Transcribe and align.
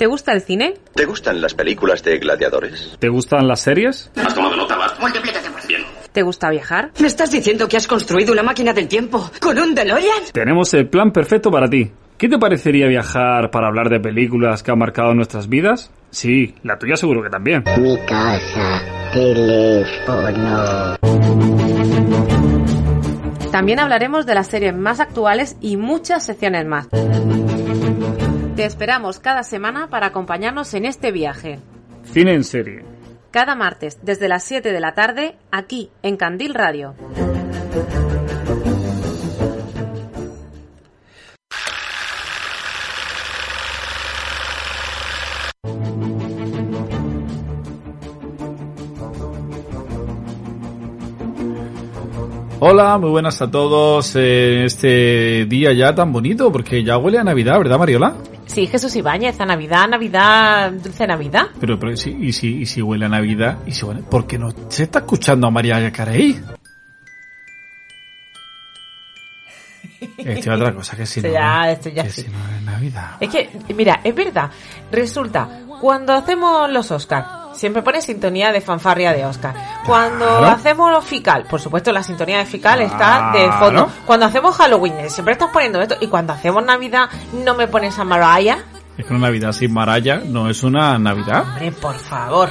¿Te 0.00 0.06
gusta 0.06 0.32
el 0.32 0.40
cine? 0.40 0.72
¿Te 0.94 1.04
gustan 1.04 1.42
las 1.42 1.52
películas 1.52 2.02
de 2.02 2.16
gladiadores? 2.16 2.96
¿Te 2.98 3.10
gustan 3.10 3.46
las 3.46 3.60
series? 3.60 4.10
¿Has 4.16 4.34
tomado 4.34 4.56
nota, 4.56 4.74
Bart? 4.74 4.98
Multiplícate 4.98 5.50
por 5.50 5.66
Bien. 5.68 5.82
¿Te 6.10 6.22
gusta 6.22 6.48
viajar? 6.48 6.90
¿Me 6.98 7.06
estás 7.06 7.30
diciendo 7.30 7.68
que 7.68 7.76
has 7.76 7.86
construido 7.86 8.32
una 8.32 8.42
máquina 8.42 8.72
del 8.72 8.88
tiempo 8.88 9.30
con 9.42 9.58
un 9.58 9.74
DeLorean? 9.74 10.32
Tenemos 10.32 10.72
el 10.72 10.88
plan 10.88 11.12
perfecto 11.12 11.50
para 11.50 11.68
ti. 11.68 11.92
¿Qué 12.16 12.30
te 12.30 12.38
parecería 12.38 12.86
viajar 12.86 13.50
para 13.50 13.66
hablar 13.66 13.90
de 13.90 14.00
películas 14.00 14.62
que 14.62 14.70
han 14.70 14.78
marcado 14.78 15.12
nuestras 15.12 15.50
vidas? 15.50 15.90
Sí, 16.08 16.54
la 16.62 16.78
tuya 16.78 16.96
seguro 16.96 17.22
que 17.22 17.28
también. 17.28 17.62
Mi 17.76 17.98
casa, 18.06 18.82
teléfono. 19.12 20.96
También 23.52 23.80
hablaremos 23.80 24.24
de 24.24 24.34
las 24.34 24.46
series 24.46 24.74
más 24.74 24.98
actuales 24.98 25.58
y 25.60 25.76
muchas 25.76 26.24
secciones 26.24 26.64
más. 26.64 26.88
Te 28.56 28.64
esperamos 28.64 29.20
cada 29.20 29.42
semana 29.42 29.88
para 29.88 30.06
acompañarnos 30.08 30.74
en 30.74 30.84
este 30.84 31.12
viaje. 31.12 31.60
Cine 32.04 32.34
en 32.34 32.44
serie. 32.44 32.84
Cada 33.30 33.54
martes 33.54 33.98
desde 34.02 34.28
las 34.28 34.42
7 34.44 34.72
de 34.72 34.80
la 34.80 34.94
tarde 34.94 35.36
aquí 35.50 35.90
en 36.02 36.16
Candil 36.16 36.54
Radio. 36.54 36.94
Hola, 52.62 52.98
muy 52.98 53.08
buenas 53.10 53.40
a 53.40 53.50
todos 53.50 54.14
en 54.16 54.64
este 54.64 55.46
día 55.46 55.72
ya 55.72 55.94
tan 55.94 56.12
bonito, 56.12 56.52
porque 56.52 56.84
ya 56.84 56.98
huele 56.98 57.18
a 57.18 57.24
Navidad, 57.24 57.56
¿verdad, 57.58 57.78
Mariola? 57.78 58.14
Sí, 58.46 58.66
Jesús 58.66 58.94
Ibáñez, 58.96 59.40
a 59.40 59.46
Navidad, 59.46 59.88
Navidad, 59.88 60.70
dulce 60.72 61.06
Navidad. 61.06 61.46
Pero, 61.58 61.78
pero 61.78 61.96
sí, 61.96 62.14
y, 62.20 62.32
si, 62.32 62.58
y 62.60 62.66
si 62.66 62.82
huele 62.82 63.06
a 63.06 63.08
Navidad, 63.08 63.58
y 63.66 63.72
si 63.72 63.84
huele, 63.86 64.02
¿por 64.02 64.26
qué 64.26 64.38
no 64.38 64.52
se 64.68 64.82
está 64.82 64.98
escuchando 65.00 65.46
a 65.46 65.50
María 65.50 65.90
Carey? 65.90 66.38
Esto 70.18 70.52
es 70.52 70.60
otra 70.60 70.74
cosa 70.74 70.96
que 70.96 71.06
si 71.06 71.20
no, 71.22 71.28
ya- 71.32 71.70
esto 71.70 71.88
ya 71.88 72.02
que 72.02 72.10
sí. 72.10 72.22
si 72.22 72.28
no 72.28 72.38
es 72.56 72.62
Navidad. 72.62 73.12
Es 73.20 73.30
que, 73.30 73.48
mira, 73.74 74.00
es 74.04 74.14
verdad. 74.14 74.50
Resulta, 74.92 75.60
cuando 75.80 76.12
hacemos 76.12 76.70
los 76.70 76.90
Oscar, 76.90 77.24
siempre 77.52 77.82
pone 77.82 78.00
sintonía 78.02 78.52
de 78.52 78.60
fanfarria 78.60 79.12
de 79.12 79.24
Oscar. 79.26 79.54
Cuando 79.86 80.24
Claro. 80.26 80.46
hacemos 80.48 80.90
los 80.90 81.04
Fical, 81.04 81.44
por 81.44 81.60
supuesto 81.60 81.92
la 81.92 82.02
sintonía 82.02 82.38
de 82.38 82.46
Fical 82.46 82.80
está 82.82 83.30
de 83.32 83.50
fondo. 83.52 83.88
Cuando 84.06 84.26
hacemos 84.26 84.56
Halloween, 84.56 85.10
siempre 85.10 85.32
estás 85.32 85.50
poniendo 85.50 85.80
esto. 85.80 85.96
Y 86.00 86.06
cuando 86.08 86.32
hacemos 86.32 86.64
Navidad, 86.64 87.08
no 87.44 87.54
me 87.54 87.66
pones 87.68 87.98
a 87.98 88.04
Mariah. 88.04 88.58
Es 88.96 89.06
que 89.06 89.12
una 89.14 89.26
Navidad 89.28 89.52
sin 89.52 89.72
Maraya 89.72 90.20
no 90.24 90.50
es 90.50 90.62
una 90.62 90.98
Navidad. 90.98 91.42
Hombre, 91.42 91.72
por 91.72 91.98
favor. 91.98 92.48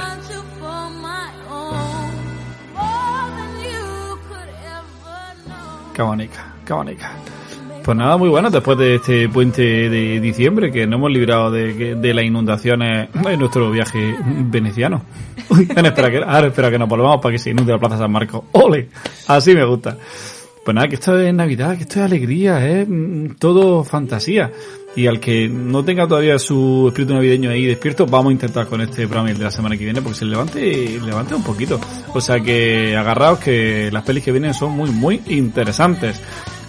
Qué 5.94 6.02
bonita, 6.02 6.54
qué 6.64 6.72
bonita. 6.72 7.10
Pues 7.90 7.98
nada, 7.98 8.16
muy 8.16 8.28
bueno 8.28 8.50
después 8.50 8.78
de 8.78 8.94
este 8.94 9.28
puente 9.28 9.62
de 9.62 10.20
diciembre 10.20 10.70
que 10.70 10.86
nos 10.86 10.98
hemos 10.98 11.10
librado 11.10 11.50
de, 11.50 11.96
de 11.96 12.14
las 12.14 12.24
inundaciones 12.24 13.08
en 13.12 13.40
nuestro 13.40 13.68
viaje 13.72 14.14
veneciano. 14.44 15.02
Espera 15.50 16.08
que, 16.08 16.18
ahora 16.18 16.46
espera 16.46 16.70
que 16.70 16.78
nos 16.78 16.88
volvamos 16.88 17.20
para 17.20 17.32
que 17.32 17.40
se 17.40 17.50
inunde 17.50 17.72
la 17.72 17.80
Plaza 17.80 17.98
San 17.98 18.12
Marcos. 18.12 18.44
¡Ole! 18.52 18.90
Así 19.26 19.56
me 19.56 19.64
gusta. 19.64 19.96
Pues 20.64 20.72
nada, 20.72 20.86
que 20.86 20.94
esto 20.94 21.18
es 21.18 21.34
Navidad, 21.34 21.76
que 21.76 21.82
esto 21.82 21.98
es 21.98 22.04
alegría, 22.04 22.64
es 22.64 22.86
mm, 22.88 23.30
todo 23.40 23.82
fantasía. 23.82 24.52
Y 24.94 25.08
al 25.08 25.18
que 25.18 25.48
no 25.48 25.84
tenga 25.84 26.06
todavía 26.06 26.38
su 26.38 26.86
espíritu 26.86 27.14
navideño 27.14 27.50
ahí 27.50 27.66
despierto, 27.66 28.06
vamos 28.06 28.30
a 28.30 28.34
intentar 28.34 28.68
con 28.68 28.80
este 28.82 29.08
programa 29.08 29.32
el 29.32 29.38
de 29.38 29.44
la 29.44 29.50
semana 29.50 29.76
que 29.76 29.82
viene 29.82 30.00
porque 30.00 30.18
se 30.18 30.26
levante, 30.26 31.00
levante 31.04 31.34
un 31.34 31.42
poquito. 31.42 31.80
O 32.14 32.20
sea 32.20 32.38
que 32.38 32.96
agarraos 32.96 33.40
que 33.40 33.90
las 33.90 34.04
pelis 34.04 34.22
que 34.22 34.30
vienen 34.30 34.54
son 34.54 34.76
muy, 34.76 34.90
muy 34.90 35.22
interesantes. 35.26 36.20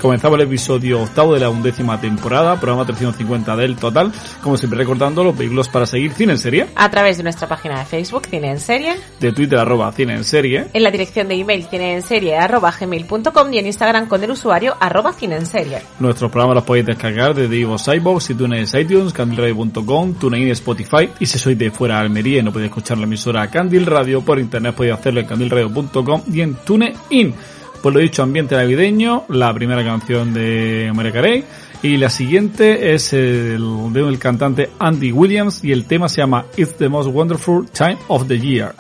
Comenzamos 0.02 0.40
el 0.40 0.48
episodio 0.48 1.00
octavo 1.04 1.36
de 1.36 1.42
la 1.42 1.52
undécima 1.52 2.02
temporada, 2.02 2.60
programa 2.60 2.86
350 2.86 3.56
del 3.56 3.76
total. 3.76 4.12
Como 4.42 4.58
siempre 4.58 4.80
recordando 4.80 5.24
los 5.24 5.38
vehículos 5.38 5.70
para 5.70 5.86
seguir 5.86 6.14
cine 6.14 6.32
en 6.34 6.40
serie, 6.40 6.66
A 6.74 6.90
través 6.90 7.18
de 7.18 7.24
nuestra 7.24 7.48
página 7.48 7.78
de 7.78 7.86
Facebook, 7.86 8.26
Cine 8.26 8.50
en 8.50 8.60
Serie, 8.60 8.96
de 9.20 9.32
Twitter 9.32 9.60
arroba 9.60 9.92
cine 9.92 10.16
en 10.16 10.24
serie, 10.24 10.66
en 10.74 10.82
la 10.82 10.90
dirección 10.90 11.28
de 11.28 11.36
email 11.36 11.64
cine 11.70 11.94
en 11.94 12.02
serie 12.02 12.36
arroba 12.36 12.74
gmail.com 12.78 13.54
y 13.54 13.60
en 13.60 13.68
Instagram 13.68 14.08
con 14.08 14.24
el 14.24 14.32
usuario 14.32 14.76
arroba 14.80 15.14
cine 15.14 15.36
en 15.36 15.46
serie. 15.46 15.84
Nuestros 16.00 16.32
programas 16.32 16.56
los 16.56 16.64
podéis 16.64 16.88
descargar 16.88 17.36
desde 17.36 17.56
Ivo 17.56 17.76
iBox, 17.86 18.32
iTunes, 18.32 18.74
iTunes, 18.74 19.14
candilradio.com, 19.14 20.16
TuneIn, 20.16 20.50
Spotify. 20.50 21.12
Y 21.20 21.28
si 21.28 21.38
sois 21.38 21.56
de 21.56 21.70
fuera 21.70 21.98
de 21.98 22.02
Almería 22.02 22.40
y 22.40 22.44
no 22.44 22.52
podéis 22.52 22.72
escuchar 22.72 22.98
la 22.98 23.04
emisora 23.04 23.52
Candil 23.52 23.86
Radio, 23.86 24.22
por 24.22 24.40
internet 24.40 24.74
podéis 24.74 24.96
hacerlo 24.96 25.20
en 25.20 25.28
candilradio.com 25.28 26.24
y 26.34 26.42
en 26.42 26.56
TuneIn. 26.56 27.36
Pues 27.82 27.96
lo 27.96 28.00
dicho, 28.00 28.22
ambiente 28.22 28.56
navideño, 28.56 29.24
la 29.30 29.52
primera 29.54 29.84
canción 29.84 30.34
de 30.34 30.92
María 30.94 31.12
Carey. 31.12 31.44
Y 31.82 31.98
la 31.98 32.12
siguiente 32.12 32.94
es 32.94 33.12
el 33.12 33.92
de 33.92 34.02
el 34.02 34.20
cantante 34.20 34.70
Andy 34.78 35.12
Williams 35.12 35.64
y 35.64 35.72
el 35.72 35.86
tema 35.86 36.08
se 36.08 36.22
llama 36.22 36.46
It's 36.58 36.76
the 36.76 36.90
Most 36.90 37.10
Wonderful 37.10 37.68
Time 37.72 37.98
of 38.08 38.28
the 38.28 38.38
Year. 38.38 38.76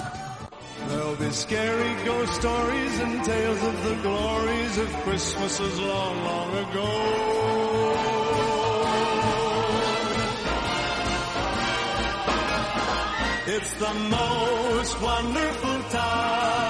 It's 13.47 13.73
the 13.73 13.93
most 14.09 15.01
wonderful 15.01 15.83
time 15.89 16.60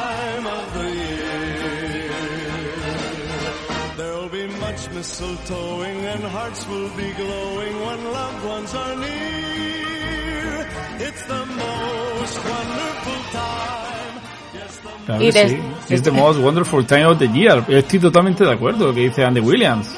mistletoeing 5.02 6.00
and 6.14 6.24
hearts 6.26 6.68
will 6.68 6.90
be 6.96 7.10
glowing 7.18 7.74
when 7.86 8.00
loved 8.14 8.46
ones 8.46 8.72
are 8.76 8.96
near. 8.98 10.68
It's 11.00 11.24
the 11.26 11.44
most 11.62 12.38
wonderful 12.54 13.20
time. 13.34 14.14
Yes, 14.54 14.78
the 14.78 14.90
Claro 15.08 15.22
Y 15.24 15.32
que 15.32 15.50
sí. 15.50 15.58
It's 15.90 16.04
the 16.04 16.12
most 16.12 16.40
wonderful 16.40 16.84
time 16.86 17.06
of 17.08 17.18
the 17.18 17.28
year. 17.30 17.64
Estoy 17.68 18.00
totalmente 18.00 18.46
de 18.46 18.52
acuerdo 18.52 18.78
con 18.80 18.88
lo 18.90 18.94
que 18.94 19.02
dice 19.10 19.24
Andy 19.26 19.40
Williams. 19.42 19.90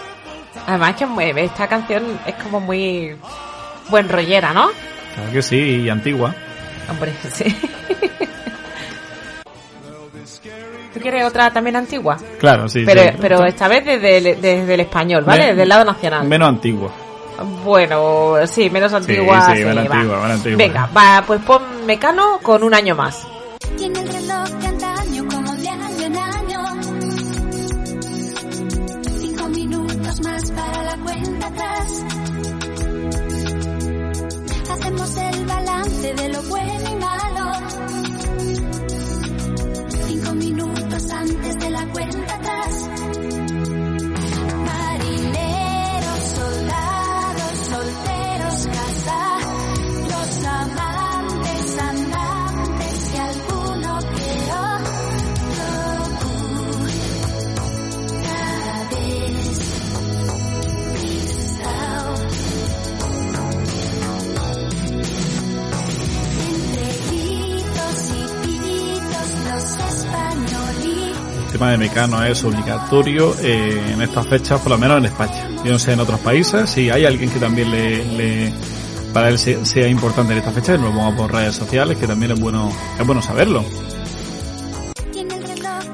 Además 0.68 0.96
que 0.96 1.06
muy- 1.06 1.34
esta 1.36 1.68
canción 1.68 2.04
es 2.26 2.36
como 2.36 2.62
muy 2.62 3.18
buen 3.90 4.08
rollera, 4.08 4.54
¿no? 4.54 4.70
Claro 5.16 5.32
que 5.34 5.42
sí, 5.42 5.58
y 5.84 5.90
antigua. 5.90 6.34
Hombre, 6.90 7.14
sí. 7.34 7.44
¿Tú 10.94 11.00
quieres 11.00 11.26
otra 11.26 11.52
también 11.52 11.76
antigua? 11.76 12.18
Claro, 12.40 12.70
sí. 12.70 12.84
Pero, 12.86 13.02
sí. 13.04 13.10
pero 13.20 13.46
esta 13.46 13.68
vez 13.68 13.84
desde 13.86 14.18
el, 14.18 14.24
desde 14.42 14.74
el 14.76 14.80
español, 14.82 15.24
¿vale? 15.24 15.42
Me- 15.42 15.48
Desde 15.50 15.64
el 15.64 15.70
lado 15.70 15.86
nacional. 15.86 16.28
Menos 16.28 16.50
antigua. 16.50 16.92
Bueno, 17.64 18.36
sí, 18.46 18.70
menos 18.70 18.94
antigua. 18.94 19.48
sí, 19.48 19.58
sí, 19.58 19.66
menos 19.66 19.90
antigua, 19.90 20.16
menos 20.22 20.32
antigua. 20.32 20.58
Venga, 20.58 20.90
va, 20.96 21.24
pues 21.26 21.42
pon 21.42 21.62
Mecano 21.86 22.40
con 22.44 22.64
un 22.64 22.74
año 22.76 22.96
más. 22.96 23.28
Tiene 23.76 24.00
el 24.02 24.08
reloj 24.08 24.50
de 24.50 24.68
antaño 24.68 25.26
como 25.28 25.56
de 25.56 25.68
año 25.70 26.04
en 26.06 26.18
año. 26.18 26.62
Cinco 29.20 29.50
minutos 29.50 30.22
más 30.22 30.52
para 30.52 30.84
la 30.84 30.98
cuenta 31.04 31.48
atrás. 31.48 32.06
Hacemos 34.72 35.18
el 35.18 35.46
balance 35.46 36.14
de 36.14 36.30
lo 36.30 36.42
bueno 36.44 36.73
de 71.72 71.78
Mecano 71.78 72.24
es 72.24 72.44
obligatorio 72.44 73.36
eh, 73.42 73.92
en 73.94 74.02
estas 74.02 74.28
fechas, 74.28 74.60
por 74.62 74.72
lo 74.72 74.78
menos 74.78 74.98
en 74.98 75.06
España. 75.06 75.48
Yo 75.64 75.72
no 75.72 75.80
sé 75.80 75.94
en 75.94 76.00
otros 76.00 76.20
países, 76.20 76.70
si 76.70 76.90
hay 76.90 77.06
alguien 77.06 77.30
que 77.30 77.40
también 77.40 77.70
le, 77.72 78.52
para 79.14 79.30
él 79.30 79.38
se- 79.40 79.66
sea 79.66 79.88
importante 79.88 80.34
en 80.34 80.40
esta 80.40 80.52
fecha, 80.52 80.74
que 80.74 80.80
nos 80.80 80.92
ponga 80.94 81.16
por 81.16 81.32
redes 81.32 81.56
sociales, 81.56 81.98
que 81.98 82.08
también 82.08 82.32
es 82.32 82.40
bueno, 82.40 82.72
es 83.00 83.06
bueno 83.06 83.22
saberlo. 83.22 83.64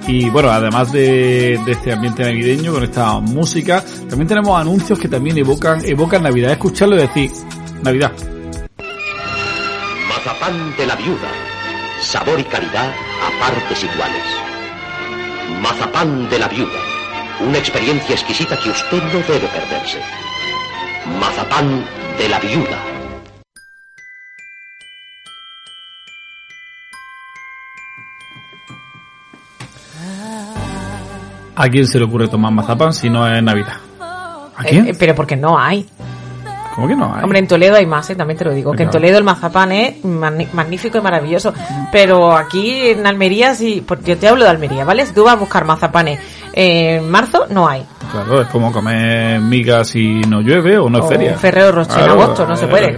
Y 0.08 0.28
bueno, 0.32 0.50
además 0.50 0.92
de, 0.92 1.60
de 1.64 1.72
este 1.72 1.94
ambiente 1.94 2.24
navideño 2.24 2.74
con 2.74 2.84
esta 2.84 3.20
música, 3.20 3.84
también 4.10 4.28
tenemos 4.28 4.60
anuncios 4.60 4.98
que 4.98 5.08
también 5.08 5.38
evocan, 5.38 5.86
evocan 5.86 6.24
Navidad. 6.24 6.52
Escucharlo 6.54 6.96
y 6.96 7.00
decir, 7.02 7.30
Navidad. 7.84 8.12
Mazapán 10.08 10.76
de 10.78 10.88
la 10.88 10.96
viuda. 10.96 11.30
Sabor 12.02 12.40
y 12.40 12.44
calidad 12.46 12.90
a 12.90 13.40
partes 13.40 13.84
iguales. 13.84 14.24
Mazapán 15.62 16.30
de 16.30 16.40
la 16.40 16.48
viuda. 16.48 16.80
Una 17.42 17.58
experiencia 17.58 18.14
exquisita 18.16 18.58
que 18.58 18.70
usted 18.70 19.02
no 19.04 19.20
debe 19.20 19.48
perderse. 19.48 20.00
Mazapán 21.20 21.86
de 22.18 22.30
la 22.30 22.40
viuda. 22.40 22.78
¿A 31.56 31.68
quién 31.68 31.86
se 31.88 32.00
le 32.00 32.06
ocurre 32.06 32.30
tomar 32.30 32.54
mazapán 32.54 32.94
si 32.94 33.10
no 33.10 33.28
es 33.28 33.44
Navidad? 33.44 33.78
¿A 34.00 34.64
quién? 34.64 34.88
Eh, 34.88 34.90
eh, 34.92 34.96
pero 34.98 35.14
porque 35.14 35.36
no 35.36 35.60
hay. 35.60 35.86
¿Cómo 36.80 36.88
que 36.88 36.96
no 36.96 37.14
hay? 37.14 37.24
Hombre, 37.24 37.40
en 37.40 37.48
Toledo 37.48 37.76
hay 37.76 37.86
más, 37.86 38.10
¿eh? 38.10 38.16
también 38.16 38.38
te 38.38 38.46
lo 38.46 38.54
digo. 38.54 38.72
Que 38.72 38.84
en. 38.84 38.90
Toledo 38.90 39.18
el 39.18 39.26
mazapán 39.26 39.74
es 39.74 40.02
magnífico 40.06 40.98
y 40.98 41.02
maravilloso. 41.02 41.54
Pero 41.92 42.32
aquí 42.34 42.92
en 42.92 43.06
Almería, 43.06 43.54
sí, 43.54 43.84
porque 43.86 44.12
yo 44.12 44.18
te 44.18 44.30
hablo 44.30 44.46
de 44.46 44.52
Almería, 44.52 44.86
¿vale? 44.86 45.06
Si 45.06 45.14
tú 45.14 45.26
vas 45.26 45.34
a 45.34 45.38
buscar 45.38 45.66
mazapanes 45.66 46.22
en 46.54 47.10
marzo, 47.10 47.48
no 47.50 47.68
hay. 47.68 47.86
Claro, 48.10 48.42
es 48.42 48.48
como 48.48 48.72
comer 48.72 49.42
migas 49.42 49.90
si 49.90 50.22
no 50.22 50.40
llueve 50.40 50.78
o 50.78 50.90
no 50.90 51.00
es 51.00 51.04
O 51.04 51.10
feria. 51.10 51.38
Ferrero 51.38 51.74
Rocher 51.74 52.02
en 52.02 52.10
agosto, 52.12 52.48
no 52.48 52.56
se 52.56 52.68
puede. 52.68 52.98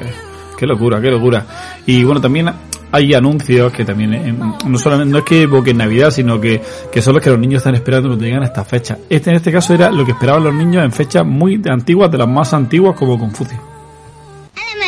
Qué 0.56 0.68
locura, 0.68 1.02
qué 1.02 1.10
locura. 1.10 1.44
Y 1.88 2.04
bueno, 2.04 2.22
también 2.22 2.52
hay 2.92 3.14
anuncios 3.16 3.74
que 3.74 3.84
también, 3.84 4.14
eh, 4.14 4.32
no 4.32 4.78
solamente, 4.78 5.12
no 5.12 5.18
es 5.18 5.24
que 5.24 5.42
evoquen 5.42 5.78
Navidad, 5.78 6.12
sino 6.12 6.40
que, 6.40 6.62
que 6.92 7.02
son 7.02 7.16
los 7.16 7.24
que 7.24 7.32
los 7.32 7.40
niños 7.40 7.62
están 7.62 7.74
esperando 7.74 8.10
cuando 8.10 8.26
llegan 8.26 8.44
a 8.44 8.46
esta 8.46 8.64
fecha. 8.64 9.00
Este 9.10 9.32
en 9.32 9.38
este 9.38 9.52
caso 9.52 9.74
era 9.74 9.90
lo 9.90 10.06
que 10.06 10.12
esperaban 10.12 10.44
los 10.44 10.54
niños 10.54 10.84
en 10.84 10.92
fechas 10.92 11.26
muy 11.26 11.60
antiguas, 11.68 12.12
de 12.12 12.20
las 12.20 12.28
más 12.28 12.54
antiguas 12.54 12.96
como 12.96 13.18
Confucio. 13.18 13.71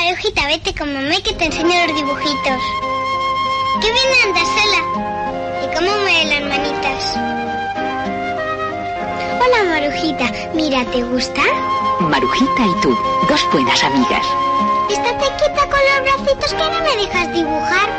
Hola 0.04 0.12
Marujita, 0.12 0.48
vete 0.48 0.76
con 0.76 0.94
mamá 0.94 1.16
y 1.16 1.22
que 1.22 1.34
te 1.34 1.46
enseño 1.46 1.70
los 1.88 1.96
dibujitos. 1.96 2.62
Qué 3.82 3.90
bien 3.90 4.10
andas 4.26 4.48
sola. 4.50 5.64
¿Y 5.64 5.76
cómo 5.76 5.92
mueven 6.02 6.30
las 6.30 6.42
manitas? 6.42 7.16
Hola 9.40 9.64
Marujita, 9.70 10.30
mira, 10.54 10.84
¿te 10.92 11.04
gusta? 11.04 11.42
Marujita 12.02 12.66
y 12.66 12.82
tú, 12.82 12.90
dos 13.30 13.48
buenas 13.54 13.82
amigas. 13.82 14.26
Estate 14.90 15.26
quieta 15.40 15.70
con 15.70 15.80
los 15.80 16.02
bracitos 16.04 16.54
que 16.54 16.64
no 16.64 16.80
me 16.82 16.98
dejas 16.98 17.34
dibujar. 17.34 17.90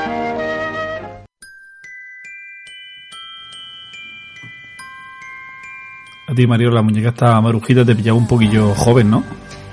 A 6.28 6.34
ti, 6.34 6.46
Mario, 6.46 6.70
la 6.70 6.82
muñeca 6.82 7.08
esta 7.08 7.40
marujita 7.40 7.82
te 7.82 7.96
pillaba 7.96 8.18
un 8.18 8.28
poquillo 8.28 8.74
joven, 8.74 9.10
¿no? 9.10 9.24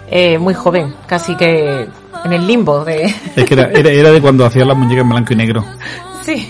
Eh, 0.10 0.38
muy 0.38 0.54
joven, 0.54 0.96
casi 1.08 1.36
que 1.36 1.90
en 2.26 2.34
el 2.34 2.46
limbo 2.48 2.84
de... 2.86 3.04
Es 3.36 3.46
que 3.46 3.54
era, 3.54 3.70
era, 3.72 3.90
era 3.90 4.12
de 4.12 4.22
cuando 4.22 4.46
hacían 4.46 4.68
las 4.68 4.78
muñecas 4.78 5.04
en 5.04 5.10
blanco 5.10 5.34
y 5.34 5.36
negro. 5.36 5.66
sí, 6.24 6.48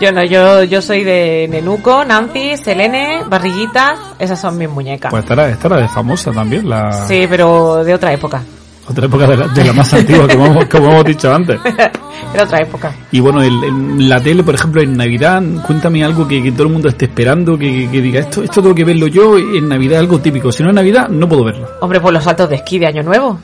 yo 0.00 0.12
no, 0.12 0.24
yo, 0.24 0.62
yo 0.64 0.80
soy 0.82 1.04
de 1.04 1.46
Nenuco, 1.50 2.04
Nancy, 2.04 2.56
Selene, 2.56 3.22
Barriguita, 3.28 3.96
esas 4.18 4.40
son 4.40 4.56
mis 4.58 4.68
muñecas. 4.68 5.10
Pues 5.10 5.22
esta 5.24 5.34
era, 5.34 5.48
esta 5.50 5.68
era 5.68 5.76
de 5.78 5.88
famosa 5.88 6.30
también, 6.32 6.68
la 6.68 6.92
Sí, 7.06 7.26
pero 7.28 7.82
de 7.84 7.94
otra 7.94 8.12
época. 8.12 8.42
otra 8.88 9.06
época 9.06 9.26
de 9.26 9.36
la, 9.36 9.48
de 9.48 9.64
la 9.64 9.72
más 9.72 9.92
antigua, 9.94 10.26
como 10.28 10.46
hemos, 10.46 10.64
como 10.66 10.90
hemos 10.90 11.04
dicho 11.04 11.32
antes. 11.34 11.58
de 12.32 12.42
otra 12.42 12.58
época. 12.60 12.92
Y 13.12 13.20
bueno, 13.20 13.42
el- 13.42 13.64
el- 13.64 14.08
la 14.08 14.20
tele, 14.20 14.42
por 14.42 14.54
ejemplo, 14.54 14.82
en 14.82 14.96
Navidad, 14.96 15.42
cuéntame 15.66 16.04
algo 16.04 16.26
que, 16.28 16.42
que 16.42 16.52
todo 16.52 16.64
el 16.64 16.72
mundo 16.72 16.88
esté 16.88 17.06
esperando, 17.06 17.58
que, 17.58 17.70
que- 17.72 17.90
que 17.90 18.00
diga, 18.02 18.20
esto, 18.20 18.42
esto 18.42 18.60
tengo 18.62 18.74
que 18.74 18.84
verlo 18.84 19.06
yo 19.06 19.36
en 19.38 19.68
Navidad, 19.68 19.98
algo 20.00 20.18
típico. 20.20 20.50
Si 20.52 20.62
no 20.62 20.68
es 20.70 20.74
Navidad, 20.74 21.08
no 21.08 21.28
puedo 21.28 21.44
verlo. 21.44 21.68
Hombre, 21.80 22.00
pues 22.00 22.12
los 22.14 22.24
saltos 22.24 22.48
de 22.50 22.56
esquí 22.56 22.78
de 22.78 22.86
Año 22.86 23.02
Nuevo. 23.02 23.38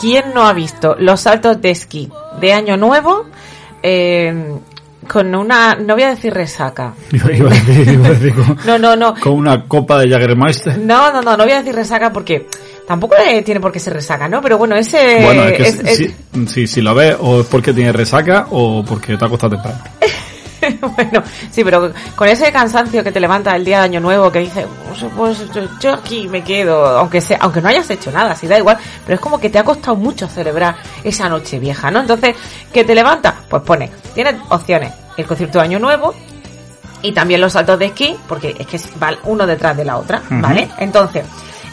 ¿Quién 0.00 0.34
no 0.34 0.46
ha 0.46 0.52
visto 0.52 0.94
los 0.98 1.20
saltos 1.20 1.60
de 1.60 1.70
esquí 1.70 2.10
de 2.40 2.52
Año 2.52 2.76
Nuevo 2.76 3.26
eh, 3.82 4.54
con 5.08 5.34
una, 5.34 5.74
no 5.76 5.94
voy 5.94 6.02
a 6.02 6.10
decir 6.10 6.34
resaca? 6.34 6.94
Iba, 7.12 7.32
iba 7.36 7.50
a 7.50 7.54
decir, 7.54 7.88
iba 7.92 8.06
a 8.06 8.10
decir 8.10 8.34
con, 8.34 8.58
No, 8.66 8.78
no, 8.78 8.96
no. 8.96 9.14
con 9.20 9.32
una 9.34 9.64
copa 9.66 9.98
de 10.00 10.10
Jagermeister. 10.10 10.78
No, 10.78 11.12
no, 11.12 11.22
no, 11.22 11.36
no 11.36 11.44
voy 11.44 11.52
a 11.52 11.58
decir 11.58 11.74
resaca 11.74 12.12
porque 12.12 12.46
tampoco 12.86 13.14
eh, 13.16 13.42
tiene 13.42 13.60
por 13.60 13.72
qué 13.72 13.78
ser 13.80 13.94
resaca, 13.94 14.28
¿no? 14.28 14.40
Pero 14.42 14.58
bueno, 14.58 14.76
ese... 14.76 15.20
Bueno, 15.24 15.44
es 15.44 15.52
que 15.56 15.62
es- 15.62 15.78
es- 15.80 15.96
si, 15.96 16.46
si, 16.46 16.66
si 16.66 16.80
lo 16.82 16.94
ves, 16.94 17.16
o 17.20 17.40
es 17.40 17.46
porque 17.46 17.72
tiene 17.72 17.92
resaca 17.92 18.46
o 18.50 18.84
porque 18.84 19.16
te 19.16 19.24
ha 19.24 19.28
costado 19.28 19.56
temprano. 19.56 19.78
bueno, 20.96 21.22
sí, 21.50 21.62
pero 21.64 21.92
con 22.16 22.28
ese 22.28 22.50
cansancio 22.52 23.02
que 23.04 23.12
te 23.12 23.20
levanta 23.20 23.54
el 23.56 23.64
día 23.64 23.78
de 23.78 23.84
Año 23.84 24.00
Nuevo 24.00 24.30
que 24.32 24.40
dices, 24.40 24.66
pues, 25.00 25.12
pues, 25.38 25.52
yo- 25.52 25.68
yo 25.80 25.92
aquí 25.94 26.28
me 26.28 26.42
quedo, 26.42 26.86
aunque 26.98 27.20
sea, 27.20 27.38
aunque 27.40 27.60
no 27.60 27.68
hayas 27.68 27.88
hecho 27.90 28.10
nada, 28.10 28.34
si 28.34 28.46
da 28.46 28.58
igual, 28.58 28.76
pero 29.04 29.14
es 29.16 29.20
como 29.20 29.38
que 29.38 29.50
te 29.50 29.58
ha 29.58 29.64
costado 29.64 29.96
mucho 29.96 30.28
celebrar 30.28 30.76
esa 31.04 31.28
noche 31.28 31.58
vieja, 31.58 31.90
¿no? 31.90 32.00
Entonces, 32.00 32.36
¿qué 32.72 32.84
te 32.84 32.94
levanta? 32.94 33.34
Pues 33.48 33.62
pone, 33.62 33.90
tienes 34.14 34.34
opciones, 34.48 34.92
el 35.16 35.26
concierto 35.26 35.58
de 35.58 35.64
Año 35.64 35.78
Nuevo 35.78 36.14
y 37.02 37.12
también 37.12 37.40
los 37.40 37.52
saltos 37.52 37.78
de 37.78 37.86
esquí, 37.86 38.16
porque 38.28 38.54
es 38.58 38.66
que 38.66 38.80
va 38.98 39.12
uno 39.24 39.46
detrás 39.46 39.76
de 39.76 39.84
la 39.84 39.96
otra. 39.98 40.22
¿vale? 40.30 40.68
Entonces, 40.78 41.24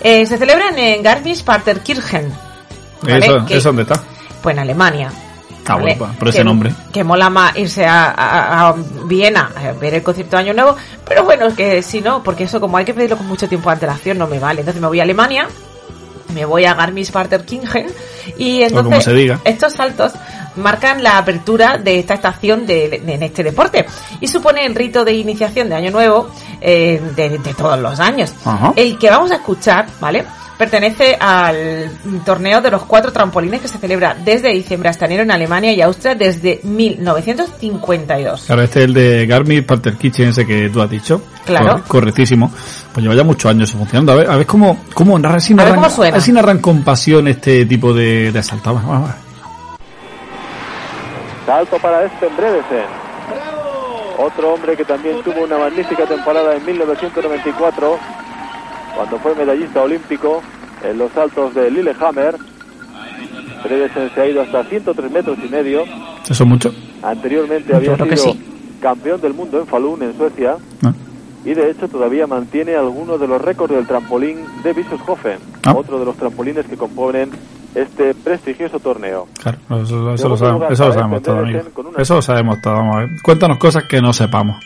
eh, 0.02 0.26
se 0.26 0.38
celebran 0.38 0.78
en 0.78 1.02
Garmisch-Partenkirchen, 1.04 2.32
¿vale? 3.02 3.26
Eso, 3.26 3.38
¿Eso 3.50 3.70
dónde 3.70 3.84
está? 3.84 4.02
pues 4.42 4.54
en 4.54 4.60
Alemania. 4.60 5.12
Pues, 5.66 5.98
por 6.18 6.28
ese 6.30 6.40
Que- 6.40 6.44
nombre. 6.44 6.74
Que 6.92 7.04
mola 7.04 7.30
más 7.30 7.56
irse 7.58 7.86
a, 7.86 8.06
a- 8.12 8.70
a 8.70 8.76
Viena 9.06 9.52
a 9.56 9.72
ver 9.74 9.94
el 9.96 10.04
concierto 10.04 10.36
de 10.38 10.44
Año 10.44 10.54
Nuevo, 10.54 10.76
pero 11.08 11.24
bueno, 11.24 11.46
es 11.48 11.54
que 11.56 11.82
si 11.82 12.02
no, 12.02 12.22
porque 12.24 12.44
eso 12.46 12.60
como 12.60 12.78
hay 12.78 12.86
que 12.86 12.94
pedirlo 12.94 13.18
con 13.18 13.28
mucho 13.28 13.48
tiempo 13.48 13.70
de 13.70 13.74
antelación 13.74 14.18
no 14.18 14.28
me 14.28 14.40
vale. 14.40 14.62
Entonces 14.62 14.82
me 14.82 14.88
voy 14.88 15.00
a 15.00 15.04
Alemania, 15.04 15.48
me 16.34 16.46
voy 16.46 16.66
a 16.66 16.74
Garmisch-Partenkirchen 16.76 17.88
y 18.38 18.60
como 18.70 18.80
entonces 18.80 19.04
se 19.06 19.14
diga. 19.14 19.40
estos 19.44 19.74
saltos 19.74 20.14
marcan 20.56 21.02
la 21.02 21.18
apertura 21.18 21.78
de 21.78 22.00
esta 22.00 22.14
estación 22.14 22.66
de, 22.68 23.02
de- 23.04 23.14
en 23.14 23.24
este 23.24 23.44
deporte 23.44 23.86
y 24.22 24.28
supone 24.28 24.66
el 24.66 24.76
rito 24.76 25.04
de 25.04 25.14
iniciación 25.14 25.70
de 25.70 25.76
Año 25.76 25.92
Nuevo 25.92 26.30
eh, 26.62 27.02
de, 27.16 27.38
de 27.40 27.54
todos 27.54 27.80
los 27.80 28.00
años. 28.00 28.34
Ajá. 28.46 28.74
El 28.76 28.98
que 29.00 29.10
vamos 29.10 29.32
a 29.32 29.36
escuchar, 29.36 29.88
¿vale? 30.00 30.26
Pertenece 30.58 31.18
al 31.20 31.90
torneo 32.24 32.62
de 32.62 32.70
los 32.72 32.84
cuatro 32.84 33.12
trampolines 33.12 33.60
que 33.62 33.68
se 33.68 33.80
celebra 33.80 34.16
desde 34.24 34.50
diciembre 34.50 34.88
hasta 34.90 35.06
enero 35.06 35.24
en 35.24 35.32
Alemania 35.32 35.74
y 35.74 35.82
Austria 35.82 36.14
desde 36.16 36.60
1952. 36.64 38.44
Claro, 38.46 38.62
este 38.62 38.80
es 38.80 38.86
el 38.86 38.94
de 38.94 39.26
Garmin 39.26 39.66
Parter 39.66 39.96
Kitchen, 39.98 40.30
ese 40.30 40.46
que 40.46 40.70
tú 40.70 40.82
has 40.82 40.90
dicho. 40.90 41.22
Claro. 41.46 41.72
Cor- 41.74 41.84
correctísimo. 41.88 42.52
Pues 42.94 43.04
lleva 43.04 43.16
ya 43.16 43.24
muchos 43.24 43.50
años 43.50 43.72
funcionando. 43.72 44.12
A 44.14 44.16
ver, 44.16 44.30
a 44.30 44.38
ver 44.38 44.46
cómo, 44.46 44.84
cómo, 44.94 45.18
narra, 45.18 45.40
si 45.40 45.54
A 45.54 45.56
ver 45.56 45.66
narran, 45.66 45.82
cómo 45.82 45.90
suena. 45.90 46.10
a 46.12 46.18
ver 46.18 46.22
si 46.22 46.32
narran 46.32 46.60
con 46.60 46.84
pasión 46.84 47.28
este 47.28 47.66
tipo 47.66 47.92
de, 47.94 48.32
de 48.32 48.40
asalto. 48.40 48.74
Vamos, 48.74 48.90
vamos, 48.90 49.10
vamos. 49.10 49.16
Salto 51.46 51.78
para 51.80 52.06
este 52.06 52.28
Brevesen. 52.28 52.86
Otro 54.18 54.54
hombre 54.54 54.78
que 54.78 54.86
también 54.86 55.22
tuvo 55.24 55.42
una 55.44 55.58
magnífica 55.58 56.06
temporada 56.06 56.56
en 56.56 56.64
1994, 56.66 57.98
cuando 58.96 59.18
fue 59.20 59.36
medallista 59.36 59.82
olímpico 59.82 60.42
en 60.84 60.98
los 60.98 61.12
saltos 61.12 61.54
de 61.54 61.72
Lillehammer. 61.72 62.36
Brevesen 63.64 64.10
se 64.14 64.22
ha 64.22 64.26
ido 64.28 64.42
hasta 64.42 64.64
103 64.66 65.12
metros 65.12 65.38
y 65.44 65.48
medio. 65.50 65.84
Eso 66.30 66.44
es 66.44 66.46
mucho. 66.50 66.74
Anteriormente 67.02 67.70
Yo 67.72 67.78
había 67.78 67.94
creo 67.94 68.08
que 68.10 68.18
sido 68.18 68.34
sí. 68.34 68.78
campeón 68.82 69.22
del 69.22 69.34
mundo 69.34 69.60
en 69.60 69.68
Falun, 69.68 70.04
en 70.04 70.18
Suecia. 70.18 70.56
Ah. 70.84 70.94
Y 71.46 71.54
de 71.54 71.72
hecho 71.72 71.88
todavía 71.88 72.28
mantiene 72.28 72.76
algunos 72.76 73.20
de 73.20 73.28
los 73.28 73.42
récords 73.42 73.74
del 73.74 73.86
trampolín 73.88 74.38
de 74.64 74.74
Bischofshofen, 74.74 75.40
Ah. 75.66 75.74
otro 75.76 76.00
de 76.00 76.06
los 76.06 76.16
trampolines 76.18 76.66
que 76.66 76.76
componen 76.78 77.30
este 77.76 78.14
prestigioso 78.14 78.80
torneo. 78.80 79.28
Claro, 79.42 79.58
eso, 79.82 80.28
lo 80.30 80.38
sabemos, 80.38 80.72
eso 80.72 80.86
lo 80.88 80.94
sabemos 80.94 81.22
todo, 81.22 81.38
amigo. 81.40 81.62
Eso 81.98 82.16
lo 82.16 82.22
sabemos 82.22 82.62
todo. 82.62 82.74
Vamos 82.76 82.96
a 82.96 83.00
ver. 83.00 83.10
Cuéntanos 83.24 83.58
cosas 83.58 83.84
que 83.86 84.02
no 84.02 84.12
sepamos. 84.14 84.58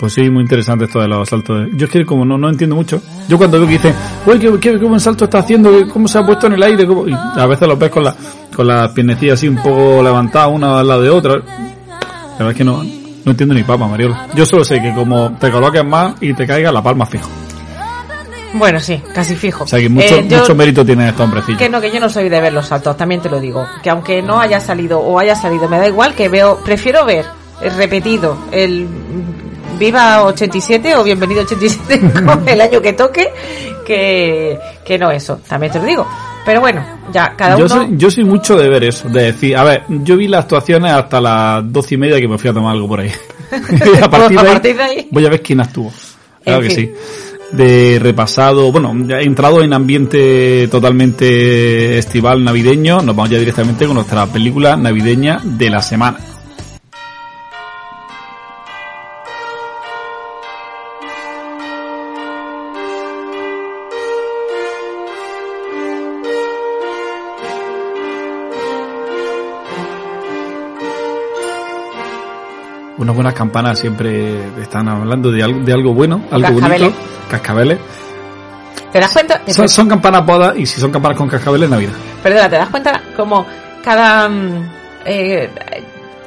Pues 0.00 0.14
sí, 0.14 0.30
muy 0.30 0.42
interesante 0.44 0.86
esto 0.86 0.98
de 0.98 1.08
los 1.08 1.28
saltos. 1.28 1.68
Yo 1.74 1.84
es 1.84 1.92
que 1.92 2.06
como 2.06 2.24
no, 2.24 2.38
no 2.38 2.48
entiendo 2.48 2.74
mucho. 2.74 3.02
Yo 3.28 3.36
cuando 3.36 3.58
veo 3.58 3.66
que 3.66 3.74
dicen, 3.74 3.94
uy, 4.24 4.38
qué, 4.38 4.50
qué, 4.58 4.78
qué 4.78 4.84
buen 4.86 4.98
salto 4.98 5.24
está 5.26 5.40
haciendo, 5.40 5.70
cómo 5.92 6.08
se 6.08 6.18
ha 6.18 6.24
puesto 6.24 6.46
en 6.46 6.54
el 6.54 6.62
aire, 6.62 6.86
cómo-". 6.86 7.06
y 7.06 7.12
a 7.12 7.46
veces 7.46 7.68
los 7.68 7.78
ves 7.78 7.90
con, 7.90 8.04
la, 8.04 8.14
con 8.56 8.66
las 8.66 8.88
piernecillas 8.92 9.34
así 9.34 9.46
un 9.46 9.56
poco 9.56 10.02
levantadas 10.02 10.48
una 10.50 10.80
al 10.80 10.88
lado 10.88 11.02
de 11.02 11.10
otra. 11.10 11.34
La 11.34 12.36
verdad 12.38 12.50
es 12.52 12.56
que 12.56 12.64
no, 12.64 12.82
no 12.82 13.30
entiendo 13.30 13.54
ni 13.54 13.62
papa, 13.62 13.86
Mariolo. 13.86 14.16
Yo 14.34 14.46
solo 14.46 14.64
sé 14.64 14.80
que 14.80 14.94
como 14.94 15.32
te 15.38 15.50
coloques 15.50 15.84
más 15.84 16.14
y 16.22 16.32
te 16.32 16.46
caiga 16.46 16.72
la 16.72 16.82
palma 16.82 17.04
fijo. 17.04 17.28
Bueno, 18.54 18.80
sí, 18.80 19.00
casi 19.14 19.36
fijo. 19.36 19.64
O 19.64 19.66
sea 19.66 19.78
que 19.80 19.90
mucho, 19.90 20.14
Eh, 20.16 20.26
yo- 20.26 20.38
mucho 20.38 20.54
mérito 20.54 20.82
tiene 20.82 21.10
este 21.10 21.22
hombrecillo. 21.22 21.58
Que 21.58 21.68
no, 21.68 21.78
que 21.78 21.90
yo 21.90 22.00
no 22.00 22.08
soy 22.08 22.30
de 22.30 22.40
ver 22.40 22.54
los 22.54 22.66
saltos, 22.66 22.96
también 22.96 23.20
te 23.20 23.28
lo 23.28 23.38
digo. 23.38 23.66
Que 23.82 23.90
aunque 23.90 24.22
no 24.22 24.40
haya 24.40 24.60
salido 24.60 24.98
o 24.98 25.18
haya 25.18 25.34
salido, 25.36 25.68
me 25.68 25.76
da 25.78 25.86
igual 25.86 26.14
que 26.14 26.30
veo, 26.30 26.58
prefiero 26.64 27.04
ver 27.04 27.26
repetido, 27.76 28.38
el 28.50 28.88
viva 29.80 30.22
87 30.24 30.94
o 30.96 31.02
bienvenido 31.02 31.40
87 31.40 32.00
con 32.26 32.46
el 32.46 32.60
año 32.60 32.82
que 32.82 32.92
toque, 32.92 33.28
que, 33.84 34.58
que 34.84 34.98
no 34.98 35.10
eso, 35.10 35.40
también 35.48 35.72
te 35.72 35.78
lo 35.78 35.86
digo. 35.86 36.06
Pero 36.44 36.60
bueno, 36.60 36.84
ya 37.12 37.34
cada 37.36 37.56
Yo 37.58 37.64
uno... 37.64 37.74
soy, 37.74 37.88
yo 37.96 38.10
soy 38.10 38.24
mucho 38.24 38.56
de 38.56 38.68
ver 38.68 38.84
eso, 38.84 39.08
de 39.08 39.24
decir, 39.24 39.56
a 39.56 39.64
ver, 39.64 39.82
yo 39.88 40.16
vi 40.16 40.28
las 40.28 40.44
actuaciones 40.44 40.92
hasta 40.92 41.20
las 41.20 41.72
doce 41.72 41.94
y 41.94 41.98
media 41.98 42.20
que 42.20 42.28
me 42.28 42.38
fui 42.38 42.50
a 42.50 42.52
tomar 42.52 42.72
algo 42.74 42.86
por 42.88 43.00
ahí. 43.00 43.10
y 43.50 44.02
a 44.02 44.08
partir, 44.10 44.38
A 44.38 44.42
de, 44.42 44.48
ahí, 44.48 44.54
partir 44.54 44.76
de 44.76 44.82
ahí. 44.82 45.08
voy 45.10 45.26
a 45.26 45.30
ver 45.30 45.42
quién 45.42 45.60
actuó. 45.60 45.90
Claro 46.44 46.62
En 46.62 46.68
que 46.68 46.74
fin. 46.74 46.92
sí. 46.94 47.56
De 47.56 47.98
repasado, 48.00 48.70
bueno, 48.70 48.94
ya 49.08 49.16
he 49.18 49.24
entrado 49.24 49.60
en 49.62 49.72
ambiente 49.72 50.68
totalmente 50.70 51.98
estival 51.98 52.44
navideño, 52.44 53.02
nos 53.02 53.16
vamos 53.16 53.30
ya 53.30 53.38
directamente 53.38 53.86
con 53.86 53.96
nuestra 53.96 54.24
película 54.26 54.76
navideña 54.76 55.40
de 55.42 55.68
la 55.68 55.82
semana. 55.82 56.18
Unas 73.10 73.16
buenas 73.16 73.34
campanas 73.34 73.76
siempre 73.76 74.38
están 74.62 74.88
hablando 74.88 75.32
de 75.32 75.42
algo, 75.42 75.58
de 75.64 75.72
algo 75.72 75.92
bueno, 75.92 76.22
algo 76.30 76.46
Cascabeles. 76.46 76.80
bonito. 76.80 77.02
Cascabeles. 77.28 77.78
¿Te 78.92 79.00
das 79.00 79.10
cuenta? 79.12 79.40
Son, 79.48 79.68
son 79.68 79.88
campanas 79.88 80.24
bodas 80.24 80.56
y 80.56 80.64
si 80.64 80.80
son 80.80 80.92
campanas 80.92 81.18
con 81.18 81.28
cascabeles, 81.28 81.68
Navidad. 81.68 81.90
Perdona, 82.22 82.48
¿te 82.48 82.54
das 82.54 82.68
cuenta 82.68 83.02
como 83.16 83.44
cada 83.82 84.28
mm, 84.28 84.70
eh, 85.06 85.50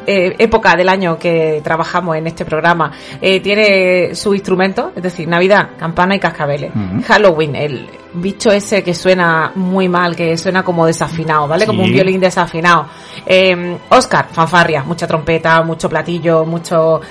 eh, 0.08 0.36
época 0.40 0.76
del 0.76 0.90
año 0.90 1.18
que 1.18 1.62
trabajamos 1.64 2.16
en 2.18 2.28
este 2.28 2.46
programa 2.46 2.92
eh, 3.22 3.40
tiene 3.40 4.16
su 4.16 4.34
instrumento? 4.34 4.92
Es 4.96 5.04
decir, 5.04 5.28
Navidad, 5.28 5.72
campana 5.78 6.16
y 6.16 6.20
cascabeles. 6.20 6.72
Halloween, 7.08 7.56
el 7.56 7.88
bicho 8.14 8.52
ese 8.52 8.84
que 8.84 8.94
suena 8.94 9.52
muy 9.56 9.90
mal, 9.90 10.16
que 10.16 10.38
suena 10.38 10.64
como 10.64 10.86
desafinado, 10.86 11.48
¿vale? 11.48 11.66
Como 11.66 11.84
un 11.84 11.92
violín 11.92 12.20
desafinado. 12.20 12.88
Eh, 13.26 13.78
Oscar, 13.90 14.28
fanfarria, 14.32 14.84
mucha 14.84 15.08
trompeta, 15.08 15.62
mucho 15.64 15.90
platillo, 15.90 16.46
mucho... 16.46 17.02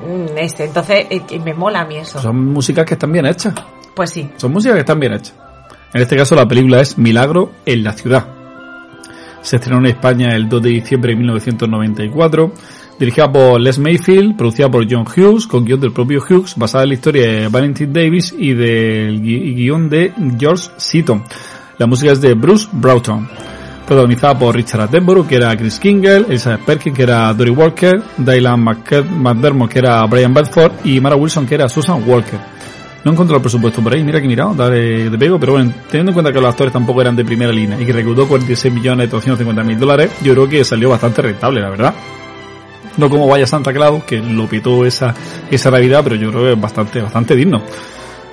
mm, 0.00 0.36
Este, 0.38 0.64
entonces 0.64 1.06
eh, 1.10 1.22
me 1.44 1.54
mola 1.54 1.80
a 1.80 1.84
mí 1.84 1.96
eso. 1.96 2.20
Son 2.20 2.52
músicas 2.52 2.84
que 2.84 2.94
están 2.94 3.12
bien 3.12 3.26
hechas. 3.26 3.54
Pues 3.94 4.10
sí. 4.10 4.30
Son 4.36 4.52
músicas 4.52 4.74
que 4.74 4.80
están 4.80 5.00
bien 5.00 5.12
hechas. 5.14 5.34
En 5.92 6.02
este 6.02 6.16
caso 6.16 6.34
la 6.34 6.46
película 6.46 6.80
es 6.80 6.98
Milagro 6.98 7.52
en 7.66 7.84
la 7.84 7.92
ciudad. 7.92 8.26
Se 9.44 9.56
estrenó 9.56 9.78
en 9.80 9.86
España 9.86 10.34
el 10.34 10.48
2 10.48 10.62
de 10.62 10.70
diciembre 10.70 11.12
de 11.12 11.16
1994. 11.16 12.52
Dirigida 12.98 13.30
por 13.30 13.60
Les 13.60 13.78
Mayfield, 13.78 14.36
producida 14.36 14.70
por 14.70 14.90
John 14.90 15.04
Hughes, 15.04 15.46
con 15.46 15.66
guion 15.66 15.80
del 15.80 15.92
propio 15.92 16.22
Hughes, 16.26 16.54
basada 16.56 16.84
en 16.84 16.88
la 16.88 16.94
historia 16.94 17.26
de 17.26 17.48
Valentine 17.48 17.92
Davis 17.92 18.34
y 18.36 18.54
del 18.54 19.20
guion 19.20 19.90
de 19.90 20.14
George 20.38 20.70
Seaton. 20.78 21.22
La 21.76 21.86
música 21.86 22.12
es 22.12 22.22
de 22.22 22.32
Bruce 22.32 22.68
Broughton. 22.72 23.28
Protagonizada 23.86 24.38
por 24.38 24.56
Richard 24.56 24.80
Attenborough, 24.80 25.26
que 25.26 25.36
era 25.36 25.54
Chris 25.54 25.78
Kingle, 25.78 26.24
Elizabeth 26.26 26.64
Perkins, 26.64 26.96
que 26.96 27.02
era 27.02 27.34
Dory 27.34 27.50
Walker, 27.50 28.02
Dylan 28.16 28.64
McDermott, 28.64 29.70
que 29.70 29.80
era 29.80 30.06
Brian 30.06 30.32
Bedford, 30.32 30.72
y 30.84 31.00
Mara 31.02 31.16
Wilson, 31.16 31.44
que 31.44 31.56
era 31.56 31.68
Susan 31.68 32.02
Walker. 32.06 32.53
No 33.04 33.12
encontré 33.12 33.36
el 33.36 33.42
presupuesto 33.42 33.82
por 33.82 33.92
ahí, 33.92 34.02
mira 34.02 34.18
que 34.18 34.24
he 34.24 34.28
mirado, 34.28 34.54
dale 34.54 35.10
de 35.10 35.18
pego, 35.18 35.38
pero 35.38 35.52
bueno, 35.52 35.72
teniendo 35.90 36.10
en 36.10 36.14
cuenta 36.14 36.32
que 36.32 36.40
los 36.40 36.48
actores 36.48 36.72
tampoco 36.72 37.02
eran 37.02 37.14
de 37.14 37.24
primera 37.24 37.52
línea 37.52 37.78
y 37.78 37.84
que 37.84 37.92
recaudó 37.92 38.26
46 38.26 38.72
millones 38.72 39.10
250 39.10 39.62
mil 39.62 39.78
dólares, 39.78 40.10
yo 40.22 40.32
creo 40.32 40.48
que 40.48 40.64
salió 40.64 40.88
bastante 40.88 41.20
rentable, 41.20 41.60
la 41.60 41.68
verdad. 41.68 41.94
No 42.96 43.10
como 43.10 43.26
Vaya 43.26 43.46
Santa 43.46 43.72
Claus, 43.72 44.04
que 44.04 44.18
lo 44.18 44.46
pitó 44.46 44.86
esa, 44.86 45.14
esa 45.50 45.70
Navidad, 45.70 46.00
pero 46.02 46.16
yo 46.16 46.30
creo 46.30 46.44
que 46.44 46.52
es 46.52 46.60
bastante, 46.60 47.02
bastante 47.02 47.36
digno. 47.36 47.62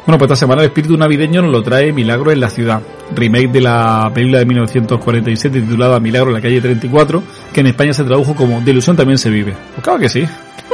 Bueno, 0.05 0.17
pues 0.17 0.31
esta 0.31 0.35
semana 0.35 0.61
el 0.61 0.69
espíritu 0.69 0.97
navideño 0.97 1.43
nos 1.43 1.51
lo 1.51 1.61
trae 1.61 1.93
Milagro 1.93 2.31
en 2.31 2.39
la 2.39 2.49
ciudad, 2.49 2.81
remake 3.13 3.49
de 3.49 3.61
la 3.61 4.09
película 4.13 4.39
de 4.39 4.45
1947 4.45 5.61
titulada 5.61 5.99
Milagro 5.99 6.29
en 6.29 6.35
la 6.35 6.41
calle 6.41 6.59
34, 6.59 7.23
que 7.53 7.59
en 7.59 7.67
España 7.67 7.93
se 7.93 8.03
tradujo 8.03 8.33
como 8.35 8.61
De 8.61 8.71
ilusión 8.71 8.95
también 8.95 9.19
se 9.19 9.29
vive. 9.29 9.53
Pues 9.75 9.83
claro 9.83 9.99
que 9.99 10.09
sí, 10.09 10.25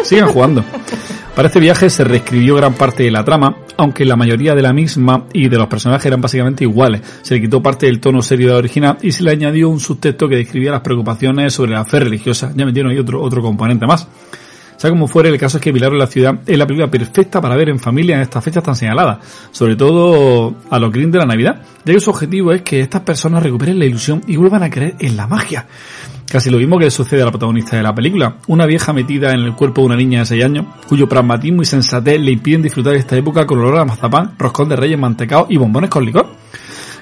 sigan 0.04 0.30
jugando. 0.30 0.64
Para 1.36 1.50
este 1.50 1.60
viaje 1.60 1.90
se 1.90 2.04
reescribió 2.04 2.56
gran 2.56 2.74
parte 2.74 3.04
de 3.04 3.12
la 3.12 3.24
trama, 3.24 3.58
aunque 3.78 4.06
la 4.06 4.16
mayoría 4.16 4.56
de 4.56 4.62
la 4.64 4.74
misma 4.74 5.26
y 5.34 5.50
de 5.50 5.58
los 5.58 5.68
personajes 5.68 6.06
eran 6.08 6.20
básicamente 6.20 6.64
iguales. 6.64 7.02
Se 7.22 7.36
le 7.36 7.42
quitó 7.42 7.62
parte 7.62 7.86
del 7.86 8.00
tono 8.00 8.24
serio 8.24 8.48
de 8.48 8.54
la 8.54 8.60
original 8.60 8.98
y 9.04 9.12
se 9.12 9.24
le 9.24 9.32
añadió 9.32 9.70
un 9.70 9.80
subtexto 9.80 10.28
que 10.28 10.36
describía 10.36 10.72
las 10.72 10.82
preocupaciones 10.82 11.54
sobre 11.54 11.72
la 11.72 11.86
fe 11.86 12.00
religiosa. 12.00 12.52
Ya 12.56 12.66
metieron 12.66 12.92
ahí 12.92 12.98
otro, 12.98 13.22
otro 13.22 13.42
componente 13.44 13.86
más. 13.86 14.08
Sea 14.78 14.92
como 14.92 15.08
fuere, 15.08 15.30
el 15.30 15.40
caso 15.40 15.58
es 15.58 15.64
que 15.64 15.74
Milagro 15.74 15.96
en 15.96 16.00
la 16.00 16.08
ciudad 16.08 16.40
es 16.46 16.58
la 16.58 16.68
película 16.68 16.90
perfecta 16.90 17.42
para 17.42 17.56
ver 17.56 17.70
en 17.70 17.80
familia 17.80 18.16
en 18.16 18.22
estas 18.22 18.44
fechas 18.44 18.64
tan 18.64 18.76
señaladas, 18.76 19.18
sobre 19.52 19.76
todo 19.76 20.56
a 20.70 20.80
los 20.80 20.92
green 20.92 21.12
de 21.12 21.18
la 21.18 21.26
Navidad, 21.26 21.62
ya 21.84 21.94
que 21.94 22.00
su 22.00 22.12
objetivo 22.12 22.52
es 22.52 22.62
que 22.62 22.82
estas 22.82 23.02
personas 23.02 23.42
recuperen 23.42 23.80
la 23.80 23.86
ilusión 23.86 24.22
y 24.28 24.38
vuelvan 24.38 24.62
a 24.62 24.70
creer 24.70 24.96
en 25.00 25.18
la 25.18 25.26
magia. 25.26 25.66
Casi 26.30 26.50
lo 26.50 26.58
mismo 26.58 26.78
que 26.78 26.92
sucede 26.92 27.22
a 27.22 27.26
la 27.26 27.32
protagonista 27.32 27.78
de 27.78 27.84
la 27.84 27.96
película, 27.96 28.36
una 28.48 28.66
vieja 28.66 28.92
metida 28.92 29.32
en 29.32 29.40
el 29.40 29.54
cuerpo 29.54 29.82
de 29.82 29.88
una 29.88 29.96
niña 29.96 30.20
de 30.20 30.26
6 30.26 30.44
años, 30.44 30.66
cuyo 30.88 31.08
pragmatismo 31.08 31.62
y 31.62 31.66
sensatez 31.66 32.20
le 32.20 32.32
impiden 32.32 32.62
disfrutar 32.62 32.96
esta 32.96 33.16
época 33.16 33.48
con 33.48 33.60
olor 33.60 33.78
a 33.78 33.86
mazapán, 33.86 34.34
roscón 34.38 34.68
de 34.68 34.76
reyes 34.76 35.00
mantecado 35.00 35.48
y 35.50 35.56
bombones 35.56 35.90
con 35.90 36.06
licor. 36.06 36.28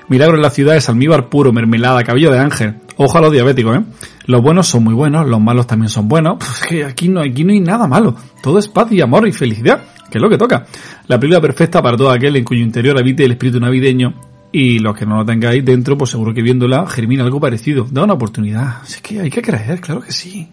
Milagro 0.07 0.35
en 0.35 0.43
la 0.43 0.51
ciudad 0.51 0.75
es 0.75 0.87
almíbar 0.89 1.29
puro, 1.29 1.51
mermelada, 1.51 2.03
cabello 2.03 2.29
de 2.29 2.37
ángel. 2.37 2.75
Ojo 2.97 3.17
a 3.17 3.21
los 3.21 3.31
diabéticos, 3.31 3.77
¿eh? 3.77 3.81
Los 4.27 4.43
buenos 4.43 4.67
son 4.67 4.83
muy 4.83 4.93
buenos, 4.93 5.27
los 5.27 5.41
malos 5.41 5.65
también 5.65 5.89
son 5.89 6.07
buenos. 6.07 6.37
Que 6.69 6.85
aquí 6.85 7.09
no, 7.09 7.21
aquí 7.21 7.43
no 7.43 7.51
hay 7.51 7.59
nada 7.59 7.87
malo. 7.87 8.15
Todo 8.43 8.59
es 8.59 8.67
paz 8.67 8.91
y 8.91 9.01
amor 9.01 9.27
y 9.27 9.31
felicidad, 9.31 9.81
que 10.11 10.19
es 10.19 10.21
lo 10.21 10.29
que 10.29 10.37
toca. 10.37 10.67
La 11.07 11.19
película 11.19 11.41
perfecta 11.41 11.81
para 11.81 11.97
todo 11.97 12.11
aquel 12.11 12.35
en 12.35 12.43
cuyo 12.43 12.61
interior 12.61 12.95
habite 12.99 13.25
el 13.25 13.31
espíritu 13.31 13.59
navideño. 13.59 14.13
Y 14.51 14.79
los 14.79 14.95
que 14.97 15.05
no 15.05 15.17
lo 15.17 15.25
tengáis 15.25 15.63
dentro, 15.65 15.97
pues 15.97 16.11
seguro 16.11 16.33
que 16.33 16.41
viéndola 16.41 16.87
germina 16.87 17.23
algo 17.23 17.39
parecido. 17.39 17.87
Da 17.89 18.03
una 18.03 18.13
oportunidad. 18.13 18.83
Es 18.87 19.01
que 19.01 19.19
hay 19.19 19.29
que 19.29 19.41
creer, 19.41 19.81
claro 19.81 20.01
que 20.01 20.11
sí. 20.11 20.49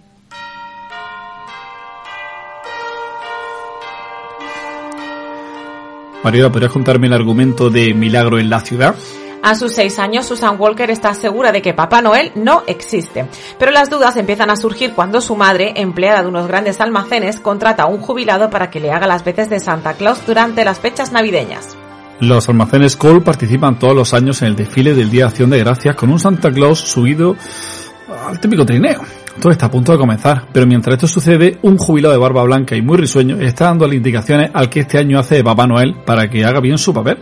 Mariela, 6.25 6.53
¿podrías 6.53 6.73
contarme 6.73 7.09
el 7.09 7.13
argumento 7.15 7.69
de 7.69 7.95
Milagro 7.95 8.39
en 8.39 8.49
la 8.49 8.61
ciudad? 8.61 8.95
A 9.43 9.57
sus 9.57 9.73
seis 9.73 9.99
años, 9.99 10.25
Susan 10.25 10.55
Walker 10.57 10.89
está 10.89 11.15
segura 11.15 11.51
de 11.51 11.61
que 11.61 11.75
Papá 11.75 12.01
Noel 12.01 12.31
no 12.37 12.63
existe. 12.69 13.27
Pero 13.59 13.73
las 13.73 13.91
dudas 13.91 14.17
empiezan 14.17 14.51
a 14.51 14.57
surgir 14.57 14.93
cuando 14.93 15.21
su 15.21 15.35
madre, 15.35 15.73
empleada 15.75 16.23
de 16.23 16.29
unos 16.29 16.47
grandes 16.47 16.81
almacenes, 16.81 17.41
contrata 17.41 17.83
a 17.83 17.87
un 17.87 17.99
jubilado 17.99 18.51
para 18.51 18.71
que 18.71 18.79
le 18.79 18.93
haga 18.93 19.09
las 19.09 19.25
veces 19.25 19.51
de 19.51 19.59
Santa 19.59 19.95
Claus 19.95 20.25
durante 20.25 20.65
las 20.65 20.79
fechas 20.79 21.11
navideñas. 21.11 21.77
Los 22.21 22.49
almacenes 22.49 22.97
Cole 22.97 23.21
participan 23.21 23.79
todos 23.79 23.97
los 23.97 24.15
años 24.15 24.43
en 24.43 24.49
el 24.49 24.57
desfile 24.57 24.95
del 24.95 25.11
Día 25.11 25.25
de 25.25 25.29
Acción 25.29 25.51
de 25.51 25.59
Gracias 25.59 25.97
con 25.97 26.11
un 26.11 26.21
Santa 26.21 26.53
Claus 26.53 26.79
subido 26.79 27.37
al 28.27 28.39
típico 28.41 28.65
trineo. 28.65 29.01
Todo 29.41 29.51
está 29.51 29.67
a 29.67 29.71
punto 29.71 29.93
de 29.93 29.99
comenzar, 29.99 30.47
pero 30.53 30.67
mientras 30.67 30.95
esto 30.95 31.09
sucede, 31.09 31.59
un 31.63 31.79
jubilado 31.79 32.13
de 32.13 32.21
barba 32.21 32.43
blanca 32.45 32.77
y 32.77 32.83
muy 32.83 32.99
risueño 32.99 33.41
está 33.41 33.65
dando 33.65 33.87
las 33.87 33.97
indicaciones 33.97 34.51
al 34.53 34.69
que 34.69 34.81
este 34.81 34.99
año 34.99 35.19
hace 35.19 35.37
de 35.37 35.45
Papá 35.45 35.67
Noel 35.67 35.97
para 36.05 36.29
que 36.29 36.45
haga 36.45 36.61
bien 36.61 36.77
su 36.77 36.93
papel. 36.93 37.19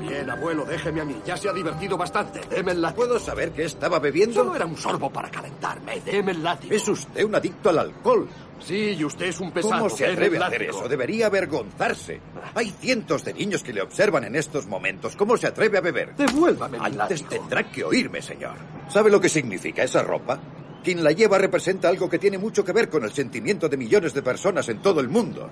Bien, 0.00 0.30
abuelo, 0.30 0.64
déjeme 0.64 1.00
a 1.00 1.04
mí. 1.04 1.16
Ya 1.26 1.36
se 1.36 1.48
ha 1.48 1.52
divertido 1.52 1.98
bastante. 1.98 2.40
Deme 2.48 2.72
el 2.72 2.80
látigo. 2.80 3.04
¿Puedo 3.04 3.18
saber 3.18 3.50
qué 3.50 3.64
estaba 3.64 3.98
bebiendo? 3.98 4.34
Solo 4.34 4.54
era 4.54 4.66
un 4.66 4.76
sorbo 4.76 5.10
para 5.10 5.28
calentarme. 5.30 6.00
Deme 6.06 6.30
el 6.30 6.42
látigo. 6.42 6.74
Es 6.74 6.86
usted 6.86 7.24
un 7.24 7.34
adicto 7.34 7.70
al 7.70 7.80
alcohol. 7.80 8.28
Sí, 8.60 8.94
y 8.98 9.04
usted 9.04 9.26
es 9.26 9.40
un 9.40 9.50
pesado. 9.52 9.74
¿Cómo 9.74 9.90
se 9.90 10.06
atreve 10.06 10.38
a 10.38 10.46
hacer 10.46 10.62
eso? 10.64 10.88
Debería 10.88 11.26
avergonzarse. 11.26 12.20
Hay 12.54 12.70
cientos 12.78 13.24
de 13.24 13.32
niños 13.34 13.62
que 13.62 13.72
le 13.72 13.82
observan 13.82 14.24
en 14.24 14.36
estos 14.36 14.66
momentos. 14.66 15.16
¿Cómo 15.16 15.36
se 15.36 15.46
atreve 15.46 15.78
a 15.78 15.80
beber? 15.80 16.14
Devuélvame 16.16 16.78
Antes 16.80 17.22
látigo. 17.22 17.28
tendrá 17.28 17.70
que 17.70 17.84
oírme, 17.84 18.20
señor. 18.22 18.54
¿Sabe 18.88 19.10
lo 19.10 19.20
que 19.20 19.28
significa 19.28 19.82
esa 19.82 20.02
ropa? 20.02 20.38
Quien 20.84 21.02
la 21.02 21.12
lleva 21.12 21.38
representa 21.38 21.88
algo 21.88 22.08
que 22.08 22.18
tiene 22.18 22.38
mucho 22.38 22.64
que 22.64 22.72
ver 22.72 22.88
con 22.88 23.04
el 23.04 23.12
sentimiento 23.12 23.68
de 23.68 23.76
millones 23.76 24.14
de 24.14 24.22
personas 24.22 24.68
en 24.68 24.78
todo 24.80 25.00
el 25.00 25.08
mundo. 25.08 25.48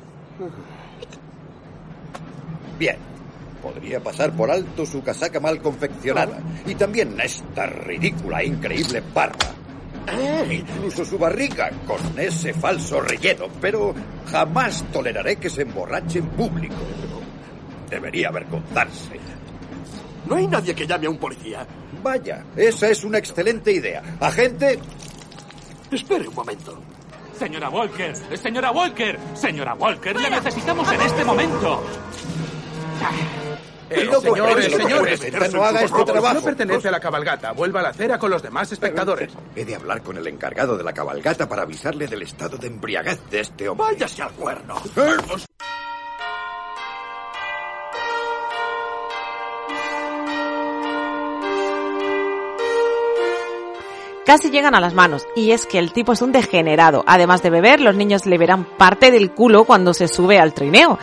Bien. 2.78 2.96
Podría 3.62 4.00
pasar 4.00 4.32
por 4.36 4.50
alto 4.50 4.86
su 4.86 5.02
casaca 5.02 5.40
mal 5.40 5.60
confeccionada. 5.60 6.38
Y 6.64 6.74
también 6.76 7.18
esta 7.20 7.66
ridícula 7.66 8.40
e 8.40 8.46
increíble 8.46 9.02
barba. 9.12 9.57
E 10.12 10.54
incluso 10.54 11.04
su 11.04 11.18
barriga 11.18 11.70
con 11.86 11.98
ese 12.18 12.52
falso 12.54 13.00
relleno. 13.00 13.46
Pero 13.60 13.94
jamás 14.30 14.84
toleraré 14.92 15.36
que 15.36 15.50
se 15.50 15.62
emborrache 15.62 16.18
en 16.18 16.28
público. 16.28 16.76
Debería 17.90 18.28
avergonzarse. 18.28 19.18
No 20.26 20.36
hay 20.36 20.46
nadie 20.46 20.74
que 20.74 20.86
llame 20.86 21.06
a 21.06 21.10
un 21.10 21.18
policía. 21.18 21.66
Vaya, 22.02 22.44
esa 22.54 22.88
es 22.88 23.02
una 23.04 23.18
excelente 23.18 23.72
idea. 23.72 24.02
Agente, 24.20 24.78
Espere 25.90 26.28
un 26.28 26.34
momento. 26.34 26.78
Señora 27.38 27.70
Walker, 27.70 28.14
señora 28.36 28.70
Walker, 28.72 29.18
señora 29.34 29.74
Walker, 29.74 30.20
le 30.20 30.28
necesitamos 30.28 30.90
en 30.92 31.00
este 31.00 31.24
momento. 31.24 31.82
El 33.90 34.10
no 34.10 34.20
puede, 34.20 34.70
señor, 34.70 35.08
el 35.08 35.52
no 35.52 35.64
haga 35.64 35.82
este 35.82 36.04
trabajo. 36.04 36.34
No 36.34 36.42
pertenece 36.42 36.88
a 36.88 36.90
la 36.90 37.00
cabalgata. 37.00 37.52
Vuelva 37.52 37.80
a 37.80 37.84
la 37.84 37.88
acera 37.90 38.18
con 38.18 38.30
los 38.30 38.42
demás 38.42 38.70
espectadores. 38.72 39.32
He 39.56 39.64
de 39.64 39.74
hablar 39.74 40.02
con 40.02 40.16
el 40.16 40.26
encargado 40.26 40.76
de 40.76 40.84
la 40.84 40.92
cabalgata 40.92 41.48
para 41.48 41.62
avisarle 41.62 42.06
del 42.06 42.22
estado 42.22 42.58
de 42.58 42.66
embriaguez 42.66 43.18
de 43.30 43.40
este 43.40 43.68
hombre. 43.68 43.86
Váyase 43.92 44.22
al 44.22 44.32
cuerno. 44.32 44.74
Casi 54.28 54.50
llegan 54.50 54.74
a 54.74 54.80
las 54.80 54.92
manos, 54.92 55.26
y 55.34 55.52
es 55.52 55.64
que 55.64 55.78
el 55.78 55.90
tipo 55.90 56.12
es 56.12 56.20
un 56.20 56.32
degenerado. 56.32 57.02
Además 57.06 57.42
de 57.42 57.48
beber, 57.48 57.80
los 57.80 57.96
niños 57.96 58.26
le 58.26 58.36
verán 58.36 58.66
parte 58.76 59.10
del 59.10 59.30
culo 59.30 59.64
cuando 59.64 59.94
se 59.94 60.06
sube 60.06 60.38
al 60.38 60.52
trineo. 60.52 60.98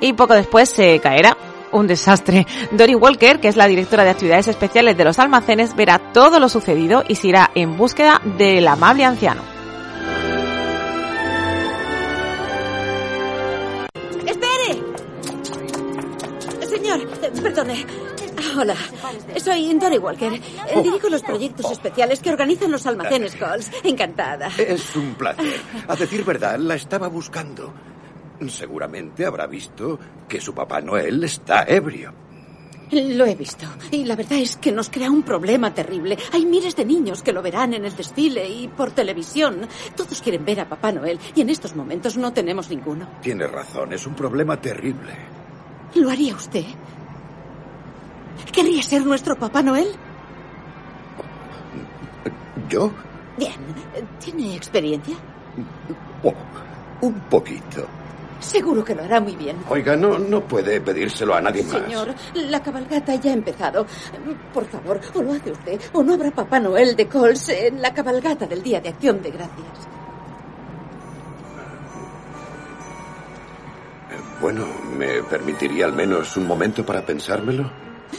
Y 0.00 0.12
poco 0.12 0.34
después 0.34 0.68
se 0.68 1.00
caerá. 1.00 1.36
Un 1.72 1.86
desastre. 1.86 2.46
Dory 2.72 2.94
Walker, 2.94 3.40
que 3.40 3.48
es 3.48 3.56
la 3.56 3.66
directora 3.66 4.04
de 4.04 4.10
actividades 4.10 4.48
especiales 4.48 4.96
de 4.96 5.04
los 5.04 5.18
almacenes, 5.18 5.76
verá 5.76 5.98
todo 6.12 6.40
lo 6.40 6.48
sucedido 6.48 7.04
y 7.06 7.16
se 7.16 7.28
irá 7.28 7.50
en 7.54 7.76
búsqueda 7.76 8.20
del 8.38 8.66
amable 8.68 9.04
anciano. 9.04 9.42
¡Espere! 14.26 14.82
Señor, 16.66 17.06
perdone. 17.42 17.86
Hola, 18.56 18.74
soy 19.42 19.74
Dory 19.74 19.98
Walker. 19.98 20.32
Eh, 20.32 20.82
Dirijo 20.82 21.08
los 21.08 21.22
proyectos 21.22 21.70
especiales 21.70 22.20
que 22.20 22.30
organizan 22.30 22.70
los 22.70 22.86
almacenes 22.86 23.36
Coles. 23.36 23.70
Encantada. 23.84 24.48
Es 24.58 24.94
un 24.96 25.14
placer. 25.14 25.60
A 25.86 25.96
decir 25.96 26.24
verdad, 26.24 26.58
la 26.58 26.74
estaba 26.74 27.08
buscando. 27.08 27.72
Seguramente 28.46 29.26
habrá 29.26 29.46
visto 29.46 29.98
que 30.28 30.40
su 30.40 30.54
Papá 30.54 30.80
Noel 30.80 31.24
está 31.24 31.64
ebrio. 31.64 32.12
Lo 32.90 33.26
he 33.26 33.34
visto. 33.34 33.66
Y 33.90 34.04
la 34.04 34.16
verdad 34.16 34.38
es 34.38 34.56
que 34.56 34.72
nos 34.72 34.88
crea 34.88 35.10
un 35.10 35.22
problema 35.22 35.74
terrible. 35.74 36.16
Hay 36.32 36.46
miles 36.46 36.74
de 36.74 36.84
niños 36.84 37.22
que 37.22 37.32
lo 37.32 37.42
verán 37.42 37.74
en 37.74 37.84
el 37.84 37.94
desfile 37.94 38.48
y 38.48 38.68
por 38.68 38.92
televisión. 38.92 39.60
Todos 39.94 40.22
quieren 40.22 40.44
ver 40.44 40.60
a 40.60 40.68
Papá 40.68 40.92
Noel 40.92 41.18
y 41.34 41.42
en 41.42 41.50
estos 41.50 41.76
momentos 41.76 42.16
no 42.16 42.32
tenemos 42.32 42.70
ninguno. 42.70 43.06
Tiene 43.20 43.46
razón, 43.46 43.92
es 43.92 44.06
un 44.06 44.14
problema 44.14 44.58
terrible. 44.58 45.12
¿Lo 45.94 46.10
haría 46.10 46.34
usted? 46.34 46.64
¿Querría 48.52 48.82
ser 48.82 49.04
nuestro 49.04 49.36
Papá 49.36 49.62
Noel? 49.62 49.88
¿Yo? 52.70 52.90
Bien. 53.36 53.52
¿Tiene 54.18 54.56
experiencia? 54.56 55.16
Oh, 56.22 56.34
un 57.02 57.14
poquito. 57.20 57.86
Seguro 58.40 58.84
que 58.84 58.94
lo 58.94 59.02
hará 59.02 59.20
muy 59.20 59.36
bien. 59.36 59.56
Oiga, 59.68 59.96
no, 59.96 60.18
no 60.18 60.40
puede 60.42 60.80
pedírselo 60.80 61.34
a 61.34 61.40
nadie 61.40 61.62
más. 61.64 61.82
Señor, 61.82 62.14
la 62.34 62.62
cabalgata 62.62 63.14
ya 63.16 63.30
ha 63.30 63.34
empezado. 63.34 63.86
Por 64.52 64.64
favor, 64.66 65.00
o 65.14 65.22
lo 65.22 65.32
hace 65.32 65.52
usted, 65.52 65.80
o 65.92 66.02
no 66.02 66.14
habrá 66.14 66.30
Papá 66.30 66.60
Noel 66.60 66.96
de 66.96 67.08
Coles 67.08 67.48
en 67.48 67.82
la 67.82 67.92
cabalgata 67.92 68.46
del 68.46 68.62
Día 68.62 68.80
de 68.80 68.90
Acción 68.90 69.20
de 69.22 69.30
Gracias. 69.30 69.88
Bueno, 74.40 74.66
¿me 74.96 75.22
permitiría 75.24 75.86
al 75.86 75.92
menos 75.92 76.36
un 76.36 76.46
momento 76.46 76.86
para 76.86 77.04
pensármelo? 77.04 77.68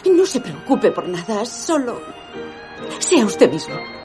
No 0.06 0.26
se 0.26 0.42
preocupe 0.42 0.92
por 0.92 1.08
nada, 1.08 1.46
solo 1.46 2.00
sea 3.00 3.26
usted 3.26 3.52
mismo. 3.52 3.99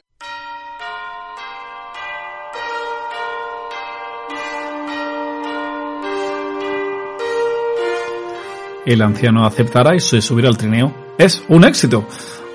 El 8.85 9.01
anciano 9.01 9.45
aceptará 9.45 9.95
y 9.95 9.99
se 9.99 10.21
subirá 10.21 10.49
al 10.49 10.57
trineo. 10.57 10.93
Es 11.17 11.43
un 11.47 11.63
éxito. 11.63 12.07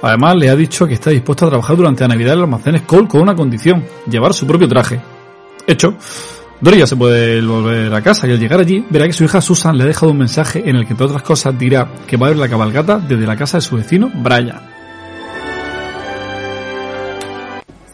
Además, 0.03 0.37
le 0.37 0.49
ha 0.49 0.57
dicho 0.57 0.87
que 0.87 0.95
está 0.95 1.11
dispuesto 1.11 1.47
a 1.47 1.49
trabajar 1.49 1.77
durante 1.77 2.05
la 2.05 2.09
Navidad 2.09 2.35
en 2.35 2.41
los 2.41 2.47
almacenes 2.47 2.83
Cole 2.83 3.09
con 3.09 3.21
una 3.21 3.35
condición, 3.35 3.85
llevar 4.09 4.33
su 4.33 4.47
propio 4.47 4.69
traje. 4.69 5.01
Hecho. 5.67 5.97
Dory 6.61 6.79
ya 6.79 6.87
se 6.87 6.97
puede 6.97 7.41
volver 7.41 7.93
a 7.95 8.03
casa 8.03 8.27
y 8.27 8.33
al 8.33 8.39
llegar 8.39 8.61
allí 8.61 8.85
verá 8.91 9.07
que 9.07 9.15
su 9.15 9.25
hija 9.25 9.41
Susan 9.41 9.79
le 9.79 9.85
ha 9.85 9.87
dejado 9.87 10.13
un 10.13 10.19
mensaje 10.19 10.63
en 10.69 10.77
el 10.77 10.85
que, 10.85 10.93
entre 10.93 11.07
otras 11.07 11.23
cosas, 11.23 11.59
dirá 11.59 11.91
que 12.07 12.19
va 12.19 12.27
a 12.27 12.31
ver 12.31 12.39
la 12.39 12.51
cabalgata 12.51 12.99
desde 12.99 13.27
la 13.27 13.35
casa 13.35 13.57
de 13.57 13.63
su 13.63 13.77
vecino, 13.77 14.11
Brian. 14.15 14.61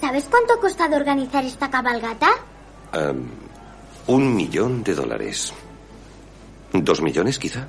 ¿Sabes 0.01 0.27
cuánto 0.29 0.55
ha 0.55 0.61
costado 0.61 0.96
organizar 0.96 1.44
esta 1.44 1.70
cabalgata? 1.70 2.29
Am, 2.92 3.29
un 4.09 4.35
millón 4.35 4.83
de 4.83 4.94
dólares. 4.94 5.55
¿Dos 6.72 7.01
millones, 7.01 7.38
quizá? 7.38 7.68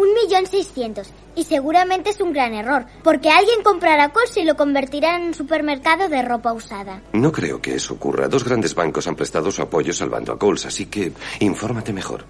Un 0.00 0.14
millón 0.14 0.46
seiscientos. 0.46 1.10
Y 1.34 1.44
seguramente 1.44 2.08
es 2.08 2.22
un 2.22 2.32
gran 2.32 2.54
error, 2.54 2.86
porque 3.04 3.28
alguien 3.28 3.62
comprará 3.62 4.08
Coles 4.08 4.34
y 4.38 4.44
lo 4.44 4.56
convertirá 4.56 5.16
en 5.16 5.24
un 5.24 5.34
supermercado 5.34 6.08
de 6.08 6.22
ropa 6.22 6.54
usada. 6.54 7.02
No 7.12 7.30
creo 7.30 7.60
que 7.60 7.74
eso 7.74 7.92
ocurra. 7.92 8.26
Dos 8.26 8.42
grandes 8.42 8.74
bancos 8.74 9.06
han 9.06 9.14
prestado 9.14 9.50
su 9.50 9.60
apoyo 9.60 9.92
salvando 9.92 10.32
a 10.32 10.38
Coles, 10.38 10.64
así 10.64 10.86
que 10.86 11.12
infórmate 11.40 11.92
mejor. 11.92 12.24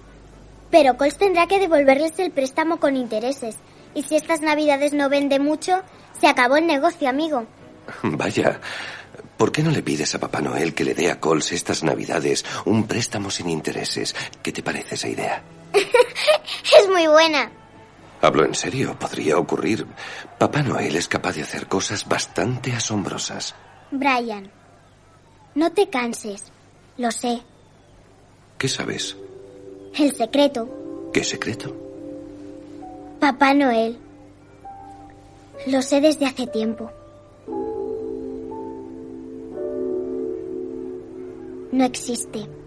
Pero 0.69 0.97
Coles 0.97 1.17
tendrá 1.17 1.47
que 1.47 1.59
devolverles 1.59 2.19
el 2.19 2.31
préstamo 2.31 2.77
con 2.77 2.97
intereses. 2.97 3.55
Y 3.95 4.03
si 4.03 4.17
estas 4.17 4.41
navidades 4.41 4.91
no 4.91 5.07
vende 5.07 5.39
mucho, 5.39 5.81
se 6.19 6.27
acabó 6.27 6.57
el 6.57 6.67
negocio, 6.67 7.07
amigo. 7.07 7.45
Vaya, 8.03 8.59
¿por 9.37 9.53
qué 9.53 9.63
no 9.63 9.71
le 9.71 9.81
pides 9.81 10.13
a 10.13 10.19
Papá 10.19 10.41
Noel 10.41 10.73
que 10.73 10.83
le 10.83 10.93
dé 10.93 11.09
a 11.09 11.21
Coles 11.21 11.53
estas 11.53 11.85
navidades 11.85 12.43
un 12.65 12.85
préstamo 12.85 13.31
sin 13.31 13.49
intereses? 13.49 14.13
¿Qué 14.43 14.51
te 14.51 14.61
parece 14.61 14.95
esa 14.95 15.07
idea? 15.07 15.41
es 15.73 16.89
muy 16.89 17.07
buena. 17.07 17.49
Hablo 18.21 18.45
en 18.45 18.53
serio, 18.53 18.97
podría 18.99 19.37
ocurrir. 19.37 19.87
Papá 20.37 20.61
Noel 20.61 20.95
es 20.95 21.07
capaz 21.07 21.35
de 21.35 21.41
hacer 21.41 21.67
cosas 21.67 22.07
bastante 22.07 22.71
asombrosas. 22.71 23.55
Brian, 23.89 24.51
no 25.55 25.71
te 25.71 25.89
canses. 25.89 26.51
Lo 26.97 27.11
sé. 27.11 27.41
¿Qué 28.57 28.67
sabes? 28.67 29.17
El 29.97 30.15
secreto. 30.15 31.09
¿Qué 31.11 31.23
secreto? 31.23 31.75
Papá 33.19 33.53
Noel. 33.53 33.97
Lo 35.67 35.81
sé 35.81 35.99
desde 35.99 36.27
hace 36.27 36.47
tiempo. 36.47 36.91
No 41.71 41.85
existe. 41.85 42.60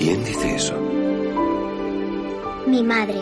¿Quién 0.00 0.24
dice 0.24 0.54
eso? 0.54 0.74
Mi 2.66 2.82
madre. 2.82 3.20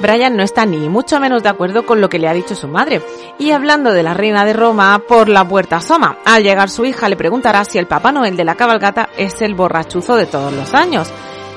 Brian 0.00 0.36
no 0.36 0.42
está 0.42 0.66
ni 0.66 0.88
mucho 0.88 1.20
menos 1.20 1.44
de 1.44 1.50
acuerdo 1.50 1.86
con 1.86 2.00
lo 2.00 2.08
que 2.08 2.18
le 2.18 2.26
ha 2.26 2.32
dicho 2.34 2.56
su 2.56 2.66
madre. 2.66 3.00
Y 3.38 3.52
hablando 3.52 3.92
de 3.92 4.02
la 4.02 4.14
reina 4.14 4.44
de 4.44 4.52
Roma, 4.52 5.00
por 5.06 5.28
la 5.28 5.46
puerta 5.46 5.76
asoma. 5.76 6.18
Al 6.24 6.42
llegar 6.42 6.68
su 6.68 6.84
hija 6.84 7.08
le 7.08 7.14
preguntará 7.14 7.64
si 7.64 7.78
el 7.78 7.86
Papá 7.86 8.10
Noel 8.10 8.36
de 8.36 8.44
la 8.44 8.56
cabalgata 8.56 9.10
es 9.16 9.40
el 9.40 9.54
borrachuzo 9.54 10.16
de 10.16 10.26
todos 10.26 10.52
los 10.52 10.74
años. 10.74 11.12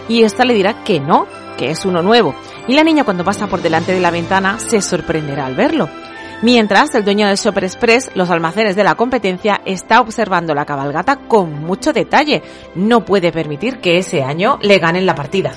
Y 0.08 0.22
esta 0.22 0.46
le 0.46 0.54
dirá 0.54 0.84
que 0.84 1.00
no, 1.00 1.26
que 1.58 1.72
es 1.72 1.84
uno 1.84 2.04
nuevo. 2.04 2.36
Y 2.70 2.76
la 2.76 2.84
niña 2.84 3.04
cuando 3.04 3.24
pasa 3.24 3.48
por 3.48 3.64
delante 3.64 3.94
de 3.94 4.00
la 4.00 4.12
ventana 4.12 4.60
se 4.60 4.80
sorprenderá 4.80 5.48
al 5.48 5.56
verlo. 5.56 5.90
Mientras, 6.44 6.94
el 6.94 7.04
dueño 7.04 7.26
del 7.26 7.36
Shopper 7.36 7.64
Express, 7.64 8.12
los 8.14 8.30
almacenes 8.30 8.76
de 8.76 8.84
la 8.84 8.94
competencia, 8.94 9.60
está 9.66 10.02
observando 10.02 10.54
la 10.54 10.66
cabalgata 10.66 11.16
con 11.16 11.64
mucho 11.64 11.94
detalle. 11.94 12.44
No 12.76 13.04
puede 13.04 13.32
permitir 13.32 13.80
que 13.80 13.98
ese 13.98 14.22
año 14.22 14.60
le 14.62 14.78
ganen 14.78 15.08
la 15.08 15.16
partida. 15.16 15.52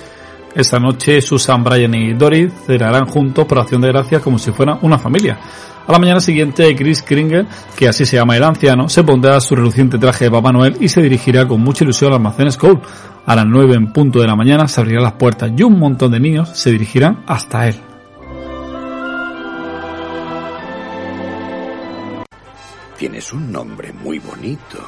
Esta 0.55 0.79
noche 0.79 1.23
Susan, 1.23 1.65
Brian 1.65 1.95
y 1.95 2.13
Dory 2.13 2.51
cenarán 2.67 3.07
juntos 3.07 3.47
por 3.47 3.59
acción 3.59 3.81
de 3.81 3.89
gracias 3.89 4.21
como 4.21 4.39
si 4.39 4.53
fueran 4.53 4.79
una 4.83 4.99
familia. 4.99 5.39
A 5.87 5.91
la 5.91 5.99
mañana 5.99 6.21
siguiente, 6.21 6.77
Chris 6.77 7.03
Kringer, 7.03 7.47
que 7.77 7.89
así 7.89 8.05
se 8.05 8.17
llama 8.17 8.37
el 8.37 8.45
anciano, 8.45 8.89
se 8.89 9.03
pondrá 9.03 9.41
su 9.41 9.57
reluciente 9.57 9.99
traje 9.99 10.27
de 10.27 10.31
Papá 10.31 10.53
Noel 10.53 10.77
y 10.79 10.89
se 10.89 11.03
dirigirá 11.03 11.49
con 11.49 11.61
mucha 11.61 11.85
ilusión 11.85 12.13
al 12.13 12.19
almacén 12.19 12.51
Cole. 12.53 12.81
A 13.27 13.35
las 13.35 13.47
9 13.47 13.75
en 13.75 13.93
punto 13.93 14.21
de 14.21 14.27
la 14.27 14.37
mañana 14.37 14.69
se 14.69 14.81
abrirán 14.81 15.05
las 15.05 15.15
puertas 15.15 15.51
y 15.57 15.63
un 15.63 15.79
montón 15.79 16.13
de 16.13 16.21
niños 16.21 16.51
se 16.51 16.71
dirigirán 16.71 17.25
hasta 17.27 17.69
él. 17.69 17.77
Tienes 22.99 23.33
un 23.33 23.51
nombre 23.51 23.93
muy 23.93 24.21
bonito. 24.21 24.79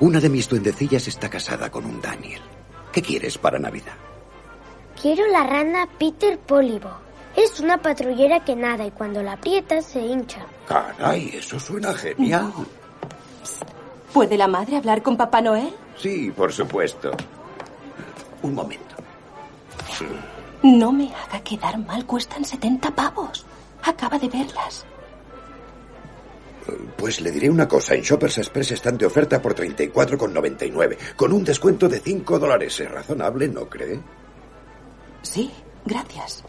Una 0.00 0.20
de 0.20 0.28
mis 0.28 0.48
duendecillas 0.48 1.08
está 1.08 1.28
casada 1.28 1.70
con 1.70 1.84
un 1.84 2.00
Daniel. 2.00 2.40
¿Qué 2.92 3.02
quieres 3.02 3.38
para 3.38 3.58
Navidad? 3.58 4.11
Quiero 5.02 5.26
la 5.26 5.42
rana 5.42 5.88
Peter 5.98 6.38
Polivo. 6.38 6.88
Es 7.34 7.58
una 7.58 7.76
patrullera 7.82 8.44
que 8.44 8.54
nada 8.54 8.86
y 8.86 8.92
cuando 8.92 9.20
la 9.20 9.32
aprietas 9.32 9.84
se 9.86 9.98
hincha. 9.98 10.46
Caray, 10.68 11.30
eso 11.34 11.58
suena 11.58 11.92
genial. 11.92 12.52
¿Puede 14.12 14.38
la 14.38 14.46
madre 14.46 14.76
hablar 14.76 15.02
con 15.02 15.16
Papá 15.16 15.40
Noel? 15.40 15.74
Sí, 15.96 16.30
por 16.30 16.52
supuesto. 16.52 17.10
Un 18.42 18.54
momento. 18.54 18.94
No 20.62 20.92
me 20.92 21.12
haga 21.12 21.40
quedar 21.42 21.78
mal, 21.78 22.06
cuestan 22.06 22.44
70 22.44 22.94
pavos. 22.94 23.44
Acaba 23.82 24.20
de 24.20 24.28
verlas. 24.28 24.86
Pues 26.96 27.20
le 27.20 27.32
diré 27.32 27.50
una 27.50 27.66
cosa. 27.66 27.96
En 27.96 28.02
Shoppers 28.02 28.38
Express 28.38 28.70
están 28.70 28.96
de 28.96 29.06
oferta 29.06 29.42
por 29.42 29.56
34,99. 29.56 30.96
Con 31.16 31.32
un 31.32 31.42
descuento 31.42 31.88
de 31.88 31.98
5 31.98 32.38
dólares. 32.38 32.78
¿Es 32.78 32.88
razonable, 32.88 33.48
no 33.48 33.68
cree? 33.68 34.00
Sí, 35.22 35.50
gracias. 35.84 36.44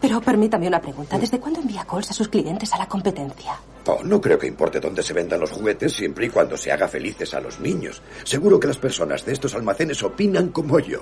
Pero 0.00 0.20
permítame 0.20 0.66
una 0.66 0.80
pregunta. 0.80 1.18
¿Desde 1.18 1.38
cuándo 1.38 1.60
envía 1.60 1.84
Coles 1.84 2.10
a 2.10 2.14
sus 2.14 2.28
clientes 2.28 2.72
a 2.72 2.78
la 2.78 2.88
competencia? 2.88 3.52
Oh, 3.86 4.00
no 4.02 4.20
creo 4.20 4.38
que 4.38 4.46
importe 4.46 4.80
dónde 4.80 5.02
se 5.02 5.12
vendan 5.12 5.40
los 5.40 5.50
juguetes 5.50 5.92
siempre 5.92 6.26
y 6.26 6.30
cuando 6.30 6.56
se 6.56 6.72
haga 6.72 6.88
felices 6.88 7.34
a 7.34 7.40
los 7.40 7.60
niños. 7.60 8.00
Seguro 8.24 8.58
que 8.58 8.68
las 8.68 8.78
personas 8.78 9.24
de 9.24 9.32
estos 9.32 9.54
almacenes 9.54 10.02
opinan 10.02 10.48
como 10.48 10.78
yo. 10.78 11.00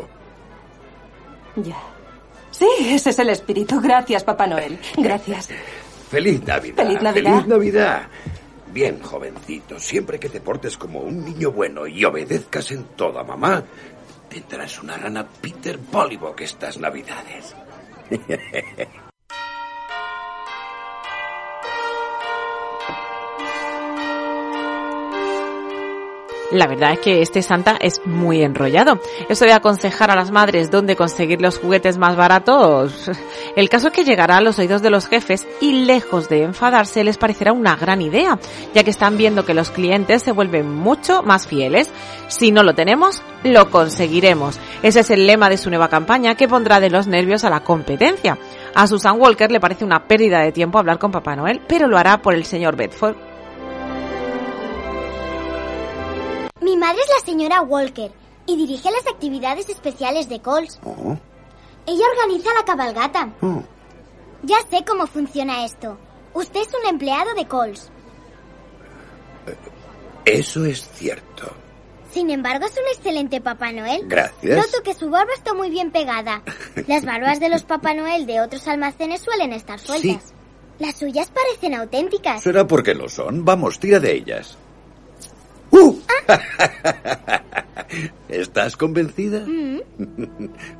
Ya. 1.57 1.79
Sí, 2.51 2.67
ese 2.81 3.11
es 3.11 3.19
el 3.19 3.31
espíritu. 3.31 3.81
Gracias, 3.81 4.25
Papá 4.25 4.47
Noel. 4.47 4.79
Gracias. 4.97 5.49
Feliz 6.11 6.43
Navidad. 6.45 6.77
Feliz 6.77 7.03
Navidad. 7.03 7.33
Feliz 7.33 7.47
Navidad. 7.47 8.09
Bien, 8.73 9.01
jovencito, 9.01 9.79
siempre 9.79 10.19
que 10.19 10.29
te 10.29 10.41
portes 10.41 10.77
como 10.77 11.01
un 11.01 11.25
niño 11.25 11.53
bueno 11.53 11.87
y 11.87 12.05
obedezcas 12.05 12.71
en 12.71 12.85
todo 12.97 13.19
a 13.19 13.25
mamá, 13.25 13.65
tendrás 14.29 14.81
una 14.83 14.97
rana 14.97 15.27
Peter 15.27 15.79
Pollybock 15.79 16.41
estas 16.41 16.79
Navidades. 16.79 17.55
La 26.51 26.67
verdad 26.67 26.95
es 26.95 27.01
que 27.01 27.21
este 27.21 27.43
Santa 27.43 27.77
es 27.79 28.01
muy 28.07 28.43
enrollado. 28.43 28.99
Eso 29.29 29.45
de 29.45 29.53
aconsejar 29.53 30.11
a 30.11 30.17
las 30.17 30.31
madres 30.31 30.71
dónde 30.71 30.97
conseguir 30.97 31.43
los 31.43 31.59
juguetes 31.59 31.99
más 31.99 32.17
baratos, 32.17 33.11
el 33.57 33.69
caso 33.69 33.89
es 33.89 33.93
que 33.93 34.05
llegará 34.05 34.39
a 34.39 34.41
los 34.41 34.59
oídos 34.59 34.81
de 34.81 34.89
los 34.89 35.09
jefes 35.09 35.47
y 35.61 35.85
lejos 35.85 36.31
de 36.31 36.45
enfadarse 36.45 37.05
les 37.05 37.19
parecerá 37.19 37.53
una 37.53 37.77
gran 37.77 38.01
idea, 38.01 38.39
ya 38.75 38.83
que 38.83 38.91
están 38.91 39.19
viendo 39.19 39.45
que 39.45 39.53
los 39.53 39.71
clientes 39.71 40.23
se 40.23 40.33
vuelven 40.33 40.75
mucho 40.75 41.23
más 41.23 41.47
fieles. 41.47 41.91
Si 42.29 42.51
no 42.51 42.63
lo 42.63 42.75
tenemos, 42.75 43.23
lo 43.45 43.71
conseguiremos. 43.71 44.59
Ese 44.83 45.01
es 45.01 45.11
el 45.11 45.27
lema 45.27 45.51
de 45.51 45.59
su 45.59 45.69
nueva 45.69 45.89
campaña 45.89 46.35
que 46.35 46.49
pondrá 46.49 46.81
de 46.81 46.89
los 46.89 47.07
nervios 47.07 47.45
a 47.45 47.51
la 47.51 47.61
competencia. 47.61 48.39
A 48.75 48.87
Susan 48.87 49.21
Walker 49.21 49.51
le 49.53 49.61
parece 49.61 49.85
una 49.85 50.05
pérdida 50.05 50.41
de 50.41 50.53
tiempo 50.53 50.79
hablar 50.79 50.99
con 50.99 51.13
Papá 51.13 51.37
Noel, 51.37 51.61
pero 51.69 51.89
lo 51.89 51.99
hará 51.99 52.23
por 52.23 52.35
el 52.35 52.47
señor 52.47 52.75
Bedford. 52.75 53.28
Mi 56.61 56.77
madre 56.77 56.99
es 57.01 57.09
la 57.21 57.25
señora 57.25 57.63
Walker 57.63 58.11
y 58.47 58.57
dirige 58.57 58.91
las 58.91 59.07
actividades 59.07 59.69
especiales 59.69 60.29
de 60.29 60.41
Coles. 60.41 60.79
Oh, 60.85 61.17
Ella 61.87 62.05
organiza 62.17 62.51
la 62.55 62.65
cabalgata. 62.65 63.33
oh. 63.43 63.63
Ya 64.43 64.57
sé 64.71 64.85
cómo 64.87 65.07
funciona 65.07 65.65
esto. 65.65 65.99
Usted 66.35 66.61
es 66.61 66.69
un 66.81 66.89
empleado 66.89 67.35
de 67.35 67.47
Coles. 67.47 67.91
Eso 70.25 70.65
es 70.65 70.89
cierto. 70.91 71.51
Sin 72.13 72.31
embargo, 72.31 72.67
es 72.67 72.73
un 72.73 72.87
excelente 72.95 73.41
Papá 73.41 73.73
Noel. 73.73 74.03
Gracias. 74.07 74.57
Noto 74.57 74.83
que 74.83 74.95
su 74.95 75.11
barba 75.11 75.33
está 75.35 75.55
muy 75.55 75.71
bien 75.71 75.91
pegada. 75.91 76.43
Las 76.87 77.05
barbas 77.05 77.41
de 77.41 77.49
los 77.49 77.65
Papá 77.65 77.95
Noel 77.95 78.27
de 78.27 78.41
otros 78.41 78.67
almacenes 78.69 79.21
suelen 79.23 79.53
estar 79.53 79.79
sueltas. 79.79 80.33
Las 80.79 80.97
suyas 80.97 81.31
parecen 81.31 81.75
auténticas. 81.75 82.43
Será 82.43 82.67
porque 82.67 82.95
lo 82.95 83.09
son. 83.09 83.45
Vamos, 83.45 83.79
tira 83.81 83.99
de 84.01 84.13
ellas. 84.15 84.57
¡Uh! 85.71 85.97
¿Estás 88.29 88.77
convencida? 88.77 89.41
Mm, 89.47 89.81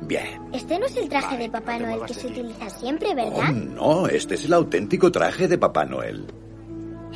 Bien. 0.07 0.41
Este 0.53 0.77
no 0.77 0.85
es 0.85 0.95
el 0.97 1.09
traje 1.09 1.37
de 1.37 1.49
Papá 1.49 1.79
Noel 1.79 2.01
que 2.05 2.13
se 2.13 2.27
utiliza 2.27 2.69
siempre, 2.69 3.09
Oh, 3.11 3.15
¿verdad? 3.15 3.51
no, 3.53 4.07
este 4.07 4.35
es 4.35 4.45
el 4.45 4.53
auténtico 4.53 5.11
traje 5.11 5.47
de 5.47 5.57
Papá 5.57 5.85
Noel. 5.85 6.25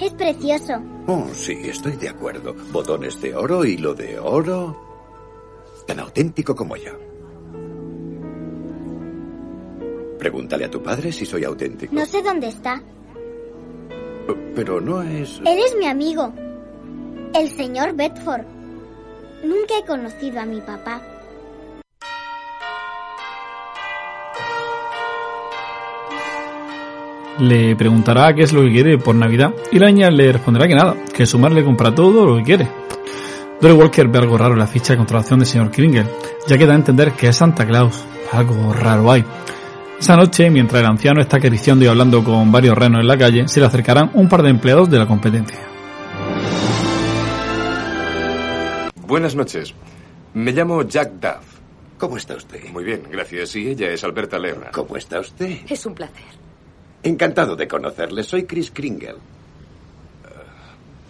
Es 0.02 0.12
precioso. 0.14 0.74
Oh, 1.08 1.28
sí, 1.34 1.54
estoy 1.66 1.96
de 1.98 2.10
acuerdo. 2.10 2.56
Botones 2.72 3.22
de 3.22 3.36
oro, 3.36 3.64
hilo 3.64 3.94
de 3.94 4.18
oro. 4.20 4.76
Tan 5.86 6.00
auténtico 6.00 6.56
como 6.56 6.76
yo. 6.76 6.92
Pregúntale 10.18 10.66
a 10.66 10.72
tu 10.72 10.82
padre 10.82 11.12
si 11.12 11.26
soy 11.26 11.44
auténtico. 11.44 11.94
No 11.94 12.06
sé 12.06 12.24
dónde 12.24 12.48
está. 12.48 12.82
Pero 14.56 14.80
no 14.80 15.02
es... 15.04 15.40
Él 15.46 15.60
es 15.66 15.76
mi 15.78 15.86
amigo. 15.86 16.34
El 17.34 17.50
señor 17.50 17.96
Bedford. 17.96 18.44
Nunca 19.44 19.74
he 19.82 19.86
conocido 19.88 20.40
a 20.40 20.46
mi 20.46 20.62
papá. 20.62 21.02
Le 27.40 27.76
preguntará 27.76 28.36
qué 28.36 28.44
es 28.44 28.54
lo 28.54 28.62
que 28.62 28.72
quiere 28.72 29.00
por 29.00 29.16
Navidad 29.16 29.52
y 29.72 29.80
la 29.80 29.88
niña 29.88 30.12
le 30.12 30.32
responderá 30.32 30.68
que 30.68 30.76
nada, 30.76 30.96
que 31.12 31.26
su 31.26 31.40
madre 31.40 31.56
le 31.56 31.64
compra 31.64 31.96
todo 31.96 32.24
lo 32.24 32.38
que 32.38 32.44
quiere. 32.44 32.68
Dory 33.60 33.74
Walker 33.74 34.08
ve 34.10 34.20
algo 34.20 34.38
raro 34.38 34.54
en 34.54 34.60
la 34.60 34.68
ficha 34.68 34.94
de 34.94 34.98
contratación 34.98 35.40
del 35.40 35.48
señor 35.48 35.72
Kringle, 35.72 36.06
ya 36.48 36.56
que 36.56 36.68
da 36.68 36.74
a 36.74 36.78
entender 36.78 37.14
que 37.14 37.30
es 37.30 37.36
Santa 37.36 37.66
Claus. 37.66 38.06
Algo 38.32 38.72
raro 38.74 39.12
hay. 39.12 39.26
Esa 40.00 40.16
noche, 40.16 40.52
mientras 40.52 40.82
el 40.82 40.88
anciano 40.88 41.20
está 41.20 41.38
acariciando 41.38 41.84
y 41.84 41.88
hablando 41.88 42.24
con 42.24 42.52
varios 42.52 42.78
renos 42.78 43.02
en 43.02 43.08
la 43.08 43.18
calle, 43.18 43.48
se 43.48 43.60
le 43.60 43.66
acercarán 43.66 44.12
un 44.14 44.30
par 44.30 44.44
de 44.44 44.52
empleados 44.52 44.88
de 44.88 45.00
la 45.00 45.08
competencia. 45.08 45.73
Buenas 49.14 49.36
noches. 49.36 49.76
Me 50.34 50.52
llamo 50.52 50.82
Jack 50.82 51.12
Duff. 51.22 51.46
¿Cómo 52.00 52.18
está 52.18 52.36
usted? 52.36 52.68
Muy 52.72 52.84
bien, 52.84 53.04
gracias. 53.12 53.56
Y 53.56 53.68
ella 53.68 53.92
es 53.92 54.04
Alberta 54.04 54.40
Lerra. 54.40 54.72
¿Cómo 54.72 54.98
está 54.98 55.20
usted? 55.20 55.60
Es 55.70 55.86
un 55.86 55.94
placer. 55.94 56.26
Encantado 57.04 57.56
de 57.56 57.68
conocerle. 57.68 58.24
Soy 58.24 58.48
Chris 58.48 58.72
Kringle. 58.72 59.18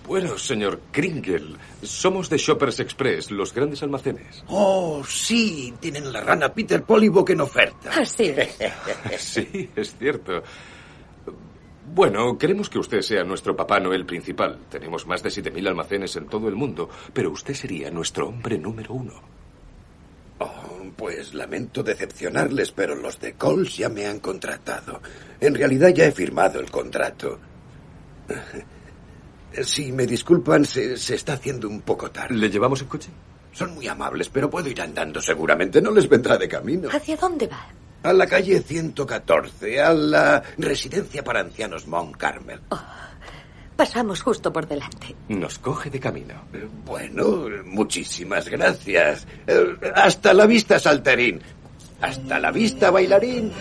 Bueno, 0.05 0.37
señor 0.37 0.81
Kringle, 0.91 1.55
somos 1.81 2.29
de 2.29 2.37
Shoppers 2.37 2.81
Express, 2.81 3.31
los 3.31 3.53
grandes 3.53 3.81
almacenes. 3.83 4.43
Oh, 4.47 5.01
sí, 5.07 5.73
tienen 5.79 6.11
la 6.11 6.19
rana 6.19 6.53
Peter 6.53 6.83
Pollybock 6.83 7.29
en 7.29 7.39
oferta. 7.39 7.89
Así 7.89 8.35
Sí, 9.17 9.69
es 9.77 9.95
cierto. 9.97 10.43
Bueno, 11.85 12.37
queremos 12.37 12.69
que 12.69 12.79
usted 12.79 13.01
sea 13.01 13.23
nuestro 13.23 13.55
Papá 13.55 13.79
Noel 13.79 14.05
principal. 14.05 14.59
Tenemos 14.69 15.05
más 15.05 15.21
de 15.21 15.29
7.000 15.29 15.67
almacenes 15.67 16.15
en 16.15 16.27
todo 16.27 16.47
el 16.47 16.55
mundo, 16.55 16.89
pero 17.13 17.31
usted 17.31 17.53
sería 17.53 17.91
nuestro 17.91 18.29
hombre 18.29 18.57
número 18.57 18.93
uno. 18.93 19.13
Oh, 20.39 20.81
pues 20.95 21.33
lamento 21.33 21.83
decepcionarles, 21.83 22.71
pero 22.71 22.95
los 22.95 23.19
de 23.19 23.33
Coles 23.33 23.77
ya 23.77 23.89
me 23.89 24.05
han 24.05 24.19
contratado. 24.19 25.01
En 25.39 25.53
realidad 25.55 25.89
ya 25.89 26.05
he 26.05 26.11
firmado 26.11 26.59
el 26.59 26.71
contrato. 26.71 27.39
Si 29.61 29.91
me 29.91 30.07
disculpan, 30.07 30.65
se, 30.65 30.97
se 30.97 31.13
está 31.13 31.33
haciendo 31.33 31.69
un 31.69 31.81
poco 31.81 32.09
tarde. 32.09 32.35
¿Le 32.35 32.49
llevamos 32.49 32.81
el 32.81 32.87
coche? 32.87 33.11
Son 33.51 33.75
muy 33.75 33.87
amables, 33.87 34.27
pero 34.29 34.49
puedo 34.49 34.67
ir 34.67 34.81
andando 34.81 35.21
seguramente. 35.21 35.79
No 35.79 35.91
les 35.91 36.09
vendrá 36.09 36.39
de 36.39 36.47
camino. 36.47 36.89
¿Hacia 36.91 37.15
dónde 37.15 37.45
va? 37.45 37.67
A 38.03 38.11
la 38.11 38.27
calle 38.27 38.61
114, 38.61 39.81
a 39.81 39.93
la 39.93 40.43
residencia 40.57 41.23
para 41.23 41.39
ancianos 41.39 41.87
Mount 41.87 42.17
Carmel. 42.17 42.59
Pasamos 43.75 44.21
justo 44.21 44.51
por 44.51 44.67
delante. 44.67 45.15
Nos 45.29 45.57
coge 45.57 45.89
de 45.89 45.99
camino. 45.99 46.35
Bueno, 46.85 47.47
muchísimas 47.65 48.47
gracias. 48.49 49.25
Eh, 49.47 49.77
Hasta 49.95 50.33
la 50.33 50.45
vista, 50.45 50.77
saltarín. 50.79 51.41
Hasta 52.01 52.39
la 52.39 52.51
vista, 52.51 52.91
bailarín. 52.91 53.51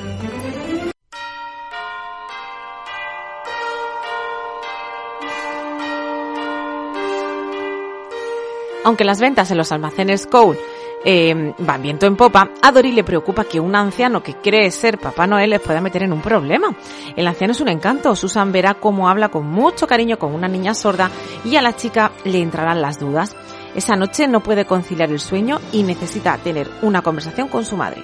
Aunque 8.84 9.04
las 9.04 9.20
ventas 9.20 9.50
en 9.50 9.58
los 9.58 9.70
almacenes 9.70 10.26
Cole 10.26 10.58
eh, 11.04 11.54
van 11.58 11.82
viento 11.82 12.06
en 12.06 12.16
popa, 12.16 12.50
a 12.60 12.72
Dory 12.72 12.92
le 12.92 13.04
preocupa 13.04 13.44
que 13.44 13.60
un 13.60 13.74
anciano 13.74 14.22
que 14.22 14.34
cree 14.34 14.70
ser 14.70 14.98
Papá 14.98 15.26
Noel 15.26 15.50
les 15.50 15.60
pueda 15.60 15.80
meter 15.80 16.02
en 16.04 16.12
un 16.12 16.20
problema. 16.20 16.74
El 17.16 17.26
anciano 17.26 17.52
es 17.52 17.60
un 17.60 17.68
encanto. 17.68 18.14
Susan 18.14 18.52
verá 18.52 18.74
cómo 18.74 19.08
habla 19.08 19.28
con 19.28 19.46
mucho 19.46 19.86
cariño 19.86 20.18
con 20.18 20.34
una 20.34 20.48
niña 20.48 20.74
sorda 20.74 21.10
y 21.44 21.56
a 21.56 21.62
la 21.62 21.74
chica 21.74 22.12
le 22.24 22.40
entrarán 22.40 22.82
las 22.82 22.98
dudas. 22.98 23.34
Esa 23.74 23.96
noche 23.96 24.28
no 24.28 24.42
puede 24.42 24.64
conciliar 24.64 25.10
el 25.10 25.20
sueño 25.20 25.58
y 25.72 25.82
necesita 25.82 26.36
tener 26.38 26.68
una 26.82 27.02
conversación 27.02 27.48
con 27.48 27.64
su 27.64 27.76
madre. 27.76 28.02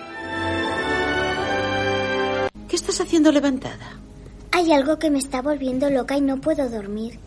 ¿Qué 2.68 2.76
estás 2.76 3.00
haciendo 3.00 3.30
levantada? 3.32 3.98
Hay 4.50 4.72
algo 4.72 4.98
que 4.98 5.10
me 5.10 5.18
está 5.18 5.42
volviendo 5.42 5.88
loca 5.90 6.16
y 6.16 6.20
no 6.20 6.40
puedo 6.40 6.68
dormir. 6.68 7.18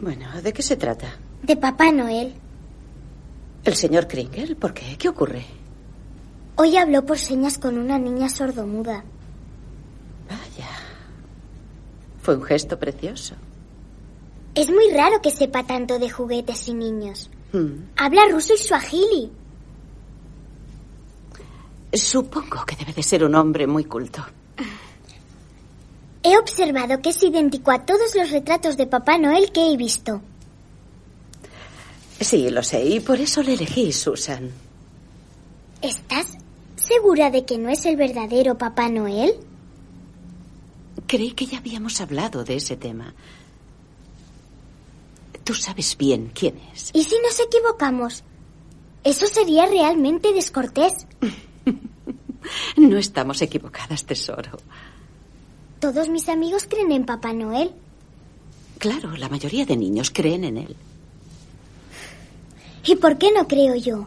Bueno, 0.00 0.26
¿de 0.42 0.52
qué 0.52 0.62
se 0.62 0.76
trata? 0.76 1.16
De 1.42 1.56
Papá 1.56 1.92
Noel. 1.92 2.34
¿El 3.64 3.74
señor 3.74 4.06
Kringle? 4.06 4.56
¿Por 4.56 4.74
qué? 4.74 4.96
¿Qué 4.98 5.08
ocurre? 5.08 5.44
Hoy 6.56 6.76
habló 6.76 7.04
por 7.04 7.18
señas 7.18 7.58
con 7.58 7.78
una 7.78 7.98
niña 7.98 8.28
sordomuda. 8.28 9.04
Vaya. 10.28 10.70
Fue 12.22 12.36
un 12.36 12.42
gesto 12.42 12.78
precioso. 12.78 13.34
Es 14.54 14.68
muy 14.68 14.90
raro 14.92 15.20
que 15.20 15.30
sepa 15.30 15.64
tanto 15.64 15.98
de 15.98 16.10
juguetes 16.10 16.68
y 16.68 16.74
niños. 16.74 17.30
Hmm. 17.52 17.88
Habla 17.96 18.28
ruso 18.30 18.54
y 18.54 18.58
suajili. 18.58 19.32
Supongo 21.92 22.64
que 22.66 22.76
debe 22.76 22.92
de 22.92 23.02
ser 23.02 23.24
un 23.24 23.34
hombre 23.34 23.66
muy 23.66 23.84
culto. 23.84 24.24
He 26.22 26.38
observado 26.38 27.00
que 27.02 27.10
es 27.10 27.22
idéntico 27.22 27.70
a 27.70 27.84
todos 27.84 28.14
los 28.14 28.30
retratos 28.30 28.76
de 28.76 28.86
Papá 28.86 29.18
Noel 29.18 29.52
que 29.52 29.72
he 29.72 29.76
visto. 29.76 30.22
Sí, 32.20 32.48
lo 32.50 32.62
sé, 32.62 32.84
y 32.84 33.00
por 33.00 33.20
eso 33.20 33.42
le 33.42 33.54
elegí, 33.54 33.92
Susan. 33.92 34.50
¿Estás 35.82 36.38
segura 36.76 37.30
de 37.30 37.44
que 37.44 37.58
no 37.58 37.68
es 37.68 37.84
el 37.86 37.96
verdadero 37.96 38.56
Papá 38.56 38.88
Noel? 38.88 39.34
Creí 41.06 41.32
que 41.32 41.46
ya 41.46 41.58
habíamos 41.58 42.00
hablado 42.00 42.44
de 42.44 42.56
ese 42.56 42.76
tema. 42.76 43.14
Tú 45.44 45.54
sabes 45.54 45.96
bien 45.98 46.30
quién 46.34 46.58
es. 46.72 46.90
¿Y 46.94 47.04
si 47.04 47.16
nos 47.22 47.38
equivocamos? 47.38 48.24
Eso 49.02 49.26
sería 49.26 49.66
realmente 49.66 50.32
descortés. 50.32 51.06
No 52.76 52.98
estamos 52.98 53.40
equivocadas, 53.40 54.04
tesoro. 54.04 54.58
Todos 55.80 56.10
mis 56.10 56.28
amigos 56.28 56.66
creen 56.68 56.92
en 56.92 57.06
Papá 57.06 57.32
Noel. 57.32 57.72
Claro, 58.78 59.16
la 59.16 59.28
mayoría 59.30 59.64
de 59.64 59.76
niños 59.76 60.10
creen 60.10 60.44
en 60.44 60.58
él. 60.58 60.76
¿Y 62.86 62.96
por 62.96 63.16
qué 63.16 63.32
no 63.32 63.48
creo 63.48 63.74
yo? 63.76 64.06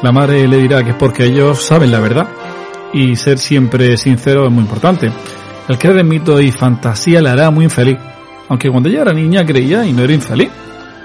La 0.00 0.12
madre 0.12 0.48
le 0.48 0.58
dirá 0.58 0.82
que 0.82 0.90
es 0.90 0.96
porque 0.96 1.24
ellos 1.24 1.60
saben 1.60 1.90
la 1.90 2.00
verdad. 2.00 2.28
Y 2.94 3.16
ser 3.16 3.38
siempre 3.38 3.98
sincero 3.98 4.46
es 4.46 4.52
muy 4.52 4.62
importante. 4.62 5.10
El 5.68 5.76
creer 5.76 5.98
en 5.98 6.08
mitos 6.08 6.40
y 6.40 6.50
fantasía 6.50 7.20
le 7.20 7.28
hará 7.28 7.50
muy 7.50 7.64
infeliz. 7.64 7.98
Aunque 8.48 8.70
cuando 8.70 8.88
ella 8.88 9.02
era 9.02 9.12
niña 9.12 9.44
creía 9.44 9.84
y 9.84 9.92
no 9.92 10.04
era 10.04 10.14
infeliz. 10.14 10.48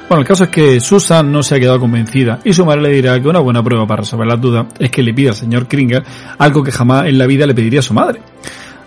Bueno, 0.09 0.21
el 0.21 0.27
caso 0.27 0.43
es 0.43 0.49
que 0.49 0.79
Susan 0.79 1.31
no 1.31 1.41
se 1.41 1.55
ha 1.55 1.59
quedado 1.59 1.79
convencida 1.79 2.39
y 2.43 2.53
su 2.53 2.65
madre 2.65 2.81
le 2.83 2.89
dirá 2.89 3.19
que 3.19 3.27
una 3.27 3.39
buena 3.39 3.63
prueba 3.63 3.87
para 3.87 4.01
resolver 4.01 4.27
las 4.27 4.39
dudas 4.39 4.67
es 4.77 4.91
que 4.91 5.01
le 5.01 5.13
pida 5.13 5.29
al 5.31 5.35
señor 5.35 5.67
Kringle 5.67 6.03
algo 6.37 6.61
que 6.61 6.71
jamás 6.71 7.07
en 7.07 7.17
la 7.17 7.25
vida 7.25 7.47
le 7.47 7.55
pediría 7.55 7.79
a 7.79 7.83
su 7.83 7.93
madre. 7.93 8.21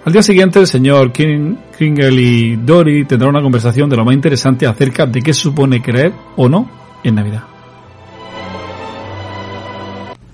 Al 0.05 0.13
día 0.13 0.23
siguiente 0.23 0.61
el 0.61 0.69
señor 0.69 1.13
Kring- 1.13 1.59
Kringle 1.77 2.13
y 2.23 2.57
Dory 2.57 3.07
tendrán 3.07 3.31
una 3.31 3.43
conversación 3.43 3.91
de 3.91 3.97
lo 3.97 4.05
más 4.05 4.15
interesante 4.15 4.67
acerca 4.67 5.07
de 5.07 5.21
qué 5.21 5.35
supone 5.35 5.83
creer 5.83 6.13
o 6.37 6.49
no 6.49 6.71
en 7.03 7.15
Navidad. 7.17 7.43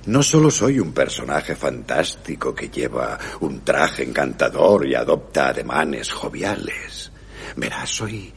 No 0.05 0.23
solo 0.23 0.51
soy 0.51 0.79
un 0.81 0.93
personaje 0.93 1.55
fantástico 1.55 2.55
que 2.55 2.69
lleva 2.69 3.17
un 3.41 3.61
traje 3.61 4.03
encantador 4.03 4.87
y 4.87 4.95
adopta 4.95 5.49
ademanes 5.49 6.11
joviales. 6.13 7.11
Verás, 7.57 7.89
soy. 7.89 8.33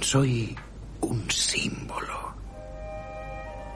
soy 0.00 0.54
un 1.00 1.30
símbolo. 1.30 2.34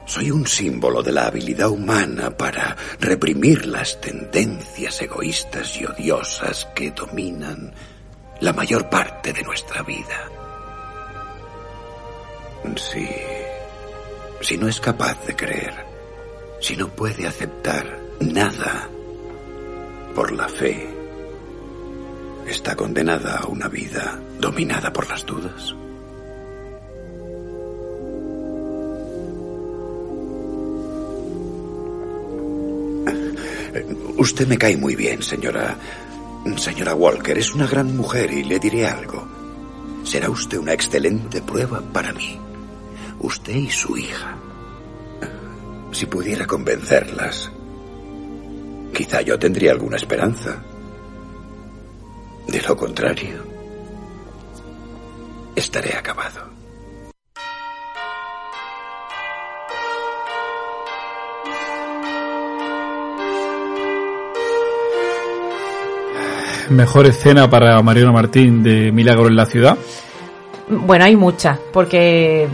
Soy 0.05 0.31
un 0.31 0.45
símbolo 0.45 1.01
de 1.01 1.11
la 1.11 1.27
habilidad 1.27 1.69
humana 1.69 2.35
para 2.35 2.75
reprimir 2.99 3.65
las 3.65 3.99
tendencias 4.01 5.01
egoístas 5.01 5.79
y 5.79 5.85
odiosas 5.85 6.65
que 6.75 6.91
dominan 6.91 7.73
la 8.41 8.53
mayor 8.53 8.89
parte 8.89 9.31
de 9.31 9.43
nuestra 9.43 9.81
vida. 9.83 10.29
Si. 12.75 13.07
si 14.41 14.57
no 14.57 14.67
es 14.67 14.79
capaz 14.79 15.25
de 15.25 15.35
creer, 15.35 15.73
si 16.59 16.75
no 16.75 16.89
puede 16.89 17.27
aceptar 17.27 17.99
nada 18.19 18.89
por 20.15 20.31
la 20.31 20.47
fe, 20.47 20.89
está 22.47 22.75
condenada 22.75 23.37
a 23.37 23.47
una 23.47 23.67
vida 23.67 24.19
dominada 24.39 24.91
por 24.91 25.09
las 25.09 25.25
dudas. 25.25 25.75
Usted 34.17 34.47
me 34.47 34.57
cae 34.57 34.77
muy 34.77 34.95
bien, 34.95 35.21
señora. 35.21 35.77
Señora 36.57 36.93
Walker, 36.93 37.37
es 37.37 37.53
una 37.53 37.67
gran 37.67 37.95
mujer 37.95 38.31
y 38.31 38.43
le 38.43 38.59
diré 38.59 38.85
algo. 38.85 39.27
Será 40.03 40.29
usted 40.29 40.57
una 40.57 40.73
excelente 40.73 41.41
prueba 41.41 41.81
para 41.81 42.13
mí. 42.13 42.39
Usted 43.19 43.55
y 43.55 43.69
su 43.69 43.97
hija. 43.97 44.37
Si 45.91 46.05
pudiera 46.05 46.45
convencerlas, 46.45 47.51
quizá 48.93 49.21
yo 49.21 49.39
tendría 49.39 49.71
alguna 49.71 49.95
esperanza. 49.95 50.61
De 52.47 52.61
lo 52.61 52.75
contrario, 52.75 53.43
estaré 55.55 55.95
acabado. 55.95 56.62
Mejor 66.69 67.05
escena 67.05 67.49
para 67.49 67.81
Mariano 67.81 68.13
Martín 68.13 68.63
de 68.63 68.91
Milagro 68.91 69.27
en 69.27 69.35
la 69.35 69.45
ciudad. 69.45 69.77
Bueno, 70.69 71.05
hay 71.05 71.15
muchas, 71.15 71.59
porque 71.71 72.47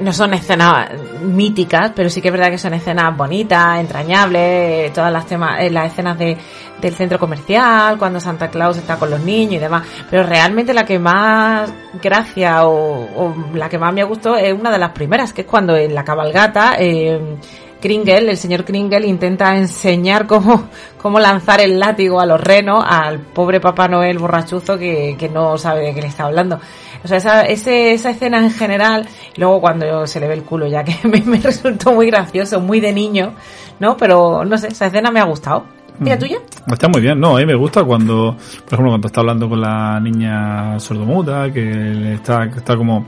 no 0.00 0.12
son 0.12 0.34
escenas 0.34 0.90
míticas, 1.22 1.92
pero 1.94 2.10
sí 2.10 2.20
que 2.20 2.28
es 2.28 2.32
verdad 2.32 2.50
que 2.50 2.58
son 2.58 2.74
escenas 2.74 3.16
bonitas, 3.16 3.78
entrañables, 3.80 4.92
todas 4.92 5.12
las 5.12 5.26
temas, 5.26 5.60
eh, 5.60 5.70
las 5.70 5.92
escenas 5.92 6.18
de, 6.18 6.36
del 6.80 6.94
centro 6.94 7.18
comercial, 7.18 7.96
cuando 7.98 8.20
Santa 8.20 8.48
Claus 8.50 8.76
está 8.76 8.96
con 8.96 9.10
los 9.10 9.20
niños 9.20 9.54
y 9.54 9.58
demás. 9.58 9.86
Pero 10.10 10.24
realmente 10.24 10.74
la 10.74 10.84
que 10.84 10.98
más 10.98 11.72
gracia 12.02 12.66
o, 12.66 13.34
la 13.54 13.68
que 13.68 13.78
más 13.78 13.94
me 13.94 14.04
gustó 14.04 14.36
es 14.36 14.52
una 14.52 14.70
de 14.70 14.78
las 14.78 14.90
primeras, 14.90 15.32
que 15.32 15.42
es 15.42 15.46
cuando 15.46 15.76
en 15.76 15.94
la 15.94 16.04
cabalgata 16.04 16.76
eh, 16.78 17.36
Kringle, 17.80 18.30
el 18.30 18.36
señor 18.36 18.64
Kringle 18.64 19.06
intenta 19.06 19.56
enseñar 19.56 20.26
cómo, 20.26 20.68
cómo 21.00 21.20
lanzar 21.20 21.60
el 21.60 21.78
látigo 21.78 22.20
a 22.20 22.26
los 22.26 22.40
renos 22.40 22.84
al 22.86 23.20
pobre 23.20 23.60
Papá 23.60 23.88
Noel 23.88 24.18
borrachuzo 24.18 24.78
que, 24.78 25.16
que 25.18 25.28
no 25.28 25.58
sabe 25.58 25.86
de 25.86 25.94
qué 25.94 26.02
le 26.02 26.08
está 26.08 26.24
hablando. 26.24 26.58
O 27.04 27.08
sea, 27.08 27.18
esa, 27.18 27.42
esa 27.42 28.10
escena 28.10 28.38
en 28.38 28.50
general, 28.50 29.06
luego 29.36 29.60
cuando 29.60 30.06
se 30.06 30.18
le 30.20 30.28
ve 30.28 30.34
el 30.34 30.42
culo 30.42 30.66
ya 30.66 30.82
que 30.82 30.96
me 31.24 31.38
resultó 31.38 31.92
muy 31.92 32.06
gracioso, 32.06 32.60
muy 32.60 32.80
de 32.80 32.92
niño, 32.92 33.34
¿no? 33.78 33.96
Pero 33.96 34.44
no 34.44 34.58
sé, 34.58 34.68
esa 34.68 34.86
escena 34.86 35.10
me 35.10 35.20
ha 35.20 35.24
gustado. 35.24 35.75
¿Y 36.00 36.08
la 36.08 36.16
Mm. 36.16 36.18
tuya? 36.18 36.36
Está 36.66 36.88
muy 36.88 37.00
bien, 37.00 37.18
no, 37.20 37.36
a 37.36 37.40
mí 37.40 37.46
me 37.46 37.54
gusta 37.54 37.84
cuando, 37.84 38.36
por 38.64 38.74
ejemplo, 38.74 38.90
cuando 38.90 39.06
está 39.06 39.20
hablando 39.20 39.48
con 39.48 39.60
la 39.60 40.00
niña 40.00 40.78
sordomuda, 40.80 41.52
que 41.52 42.14
está, 42.14 42.44
está 42.44 42.76
como, 42.76 43.06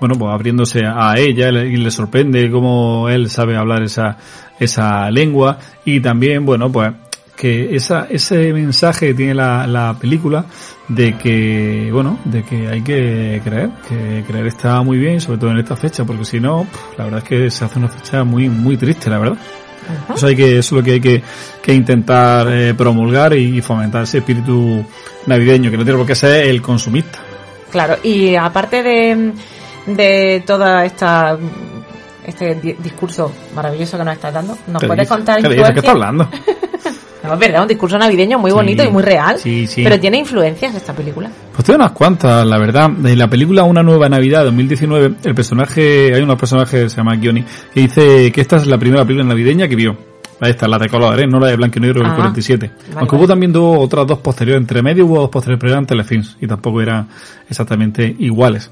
bueno, 0.00 0.14
pues 0.18 0.32
abriéndose 0.32 0.80
a 0.86 1.14
ella 1.18 1.48
y 1.50 1.76
le 1.76 1.90
sorprende 1.90 2.50
cómo 2.50 3.08
él 3.08 3.28
sabe 3.28 3.56
hablar 3.56 3.82
esa, 3.82 4.16
esa 4.58 5.10
lengua 5.10 5.58
y 5.84 6.00
también, 6.00 6.44
bueno, 6.46 6.70
pues 6.70 6.92
que 7.36 7.74
esa, 7.74 8.06
ese 8.10 8.52
mensaje 8.52 9.08
que 9.08 9.14
tiene 9.14 9.34
la, 9.34 9.66
la 9.66 9.96
película 9.98 10.44
de 10.88 11.16
que, 11.16 11.88
bueno, 11.90 12.18
de 12.26 12.42
que 12.42 12.68
hay 12.68 12.82
que 12.82 13.40
creer, 13.42 13.70
que 13.88 14.22
creer 14.26 14.46
está 14.46 14.82
muy 14.82 14.98
bien, 14.98 15.22
sobre 15.22 15.38
todo 15.38 15.50
en 15.50 15.58
esta 15.58 15.74
fecha, 15.74 16.04
porque 16.04 16.26
si 16.26 16.38
no, 16.38 16.66
la 16.98 17.04
verdad 17.04 17.20
es 17.22 17.24
que 17.28 17.50
se 17.50 17.64
hace 17.64 17.78
una 17.78 17.88
fecha 17.88 18.24
muy, 18.24 18.50
muy 18.50 18.76
triste, 18.76 19.08
la 19.08 19.18
verdad. 19.18 19.38
Eso, 20.14 20.26
hay 20.26 20.36
que, 20.36 20.58
eso 20.58 20.58
es 20.58 20.72
lo 20.72 20.82
que 20.82 20.92
hay 20.92 21.00
que, 21.00 21.22
que 21.62 21.72
intentar 21.74 22.46
eh, 22.50 22.74
promulgar 22.74 23.32
y 23.34 23.60
fomentar 23.60 24.02
ese 24.04 24.18
espíritu 24.18 24.84
navideño, 25.26 25.70
que 25.70 25.76
no 25.76 25.84
tiene 25.84 25.98
por 25.98 26.06
qué 26.06 26.14
ser 26.14 26.46
el 26.46 26.60
consumista. 26.62 27.18
Claro, 27.70 27.96
y 28.02 28.34
aparte 28.34 28.82
de, 28.82 29.32
de 29.86 30.42
toda 30.46 30.84
esta 30.84 31.38
este 32.26 32.54
di- 32.56 32.74
discurso 32.74 33.32
maravilloso 33.54 33.96
que 33.96 34.04
nos 34.04 34.14
estás 34.14 34.34
dando, 34.34 34.56
¿nos 34.66 34.80
¿Qué 34.80 34.86
puedes 34.86 35.08
contar 35.08 35.40
¿Qué 35.42 35.48
dices? 35.48 35.56
¿Qué 35.56 35.80
influencias? 35.80 35.84
está 35.84 35.90
hablando? 35.92 36.28
No, 37.22 37.34
es 37.34 37.38
verdad, 37.38 37.60
un 37.60 37.68
discurso 37.68 37.98
navideño 37.98 38.38
muy 38.38 38.50
Sí, 38.50 38.54
bonito 38.54 38.82
y 38.82 38.88
muy 38.88 39.02
real, 39.02 39.38
sí, 39.38 39.66
sí. 39.66 39.84
pero 39.84 40.00
tiene 40.00 40.16
influencias 40.16 40.74
esta 40.74 40.94
película. 40.94 41.30
Pues 41.60 41.66
tiene 41.66 41.84
unas 41.84 41.92
cuantas, 41.92 42.46
la 42.46 42.56
verdad. 42.56 42.88
De 42.88 43.14
la 43.14 43.28
película 43.28 43.64
Una 43.64 43.82
nueva 43.82 44.08
Navidad 44.08 44.44
2019, 44.44 45.16
el 45.24 45.34
personaje, 45.34 46.14
hay 46.14 46.22
unos 46.22 46.38
personajes, 46.38 46.90
se 46.90 46.96
llama 46.96 47.18
Gioni, 47.18 47.44
que 47.74 47.80
dice 47.82 48.32
que 48.32 48.40
esta 48.40 48.56
es 48.56 48.66
la 48.66 48.78
primera 48.78 49.04
película 49.04 49.28
navideña 49.28 49.68
que 49.68 49.76
vio. 49.76 49.94
Esta, 50.40 50.66
la 50.66 50.78
de 50.78 50.88
color, 50.88 51.20
¿eh? 51.20 51.26
no 51.26 51.38
la 51.38 51.48
de 51.48 51.56
blanco 51.56 51.78
y 51.78 51.82
negro 51.82 52.00
del 52.00 52.12
Ah, 52.12 52.16
47. 52.16 52.66
vale, 52.66 52.80
Aunque 53.00 53.04
vale. 53.10 53.18
hubo 53.18 53.28
también 53.28 53.52
dos, 53.52 53.76
otras 53.78 54.06
dos 54.06 54.20
posteriores, 54.20 54.62
entre 54.62 54.80
medio 54.80 55.04
hubo 55.04 55.20
dos 55.20 55.28
posteriores, 55.28 55.60
pero 55.60 55.72
eran 55.72 55.84
telefilms 55.84 56.38
y 56.40 56.46
tampoco 56.46 56.80
eran 56.80 57.06
exactamente 57.46 58.16
iguales. 58.20 58.70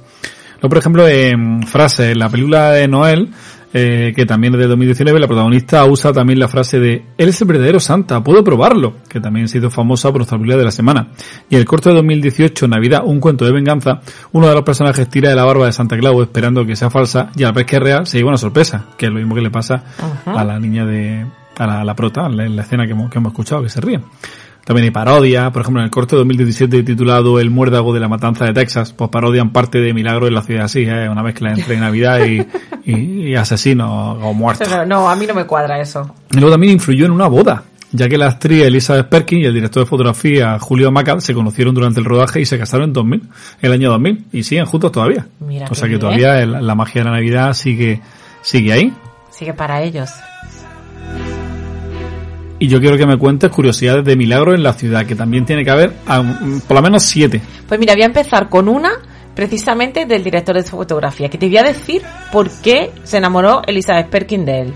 Luego, 0.55 0.69
por 0.71 0.79
ejemplo, 0.79 1.07
en 1.07 1.65
frases, 1.65 2.13
en 2.13 2.19
la 2.19 2.31
película 2.31 2.71
de 2.71 2.89
Noel, 2.89 3.29
eh, 3.73 4.13
que 4.17 4.25
también 4.25 4.55
es 4.55 4.61
de 4.61 4.67
2019, 4.67 5.21
la 5.21 5.27
protagonista 5.27 5.85
usa 5.85 6.13
también 6.13 6.39
la 6.39 6.49
frase 6.49 6.79
de 6.79 7.05
Él 7.19 7.29
es 7.29 7.41
el 7.41 7.49
verdadero 7.49 7.81
Santa, 7.81 8.23
puedo 8.23 8.43
probarlo, 8.43 8.97
que 9.09 9.21
también 9.21 9.45
ha 9.45 9.49
sido 9.49 9.71
famosa 9.71 10.09
por 10.09 10.21
nuestra 10.21 10.39
película 10.39 10.57
de 10.57 10.65
la 10.65 10.71
semana. 10.71 11.09
Y 11.51 11.57
en 11.57 11.61
el 11.61 11.67
corto 11.67 11.91
de 11.91 11.97
2018, 11.97 12.67
Navidad, 12.69 13.03
un 13.05 13.21
cuento 13.21 13.45
de 13.45 13.53
venganza, 13.53 14.01
uno 14.33 14.49
de 14.49 14.55
los 14.55 14.63
personajes 14.63 15.09
tira 15.09 15.29
de 15.29 15.37
la 15.37 15.45
barba 15.45 15.67
de 15.67 15.73
Santa 15.73 15.99
Claus 15.99 16.23
esperando 16.23 16.65
que 16.65 16.77
sea 16.77 16.91
falsa 16.91 17.31
y 17.37 17.45
al 17.45 17.53
ver 17.53 17.67
que 17.67 17.77
es 17.77 17.83
real 17.83 18.07
se 18.07 18.17
lleva 18.19 18.31
una 18.31 18.39
sorpresa, 18.39 18.87
que 18.97 19.07
es 19.07 19.13
lo 19.13 19.19
mismo 19.19 19.35
que 19.35 19.43
le 19.43 19.51
pasa 19.51 19.85
Ajá. 19.99 20.41
a 20.41 20.45
la 20.45 20.59
niña 20.59 20.87
de, 20.87 21.27
a 21.59 21.67
la, 21.67 21.81
a 21.83 21.85
la 21.85 21.95
prota, 21.95 22.27
en 22.27 22.37
la, 22.37 22.47
en 22.47 22.57
la 22.57 22.63
escena 22.63 22.87
que 22.87 22.93
hemos, 22.93 23.11
que 23.11 23.19
hemos 23.19 23.33
escuchado, 23.33 23.63
que 23.63 23.69
se 23.69 23.81
ríe. 23.81 24.01
También 24.69 24.85
hay 24.85 24.91
parodia, 24.91 25.51
por 25.51 25.63
ejemplo, 25.63 25.81
en 25.81 25.87
el 25.87 25.91
corte 25.91 26.15
de 26.15 26.19
2017 26.19 26.83
titulado 26.83 27.41
El 27.41 27.49
muérdago 27.49 27.95
de 27.95 28.01
la 28.01 28.09
matanza 28.09 28.45
de 28.45 28.53
Texas, 28.53 28.93
pues 28.93 29.09
parodian 29.09 29.51
parte 29.51 29.79
de 29.79 29.95
Milagro 29.95 30.27
en 30.27 30.35
la 30.35 30.43
ciudad 30.43 30.65
así, 30.65 30.83
¿eh? 30.83 31.09
una 31.09 31.23
mezcla 31.23 31.53
entre 31.53 31.79
Navidad 31.79 32.21
y, 32.27 32.47
y, 32.85 33.29
y 33.31 33.35
asesino 33.35 34.13
o 34.13 34.35
muerto. 34.35 34.67
Pero 34.69 34.85
no, 34.85 35.09
a 35.09 35.17
mí 35.17 35.27
no 35.27 35.33
me 35.33 35.47
cuadra 35.47 35.81
eso. 35.81 36.15
Y 36.33 36.35
luego 36.35 36.51
también 36.51 36.75
influyó 36.75 37.07
en 37.07 37.13
una 37.13 37.29
boda, 37.29 37.63
ya 37.93 38.11
que 38.11 38.19
la 38.19 38.27
actriz 38.27 38.65
Elizabeth 38.65 39.09
Perkins 39.09 39.45
y 39.45 39.47
el 39.47 39.55
director 39.55 39.85
de 39.85 39.89
fotografía 39.89 40.59
Julio 40.59 40.93
Macal 40.93 41.23
se 41.23 41.33
conocieron 41.33 41.75
durante 41.75 42.01
el 42.01 42.05
rodaje 42.05 42.39
y 42.43 42.45
se 42.45 42.59
casaron 42.59 42.89
en 42.89 42.93
2000, 42.93 43.23
el 43.63 43.73
año 43.73 43.89
2000, 43.93 44.27
y 44.33 44.43
siguen 44.43 44.67
juntos 44.67 44.93
todavía. 44.93 45.29
Mira 45.41 45.67
o 45.71 45.75
sea 45.75 45.85
que 45.85 45.97
bien. 45.97 46.01
todavía 46.01 46.45
la 46.45 46.75
magia 46.75 47.01
de 47.01 47.05
la 47.07 47.13
Navidad 47.13 47.55
sigue, 47.55 48.03
sigue 48.43 48.71
ahí. 48.75 48.93
Sigue 49.31 49.55
para 49.55 49.81
ellos. 49.81 50.11
Y 52.59 52.69
yo 52.69 52.81
quiero 52.81 52.97
que 52.97 53.07
me 53.07 53.17
cuentes 53.17 53.51
curiosidades 53.51 54.05
de 54.05 54.17
Milagro 54.17 54.55
en 54.55 54.63
la 54.63 54.73
ciudad, 54.73 55.07
que 55.07 55.15
también 55.15 55.45
tiene 55.45 55.65
que 55.65 55.71
haber 55.71 55.93
ah, 56.07 56.23
mm, 56.23 56.61
por 56.67 56.77
lo 56.77 56.83
menos 56.83 57.05
siete. 57.05 57.41
Pues 57.69 57.79
mira, 57.79 57.95
voy 57.95 58.03
a 58.03 58.07
empezar 58.07 58.49
con 58.49 58.69
una 58.69 58.91
precisamente 59.35 60.05
del 60.05 60.25
director 60.25 60.57
de 60.57 60.65
fotografía, 60.65 61.29
que 61.29 61.39
te 61.39 61.47
voy 61.47 61.59
a 61.59 61.63
decir 61.63 62.03
por 62.33 62.51
qué 62.61 62.91
se 63.05 63.19
enamoró 63.19 63.63
Elizabeth 63.67 64.09
Perkins 64.09 64.47
de 64.47 64.61
él. 64.63 64.75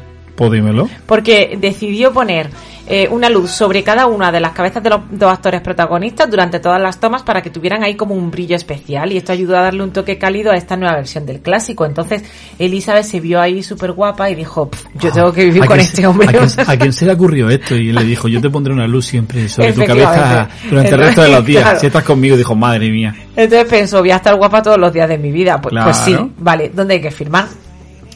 Pues. 0.86 0.98
Porque 1.06 1.58
decidió 1.60 2.12
poner 2.12 2.50
eh, 2.88 3.08
una 3.10 3.30
luz 3.30 3.52
sobre 3.52 3.84
cada 3.84 4.06
una 4.06 4.32
de 4.32 4.40
las 4.40 4.52
cabezas 4.52 4.82
de 4.82 4.90
los 4.90 5.00
dos 5.10 5.32
actores 5.32 5.60
protagonistas 5.60 6.28
durante 6.28 6.58
todas 6.58 6.80
las 6.82 6.98
tomas 6.98 7.22
para 7.22 7.40
que 7.40 7.48
tuvieran 7.48 7.84
ahí 7.84 7.94
como 7.94 8.14
un 8.14 8.30
brillo 8.30 8.56
especial 8.56 9.12
y 9.12 9.18
esto 9.18 9.32
ayudó 9.32 9.56
a 9.56 9.62
darle 9.62 9.84
un 9.84 9.92
toque 9.92 10.18
cálido 10.18 10.50
a 10.50 10.56
esta 10.56 10.76
nueva 10.76 10.96
versión 10.96 11.24
del 11.24 11.40
clásico. 11.40 11.86
Entonces 11.86 12.24
Elizabeth 12.58 13.04
se 13.04 13.20
vio 13.20 13.40
ahí 13.40 13.62
súper 13.62 13.92
guapa 13.92 14.30
y 14.30 14.34
dijo, 14.34 14.68
"Pff, 14.68 14.86
yo 15.00 15.12
tengo 15.12 15.32
que 15.32 15.44
vivir 15.44 15.62
¿A 15.62 15.66
con 15.66 15.78
este 15.78 16.06
hombre. 16.06 16.28
¿a 16.28 16.32
quién, 16.32 16.48
a 16.66 16.76
quién 16.76 16.92
se 16.92 17.06
le 17.06 17.12
ocurrió 17.12 17.48
esto? 17.48 17.76
Y 17.76 17.90
él 17.90 17.94
le 17.94 18.04
dijo, 18.04 18.26
yo 18.26 18.40
te 18.40 18.50
pondré 18.50 18.72
una 18.72 18.88
luz 18.88 19.06
siempre 19.06 19.48
sobre 19.48 19.72
tu 19.72 19.84
cabeza 19.84 20.48
durante 20.68 20.90
el 20.90 20.98
resto 20.98 21.22
de 21.22 21.28
los 21.30 21.46
días. 21.46 21.62
Claro. 21.62 21.80
Si 21.80 21.86
estás 21.86 22.04
conmigo, 22.04 22.36
dijo, 22.36 22.54
madre 22.56 22.90
mía. 22.90 23.14
Entonces 23.36 23.68
pensó, 23.68 24.00
voy 24.00 24.10
a 24.10 24.16
estar 24.16 24.34
guapa 24.34 24.60
todos 24.60 24.78
los 24.78 24.92
días 24.92 25.08
de 25.08 25.18
mi 25.18 25.30
vida. 25.30 25.60
Pues, 25.60 25.74
pues 25.82 25.96
sí, 25.98 26.16
vale, 26.38 26.70
¿dónde 26.74 26.94
hay 26.94 27.00
que 27.00 27.10
firmar? 27.10 27.46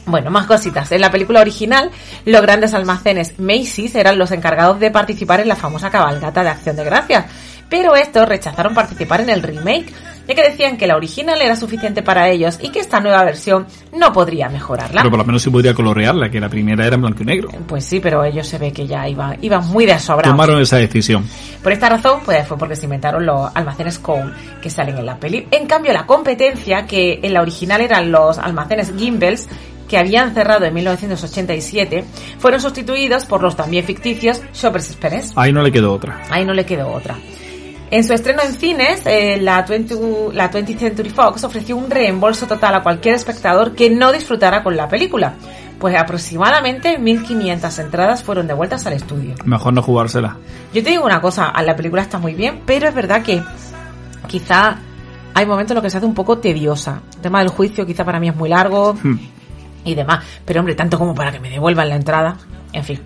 Bueno, 0.07 0.31
más 0.31 0.47
cositas. 0.47 0.91
En 0.93 1.01
la 1.01 1.11
película 1.11 1.41
original, 1.41 1.91
los 2.25 2.41
grandes 2.41 2.73
almacenes 2.73 3.37
Macy's 3.39 3.93
eran 3.93 4.17
los 4.17 4.31
encargados 4.31 4.79
de 4.79 4.89
participar 4.89 5.41
en 5.41 5.49
la 5.49 5.55
famosa 5.55 5.89
cabalgata 5.89 6.43
de 6.43 6.49
Acción 6.49 6.77
de 6.77 6.85
Gracias. 6.85 7.25
Pero 7.69 7.95
estos 7.97 8.27
rechazaron 8.27 8.73
participar 8.73 9.19
en 9.19 9.29
el 9.29 9.43
remake, 9.43 9.91
ya 10.25 10.35
que 10.35 10.41
decían 10.41 10.77
que 10.77 10.87
la 10.87 10.95
original 10.95 11.41
era 11.41 11.57
suficiente 11.57 12.01
para 12.01 12.29
ellos 12.29 12.57
y 12.61 12.69
que 12.69 12.79
esta 12.79 13.01
nueva 13.01 13.21
versión 13.25 13.67
no 13.93 14.13
podría 14.13 14.47
mejorarla. 14.47 15.01
Pero 15.01 15.09
por 15.09 15.19
lo 15.19 15.25
menos 15.25 15.41
se 15.41 15.51
podría 15.51 15.73
colorearla, 15.73 16.29
que 16.29 16.39
la 16.39 16.47
primera 16.47 16.85
era 16.85 16.95
en 16.95 17.01
blanco 17.01 17.23
y 17.23 17.25
negro. 17.25 17.49
Pues 17.67 17.83
sí, 17.83 17.99
pero 17.99 18.23
ellos 18.23 18.47
se 18.47 18.57
ve 18.57 18.71
que 18.71 18.87
ya 18.87 19.05
iban, 19.09 19.37
iban 19.41 19.67
muy 19.67 19.85
de 19.85 19.99
sobra. 19.99 20.29
Tomaron 20.29 20.61
esa 20.61 20.77
decisión. 20.77 21.25
Por 21.61 21.73
esta 21.73 21.89
razón, 21.89 22.21
pues 22.23 22.47
fue 22.47 22.57
porque 22.57 22.77
se 22.77 22.85
inventaron 22.85 23.25
los 23.25 23.51
almacenes 23.53 23.99
Cole 23.99 24.31
que 24.61 24.69
salen 24.69 24.97
en 24.97 25.05
la 25.05 25.17
peli. 25.17 25.45
En 25.51 25.67
cambio, 25.67 25.91
la 25.91 26.05
competencia, 26.05 26.87
que 26.87 27.19
en 27.21 27.33
la 27.33 27.41
original 27.41 27.81
eran 27.81 28.09
los 28.09 28.37
almacenes 28.37 28.93
Gimbels, 28.97 29.49
que 29.87 29.97
habían 29.97 30.33
cerrado 30.33 30.65
en 30.65 30.73
1987, 30.73 32.03
fueron 32.39 32.59
sustituidos 32.59 33.25
por 33.25 33.41
los 33.41 33.55
también 33.55 33.85
ficticios 33.85 34.41
Shoppers 34.53 34.91
Express. 34.91 35.31
Ahí 35.35 35.53
no 35.53 35.61
le 35.61 35.71
quedó 35.71 35.93
otra. 35.93 36.21
Ahí 36.29 36.45
no 36.45 36.53
le 36.53 36.65
quedó 36.65 36.91
otra. 36.91 37.15
En 37.89 38.03
su 38.03 38.13
estreno 38.13 38.41
en 38.43 38.53
cines, 38.53 39.01
eh, 39.05 39.39
la, 39.41 39.61
20, 39.61 39.95
la 40.33 40.51
20th 40.51 40.77
Century 40.77 41.09
Fox 41.09 41.45
ofreció 41.45 41.77
un 41.77 41.89
reembolso 41.89 42.45
total 42.45 42.75
a 42.75 42.83
cualquier 42.83 43.15
espectador 43.15 43.75
que 43.75 43.89
no 43.89 44.11
disfrutara 44.11 44.61
con 44.61 44.75
la 44.75 44.89
película. 44.89 45.35
Pues 45.79 45.95
aproximadamente 45.95 46.99
1.500 46.99 47.79
entradas 47.79 48.23
fueron 48.23 48.47
devueltas 48.47 48.85
al 48.87 48.93
estudio. 48.93 49.35
Mejor 49.45 49.73
no 49.73 49.81
jugársela. 49.81 50.35
Yo 50.73 50.83
te 50.83 50.89
digo 50.89 51.05
una 51.05 51.21
cosa, 51.21 51.53
la 51.63 51.75
película 51.75 52.01
está 52.01 52.17
muy 52.17 52.33
bien, 52.33 52.63
pero 52.65 52.89
es 52.89 52.95
verdad 52.95 53.21
que 53.21 53.41
quizá 54.27 54.79
hay 55.33 55.45
momentos 55.45 55.71
en 55.71 55.75
los 55.75 55.83
que 55.83 55.89
se 55.89 55.97
hace 55.97 56.05
un 56.07 56.15
poco 56.15 56.39
tediosa. 56.39 57.01
El 57.15 57.21
tema 57.21 57.39
del 57.39 57.49
juicio 57.49 57.85
quizá 57.85 58.03
para 58.03 58.19
mí 58.19 58.27
es 58.27 58.35
muy 58.35 58.49
largo 58.49 58.95
Hmm. 58.95 59.17
Y 59.87 59.95
demás. 59.95 60.23
Pero 60.45 60.59
hombre, 60.59 60.75
tanto 60.75 60.97
como 60.97 61.15
para 61.15 61.31
que 61.31 61.39
me 61.39 61.49
devuelvan 61.49 61.89
la 61.89 61.95
entrada. 61.95 62.37
En 62.73 62.83
fin. 62.83 62.99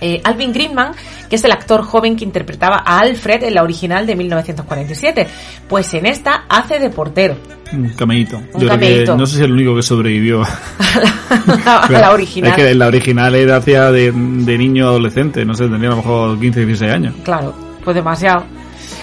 Eh, 0.00 0.20
Alvin 0.22 0.52
Greenman, 0.52 0.92
que 1.30 1.36
es 1.36 1.44
el 1.44 1.52
actor 1.52 1.82
joven 1.82 2.16
que 2.16 2.24
interpretaba 2.24 2.82
a 2.84 3.00
Alfred 3.00 3.44
en 3.44 3.54
la 3.54 3.62
original 3.62 4.06
de 4.06 4.16
1947, 4.16 5.26
pues 5.68 5.94
en 5.94 6.06
esta 6.06 6.44
hace 6.48 6.78
de 6.78 6.90
portero. 6.90 7.36
Un 7.72 7.88
camellito. 7.90 8.36
Un 8.36 8.60
Yo 8.60 8.68
creo 8.68 8.78
que 8.78 9.06
no 9.16 9.26
sé 9.26 9.36
si 9.36 9.38
es 9.38 9.44
el 9.46 9.52
único 9.52 9.74
que 9.74 9.82
sobrevivió. 9.82 10.42
a 11.64 11.88
la 11.90 12.10
original. 12.12 12.50
Es 12.50 12.56
que 12.56 12.70
en 12.70 12.78
la 12.78 12.88
original 12.88 13.34
era 13.34 13.56
hacia 13.56 13.90
de, 13.90 14.12
de 14.12 14.58
niño 14.58 14.88
adolescente, 14.88 15.44
no 15.44 15.54
sé, 15.54 15.68
tendría 15.68 15.88
a 15.88 15.92
lo 15.92 15.96
mejor 15.98 16.38
15, 16.38 16.66
16 16.66 16.92
años. 16.92 17.14
Claro, 17.24 17.54
pues 17.82 17.94
demasiado. 17.94 18.44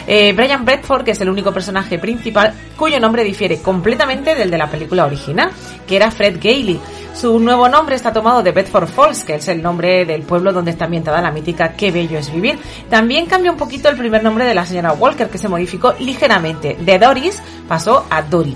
Eh, 0.07 0.33
Brian 0.33 0.65
Bedford, 0.65 1.03
que 1.03 1.11
es 1.11 1.21
el 1.21 1.29
único 1.29 1.53
personaje 1.53 1.99
principal, 1.99 2.53
cuyo 2.75 2.99
nombre 2.99 3.23
difiere 3.23 3.61
completamente 3.61 4.35
del 4.35 4.51
de 4.51 4.57
la 4.57 4.69
película 4.69 5.05
original, 5.05 5.51
que 5.87 5.95
era 5.95 6.11
Fred 6.11 6.37
Gailey. 6.41 6.79
Su 7.13 7.39
nuevo 7.39 7.67
nombre 7.67 7.95
está 7.95 8.13
tomado 8.13 8.41
de 8.41 8.51
Bedford 8.51 8.87
Falls, 8.87 9.23
que 9.23 9.35
es 9.35 9.47
el 9.47 9.61
nombre 9.61 10.05
del 10.05 10.23
pueblo 10.23 10.53
donde 10.53 10.71
está 10.71 10.85
ambientada 10.85 11.21
la 11.21 11.31
mítica 11.31 11.73
Qué 11.73 11.91
bello 11.91 12.17
es 12.17 12.31
vivir. 12.31 12.57
También 12.89 13.25
cambia 13.25 13.51
un 13.51 13.57
poquito 13.57 13.89
el 13.89 13.97
primer 13.97 14.23
nombre 14.23 14.45
de 14.45 14.55
la 14.55 14.65
señora 14.65 14.93
Walker, 14.93 15.29
que 15.29 15.37
se 15.37 15.49
modificó 15.49 15.93
ligeramente. 15.99 16.77
De 16.79 16.97
Doris 16.97 17.41
pasó 17.67 18.05
a 18.09 18.21
Dory. 18.21 18.55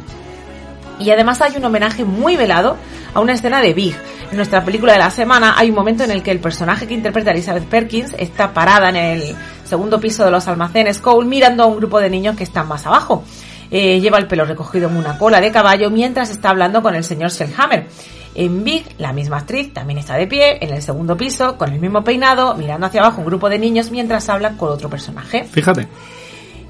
Y 0.99 1.11
además 1.11 1.41
hay 1.41 1.57
un 1.57 1.65
homenaje 1.65 2.05
muy 2.05 2.37
velado 2.37 2.77
a 3.13 3.19
una 3.19 3.33
escena 3.33 3.61
de 3.61 3.73
Big. 3.73 3.95
En 4.31 4.37
nuestra 4.37 4.63
película 4.63 4.93
de 4.93 4.99
la 4.99 5.11
semana 5.11 5.55
hay 5.57 5.69
un 5.69 5.75
momento 5.75 6.03
en 6.03 6.11
el 6.11 6.23
que 6.23 6.31
el 6.31 6.39
personaje 6.39 6.87
que 6.87 6.93
interpreta 6.93 7.31
Elizabeth 7.31 7.65
Perkins 7.65 8.15
está 8.17 8.53
parada 8.53 8.89
en 8.89 8.95
el 8.95 9.35
segundo 9.65 9.99
piso 9.99 10.23
de 10.23 10.31
los 10.31 10.47
almacenes 10.47 10.99
Cole 10.99 11.27
mirando 11.27 11.63
a 11.63 11.65
un 11.65 11.77
grupo 11.77 11.99
de 11.99 12.09
niños 12.09 12.35
que 12.35 12.43
están 12.43 12.67
más 12.67 12.85
abajo. 12.85 13.23
Eh, 13.71 13.99
lleva 13.99 14.17
el 14.19 14.27
pelo 14.27 14.45
recogido 14.45 14.89
en 14.89 14.97
una 14.97 15.17
cola 15.17 15.41
de 15.41 15.51
caballo 15.51 15.89
mientras 15.89 16.29
está 16.29 16.49
hablando 16.49 16.81
con 16.81 16.95
el 16.95 17.03
señor 17.03 17.31
Shellhammer. 17.31 17.87
En 18.35 18.63
Big, 18.63 18.85
la 18.97 19.13
misma 19.13 19.37
actriz 19.37 19.73
también 19.73 19.97
está 19.97 20.15
de 20.15 20.27
pie 20.27 20.57
en 20.61 20.73
el 20.73 20.81
segundo 20.81 21.15
piso 21.15 21.57
con 21.57 21.71
el 21.71 21.79
mismo 21.79 22.03
peinado, 22.03 22.53
mirando 22.55 22.85
hacia 22.85 23.01
abajo 23.01 23.21
un 23.21 23.27
grupo 23.27 23.49
de 23.49 23.57
niños 23.57 23.91
mientras 23.91 24.27
habla 24.29 24.57
con 24.57 24.69
otro 24.69 24.89
personaje. 24.89 25.45
Fíjate. 25.45 25.87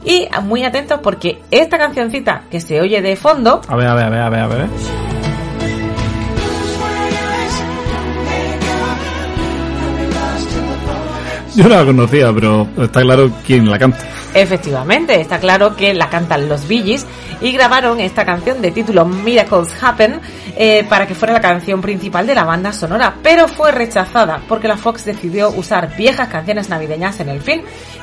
Y 0.06 0.28
muy 0.44 0.64
atentos 0.64 1.00
porque 1.02 1.42
esta 1.50 1.80
cancioncita 1.80 2.44
que 2.52 2.62
se 2.62 2.80
oye 2.80 3.02
de 3.02 3.16
fondo 3.16 3.62
A 3.68 3.76
ver, 3.76 3.88
a 3.88 3.96
ver, 3.96 4.06
a 4.06 4.10
ver, 4.10 4.20
a 4.20 4.30
ver, 4.30 4.40
a 4.40 4.48
ver. 4.48 5.15
Yo 11.58 11.64
no 11.64 11.70
la 11.70 11.86
conocía, 11.86 12.34
pero 12.34 12.68
está 12.82 13.02
claro 13.02 13.32
quién 13.46 13.70
la 13.70 13.80
canta. 13.80 14.00
Efectivamente, 14.34 15.22
está 15.22 15.40
claro 15.40 15.74
que 15.74 15.94
la 15.94 16.10
cantan 16.10 16.50
los 16.50 16.68
Gees 16.68 17.06
y 17.40 17.54
grabaron 17.54 18.02
esta 18.02 18.26
canción 18.26 18.62
de 18.62 18.72
título 18.72 19.06
Miracles 19.06 19.70
Happen 19.82 20.20
eh, 20.58 20.86
para 20.90 21.08
que 21.08 21.16
fuera 21.16 21.34
la 21.34 21.40
canción 21.40 21.82
principal 21.82 22.28
de 22.28 22.36
la 22.36 22.44
banda 22.44 22.74
sonora, 22.74 23.16
pero 23.24 23.48
fue 23.48 23.72
rechazada 23.72 24.42
porque 24.50 24.68
la 24.68 24.76
Fox 24.76 25.06
decidió 25.06 25.50
usar 25.52 25.96
viejas 25.96 26.28
canciones 26.28 26.68
navideñas 26.68 27.22
en 27.22 27.30
el 27.30 27.40
film. 27.40 27.62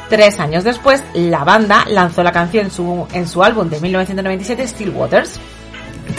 Tres 0.08 0.40
años 0.40 0.64
después, 0.64 1.04
la 1.12 1.44
banda 1.44 1.84
lanzó 1.88 2.22
la 2.22 2.32
canción 2.32 2.66
en 2.66 2.70
su, 2.70 3.06
en 3.12 3.28
su 3.28 3.42
álbum 3.42 3.68
de 3.68 3.80
1997, 3.80 4.66
Still 4.68 4.90
Waters. 4.90 5.38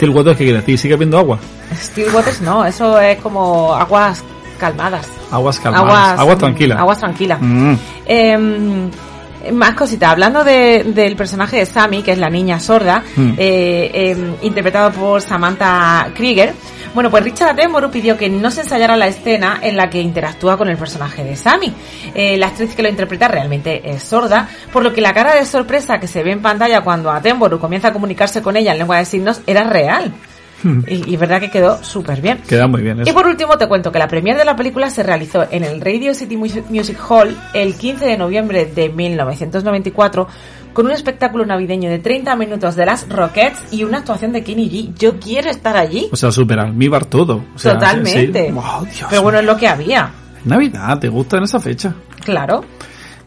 El 0.00 0.10
Waters 0.10 0.36
que 0.36 0.44
quiere 0.44 0.60
decir, 0.60 0.78
sigue 0.78 0.94
habiendo 0.94 1.18
agua. 1.18 1.40
Still 1.74 2.14
Waters 2.14 2.40
no, 2.42 2.64
eso 2.64 3.00
es 3.00 3.18
como 3.20 3.74
aguas 3.74 4.22
calmadas. 4.68 5.06
Aguas 5.30 5.58
calmadas. 5.60 6.18
Aguas, 6.18 6.38
tranquilas. 6.38 6.78
Aguas 6.78 6.98
tranquilas. 6.98 7.38
Mm. 7.40 7.74
Eh, 8.06 8.38
más 9.52 9.74
cositas. 9.74 10.10
Hablando 10.10 10.42
de- 10.42 10.84
del 10.94 11.16
personaje 11.16 11.58
de 11.58 11.66
Sammy, 11.66 12.02
que 12.02 12.12
es 12.12 12.18
la 12.18 12.30
niña 12.30 12.58
sorda, 12.60 13.02
Mm. 13.16 13.32
eh, 13.36 13.90
eh, 13.94 14.16
interpretado 14.42 14.90
por 14.92 15.20
Samantha 15.20 16.08
Krieger. 16.14 16.54
Bueno, 16.94 17.10
pues 17.10 17.24
Richard 17.24 17.50
Attenborough 17.50 17.90
pidió 17.90 18.16
que 18.16 18.30
no 18.30 18.50
se 18.52 18.60
ensayara 18.62 18.96
la 18.96 19.08
escena 19.08 19.58
en 19.60 19.76
la 19.76 19.90
que 19.90 20.00
interactúa 20.00 20.56
con 20.56 20.68
el 20.68 20.76
personaje 20.76 21.24
de 21.24 21.34
Sammy. 21.36 21.74
Eh, 22.14 22.36
la 22.38 22.46
actriz 22.46 22.74
que 22.74 22.82
lo 22.84 22.88
interpreta 22.88 23.26
realmente 23.28 23.82
es 23.90 24.02
sorda, 24.04 24.48
por 24.72 24.82
lo 24.84 24.92
que 24.92 25.00
la 25.00 25.12
cara 25.12 25.34
de 25.34 25.44
sorpresa 25.44 25.98
que 25.98 26.06
se 26.06 26.22
ve 26.22 26.30
en 26.30 26.40
pantalla 26.40 26.82
cuando 26.82 27.10
Attenborough 27.10 27.60
comienza 27.60 27.88
a 27.88 27.92
comunicarse 27.92 28.40
con 28.42 28.56
ella 28.56 28.72
en 28.72 28.78
lengua 28.78 28.98
de 28.98 29.04
signos 29.06 29.40
era 29.46 29.64
real. 29.64 30.12
Y, 30.88 31.10
y 31.10 31.14
es 31.14 31.20
verdad 31.20 31.40
que 31.40 31.50
quedó 31.50 31.82
súper 31.84 32.20
bien. 32.20 32.38
Queda 32.48 32.66
muy 32.66 32.82
bien 32.82 32.98
Y 32.98 33.02
eso. 33.02 33.14
por 33.14 33.26
último 33.26 33.56
te 33.58 33.66
cuento 33.68 33.92
que 33.92 33.98
la 33.98 34.08
premier 34.08 34.36
de 34.36 34.44
la 34.44 34.56
película 34.56 34.90
se 34.90 35.02
realizó 35.02 35.46
en 35.50 35.62
el 35.64 35.80
Radio 35.80 36.14
City 36.14 36.36
Mu- 36.36 36.46
Music 36.70 36.98
Hall 37.08 37.36
el 37.52 37.74
15 37.74 38.04
de 38.06 38.16
noviembre 38.16 38.66
de 38.66 38.88
1994 38.88 40.26
con 40.72 40.86
un 40.86 40.92
espectáculo 40.92 41.46
navideño 41.46 41.88
de 41.88 42.00
30 42.00 42.34
minutos 42.36 42.74
de 42.74 42.84
las 42.86 43.08
Rockets 43.08 43.62
y 43.72 43.84
una 43.84 43.98
actuación 43.98 44.32
de 44.32 44.42
Kenny 44.42 44.68
G. 44.68 44.94
Yo 44.98 45.20
quiero 45.20 45.48
estar 45.50 45.76
allí. 45.76 46.08
O 46.10 46.16
sea, 46.16 46.32
super 46.32 46.58
almíbar 46.58 47.04
todo. 47.04 47.44
O 47.54 47.58
sea, 47.58 47.74
Totalmente. 47.74 48.46
sí. 48.48 48.52
Wow, 48.52 48.84
Dios 48.84 49.06
Pero 49.08 49.22
bueno, 49.22 49.38
es 49.38 49.44
lo 49.44 49.56
que 49.56 49.68
había. 49.68 50.10
Navidad, 50.44 50.98
¿te 50.98 51.08
gusta 51.08 51.36
en 51.38 51.44
esa 51.44 51.60
fecha? 51.60 51.94
Claro. 52.24 52.64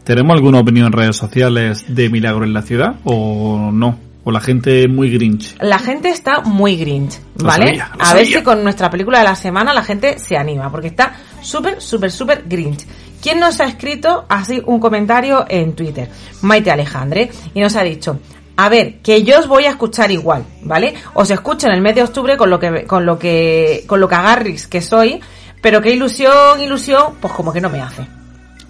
¿Tenemos 0.04 0.36
alguna 0.36 0.60
opinión 0.60 0.88
en 0.88 0.94
redes 0.94 1.16
sociales 1.16 1.86
de 1.88 2.10
Milagro 2.10 2.44
en 2.44 2.54
la 2.54 2.62
ciudad 2.62 2.96
o 3.06 3.70
no? 3.72 3.98
¿O 4.28 4.32
la 4.32 4.42
gente 4.42 4.90
muy 4.90 5.10
grinch? 5.10 5.56
La 5.62 5.80
gente 5.80 6.10
está 6.10 6.42
muy 6.42 6.76
grinch, 6.76 7.18
Lo 7.38 7.46
¿vale? 7.48 7.68
sabía, 7.68 7.92
lo 7.98 8.04
a 8.04 8.14
ver 8.14 8.24
sabía. 8.26 8.38
si 8.40 8.44
con 8.44 8.62
nuestra 8.62 8.90
película 8.90 9.20
de 9.20 9.24
la 9.24 9.36
semana 9.38 9.74
la 9.74 9.84
gente 9.86 10.20
se 10.20 10.36
anima, 10.36 10.70
porque 10.70 10.88
está 10.88 11.14
súper, 11.42 11.82
súper, 11.82 12.12
súper 12.12 12.44
grinch. 12.46 12.86
¿Quién 13.22 13.40
nos 13.40 13.62
ha 13.62 13.66
escrito 13.66 14.26
así 14.28 14.62
un 14.66 14.82
comentario 14.82 15.46
en 15.48 15.74
Twitter? 15.78 16.10
Maite 16.42 16.72
Alejandre. 16.72 17.32
Y 17.54 17.62
nos 17.62 17.78
ha 17.78 17.84
dicho, 17.84 18.20
a 18.58 18.68
ver, 18.68 19.00
que 19.00 19.24
yo 19.24 19.40
os 19.40 19.48
voy 19.48 19.64
a 19.64 19.70
escuchar 19.70 20.12
igual, 20.12 20.44
¿vale? 20.64 20.94
Os 21.14 21.32
escucho 21.32 21.68
en 21.68 21.74
el 21.76 21.82
mes 21.82 21.96
de 21.96 22.04
octubre 22.04 22.36
con 22.36 22.50
lo 22.50 22.60
que, 22.60 22.84
con 22.84 23.06
lo 23.06 23.18
que, 23.18 23.86
con 23.88 24.02
lo 24.02 24.10
que 24.10 24.16
agarris 24.16 24.68
que 24.68 24.82
soy, 24.82 25.22
pero 25.62 25.82
qué 25.82 25.92
ilusión, 25.92 26.60
ilusión, 26.62 27.14
pues 27.22 27.32
como 27.34 27.54
que 27.54 27.62
no 27.62 27.70
me 27.70 27.80
hace. 27.82 28.06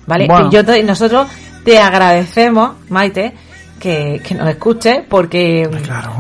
¿Vale? 0.05 0.28
Bueno. 0.28 0.49
Y 0.49 0.53
yo 0.53 0.64
te- 0.64 0.84
nosotros 0.84 1.28
te 1.66 1.80
agradecemos, 1.80 2.74
Maite, 2.89 3.34
que, 3.80 4.21
que 4.25 4.36
nos 4.36 4.47
escuches, 4.49 4.99
porque, 5.07 5.69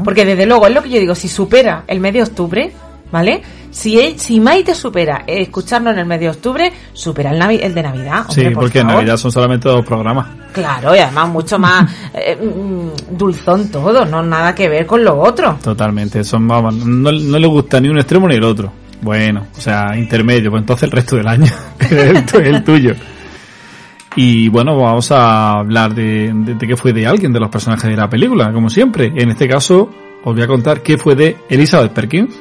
porque 0.03 0.25
desde 0.25 0.45
luego 0.45 0.67
es 0.67 0.73
lo 0.73 0.81
que 0.83 0.89
yo 0.89 0.99
digo, 0.99 1.15
si 1.15 1.27
supera 1.27 1.83
el 1.87 1.99
mes 1.99 2.13
de 2.13 2.23
octubre, 2.23 2.71
¿vale? 3.11 3.41
Si, 3.69 4.15
si 4.17 4.39
Maite 4.39 4.73
supera 4.73 5.23
eh, 5.27 5.41
escucharnos 5.43 5.93
en 5.93 5.99
el 5.99 6.05
mes 6.05 6.19
de 6.19 6.29
octubre, 6.29 6.71
supera 6.93 7.31
el, 7.31 7.39
navi- 7.39 7.59
el 7.61 7.73
de 7.75 7.83
Navidad. 7.83 8.25
Sí, 8.29 8.45
por 8.45 8.63
porque 8.63 8.79
en. 8.79 8.87
Navidad 8.87 9.17
son 9.17 9.31
solamente 9.31 9.69
dos 9.69 9.85
programas. 9.85 10.27
Claro, 10.53 10.95
y 10.95 10.99
además 10.99 11.29
mucho 11.29 11.59
más 11.59 11.91
eh, 12.13 12.35
mm, 12.35 13.15
dulzón 13.17 13.69
todo, 13.69 14.05
no 14.05 14.23
nada 14.23 14.55
que 14.55 14.67
ver 14.67 14.85
con 14.87 15.03
lo 15.03 15.19
otro. 15.19 15.59
Totalmente. 15.61 16.23
Son, 16.23 16.47
vamos, 16.47 16.73
no, 16.75 17.11
no 17.11 17.37
le 17.39 17.47
gusta 17.47 17.79
ni 17.79 17.89
un 17.89 17.97
extremo 17.99 18.27
ni 18.27 18.35
el 18.35 18.43
otro. 18.43 18.71
Bueno, 18.99 19.45
o 19.55 19.61
sea, 19.61 19.95
intermedio, 19.95 20.49
pues 20.49 20.61
entonces 20.61 20.83
el 20.85 20.91
resto 20.91 21.17
del 21.17 21.27
año 21.27 21.45
es 21.79 22.33
el 22.33 22.63
tuyo. 22.63 22.95
Y 24.19 24.49
bueno, 24.49 24.75
vamos 24.75 25.11
a 25.11 25.59
hablar 25.59 25.93
de, 25.93 26.33
de, 26.33 26.67
qué 26.67 26.75
fue 26.75 26.91
de 26.91 27.05
alguien 27.05 27.31
de 27.31 27.39
los 27.39 27.51
personajes 27.51 27.87
de 27.87 27.95
la 27.95 28.09
película, 28.09 28.51
como 28.51 28.67
siempre. 28.67 29.13
En 29.15 29.29
este 29.29 29.47
caso, 29.47 29.91
os 30.23 30.33
voy 30.33 30.41
a 30.41 30.47
contar 30.47 30.81
qué 30.81 30.97
fue 30.97 31.15
de 31.15 31.37
Elizabeth 31.47 31.93
Perkins. 31.93 32.35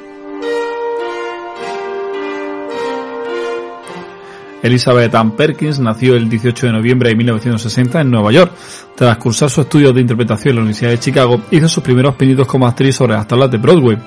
Elizabeth 4.63 5.15
Ann 5.15 5.33
Perkins 5.33 5.79
nació 5.79 6.17
el 6.17 6.31
18 6.31 6.69
de 6.69 6.73
noviembre 6.73 7.11
de 7.11 7.17
1960 7.17 8.01
en 8.01 8.11
Nueva 8.11 8.33
York. 8.33 8.53
Tras 8.95 9.19
cursar 9.19 9.51
sus 9.51 9.65
estudios 9.65 9.95
de 9.95 10.01
interpretación 10.01 10.53
en 10.53 10.57
la 10.57 10.63
Universidad 10.63 10.93
de 10.93 10.99
Chicago, 10.99 11.43
hizo 11.51 11.69
sus 11.69 11.83
primeros 11.83 12.15
pinitos 12.15 12.47
como 12.47 12.67
actriz 12.67 12.97
sobre 12.97 13.13
las 13.13 13.29
tablas 13.29 13.51
de 13.51 13.59
Broadway. 13.59 13.99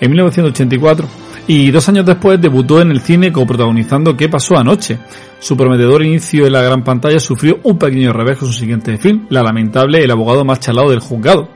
En 0.00 0.08
1984, 0.08 1.08
y 1.46 1.70
dos 1.70 1.88
años 1.88 2.06
después 2.06 2.40
debutó 2.40 2.80
en 2.80 2.90
el 2.90 3.00
cine 3.00 3.32
coprotagonizando 3.32 4.16
¿Qué 4.16 4.28
pasó 4.28 4.56
anoche? 4.56 4.98
Su 5.40 5.56
prometedor 5.56 6.04
inicio 6.04 6.46
en 6.46 6.52
la 6.52 6.62
gran 6.62 6.84
pantalla 6.84 7.18
sufrió 7.18 7.58
un 7.64 7.78
pequeño 7.78 8.12
revés 8.12 8.38
con 8.38 8.48
su 8.48 8.54
siguiente 8.54 8.96
film, 8.98 9.26
La 9.28 9.42
lamentable 9.42 10.04
El 10.04 10.10
abogado 10.10 10.44
más 10.44 10.60
chalado 10.60 10.90
del 10.90 11.00
juzgado, 11.00 11.48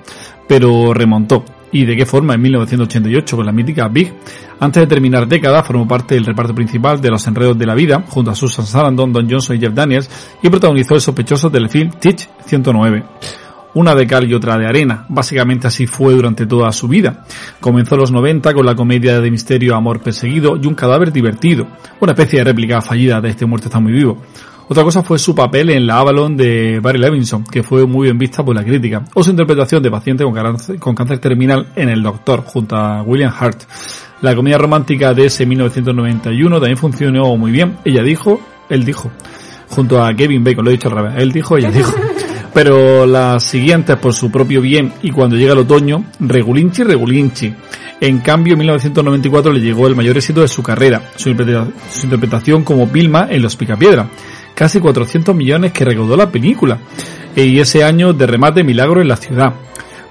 pero 0.48 0.92
remontó. 0.92 1.44
¿Y 1.72 1.84
de 1.84 1.96
qué 1.96 2.06
forma? 2.06 2.34
En 2.34 2.42
1988 2.42 3.36
con 3.36 3.46
la 3.46 3.52
mítica 3.52 3.88
Big. 3.88 4.12
Antes 4.58 4.82
de 4.82 4.86
terminar 4.86 5.28
década 5.28 5.62
formó 5.62 5.86
parte 5.86 6.14
del 6.14 6.24
reparto 6.24 6.54
principal 6.54 7.00
de 7.00 7.10
Los 7.10 7.26
Enredos 7.26 7.58
de 7.58 7.66
la 7.66 7.74
Vida 7.74 8.04
junto 8.08 8.30
a 8.30 8.34
Susan 8.34 8.64
Sarandon, 8.64 9.12
Don 9.12 9.28
Johnson 9.28 9.56
y 9.56 9.60
Jeff 9.60 9.74
Daniels 9.74 10.10
y 10.42 10.48
protagonizó 10.48 10.94
el 10.94 11.00
sospechoso 11.00 11.50
telefilm 11.50 11.90
Teach 11.90 12.28
109 12.46 13.04
una 13.76 13.94
de 13.94 14.06
cal 14.06 14.28
y 14.28 14.32
otra 14.32 14.56
de 14.56 14.66
arena. 14.66 15.04
Básicamente 15.08 15.66
así 15.66 15.86
fue 15.86 16.14
durante 16.14 16.46
toda 16.46 16.72
su 16.72 16.88
vida. 16.88 17.24
Comenzó 17.60 17.94
en 17.94 18.00
los 18.00 18.10
90 18.10 18.54
con 18.54 18.64
la 18.64 18.74
comedia 18.74 19.20
de 19.20 19.30
misterio 19.30 19.76
Amor 19.76 20.00
Perseguido 20.00 20.56
y 20.56 20.66
un 20.66 20.74
cadáver 20.74 21.12
divertido, 21.12 21.66
una 22.00 22.12
especie 22.12 22.38
de 22.38 22.44
réplica 22.44 22.80
fallida 22.80 23.20
de 23.20 23.28
Este 23.28 23.44
muerto 23.44 23.68
está 23.68 23.78
muy 23.78 23.92
vivo. 23.92 24.22
Otra 24.68 24.82
cosa 24.82 25.02
fue 25.02 25.18
su 25.18 25.34
papel 25.34 25.70
en 25.70 25.86
la 25.86 25.98
Avalon 25.98 26.36
de 26.38 26.80
Barry 26.80 26.98
Levinson, 26.98 27.44
que 27.44 27.62
fue 27.62 27.86
muy 27.86 28.06
bien 28.06 28.18
vista 28.18 28.42
por 28.42 28.56
la 28.56 28.64
crítica, 28.64 29.04
o 29.14 29.22
su 29.22 29.30
interpretación 29.30 29.82
de 29.82 29.90
paciente 29.90 30.24
con 30.24 30.94
cáncer, 30.94 31.18
terminal 31.18 31.68
en 31.76 31.90
El 31.90 32.02
Doctor, 32.02 32.44
junto 32.44 32.76
a 32.76 33.02
William 33.02 33.32
Hart. 33.38 33.62
La 34.22 34.34
comedia 34.34 34.56
romántica 34.56 35.12
de 35.12 35.26
ese 35.26 35.44
1991 35.44 36.58
también 36.58 36.78
funcionó 36.78 37.36
muy 37.36 37.52
bien. 37.52 37.76
Ella 37.84 38.02
dijo, 38.02 38.40
él 38.70 38.84
dijo, 38.84 39.10
junto 39.68 40.02
a 40.02 40.14
Kevin 40.14 40.42
Bacon, 40.42 40.64
lo 40.64 40.70
he 40.70 40.74
dicho 40.74 40.88
al 40.88 40.96
revés, 40.96 41.12
él 41.18 41.30
dijo, 41.30 41.58
ella 41.58 41.70
dijo. 41.70 41.94
Pero 42.56 43.04
las 43.04 43.44
siguientes, 43.44 43.96
por 43.98 44.14
su 44.14 44.30
propio 44.30 44.62
bien 44.62 44.90
y 45.02 45.10
cuando 45.10 45.36
llega 45.36 45.52
el 45.52 45.58
otoño, 45.58 46.06
regulinchi, 46.20 46.84
regulinchi. 46.84 47.52
En 48.00 48.20
cambio, 48.20 48.54
en 48.54 48.60
1994 48.60 49.52
le 49.52 49.60
llegó 49.60 49.86
el 49.86 49.94
mayor 49.94 50.16
éxito 50.16 50.40
de 50.40 50.48
su 50.48 50.62
carrera, 50.62 51.02
su, 51.16 51.28
interpreta- 51.28 51.68
su 51.92 52.06
interpretación 52.06 52.64
como 52.64 52.86
Vilma 52.86 53.26
en 53.30 53.42
Los 53.42 53.56
Picapiedra. 53.56 54.08
Casi 54.54 54.80
400 54.80 55.36
millones 55.36 55.72
que 55.72 55.84
recaudó 55.84 56.16
la 56.16 56.30
película. 56.32 56.78
Y 57.36 57.58
ese 57.60 57.84
año 57.84 58.14
de 58.14 58.26
remate 58.26 58.64
Milagro 58.64 59.02
en 59.02 59.08
la 59.08 59.16
ciudad. 59.16 59.52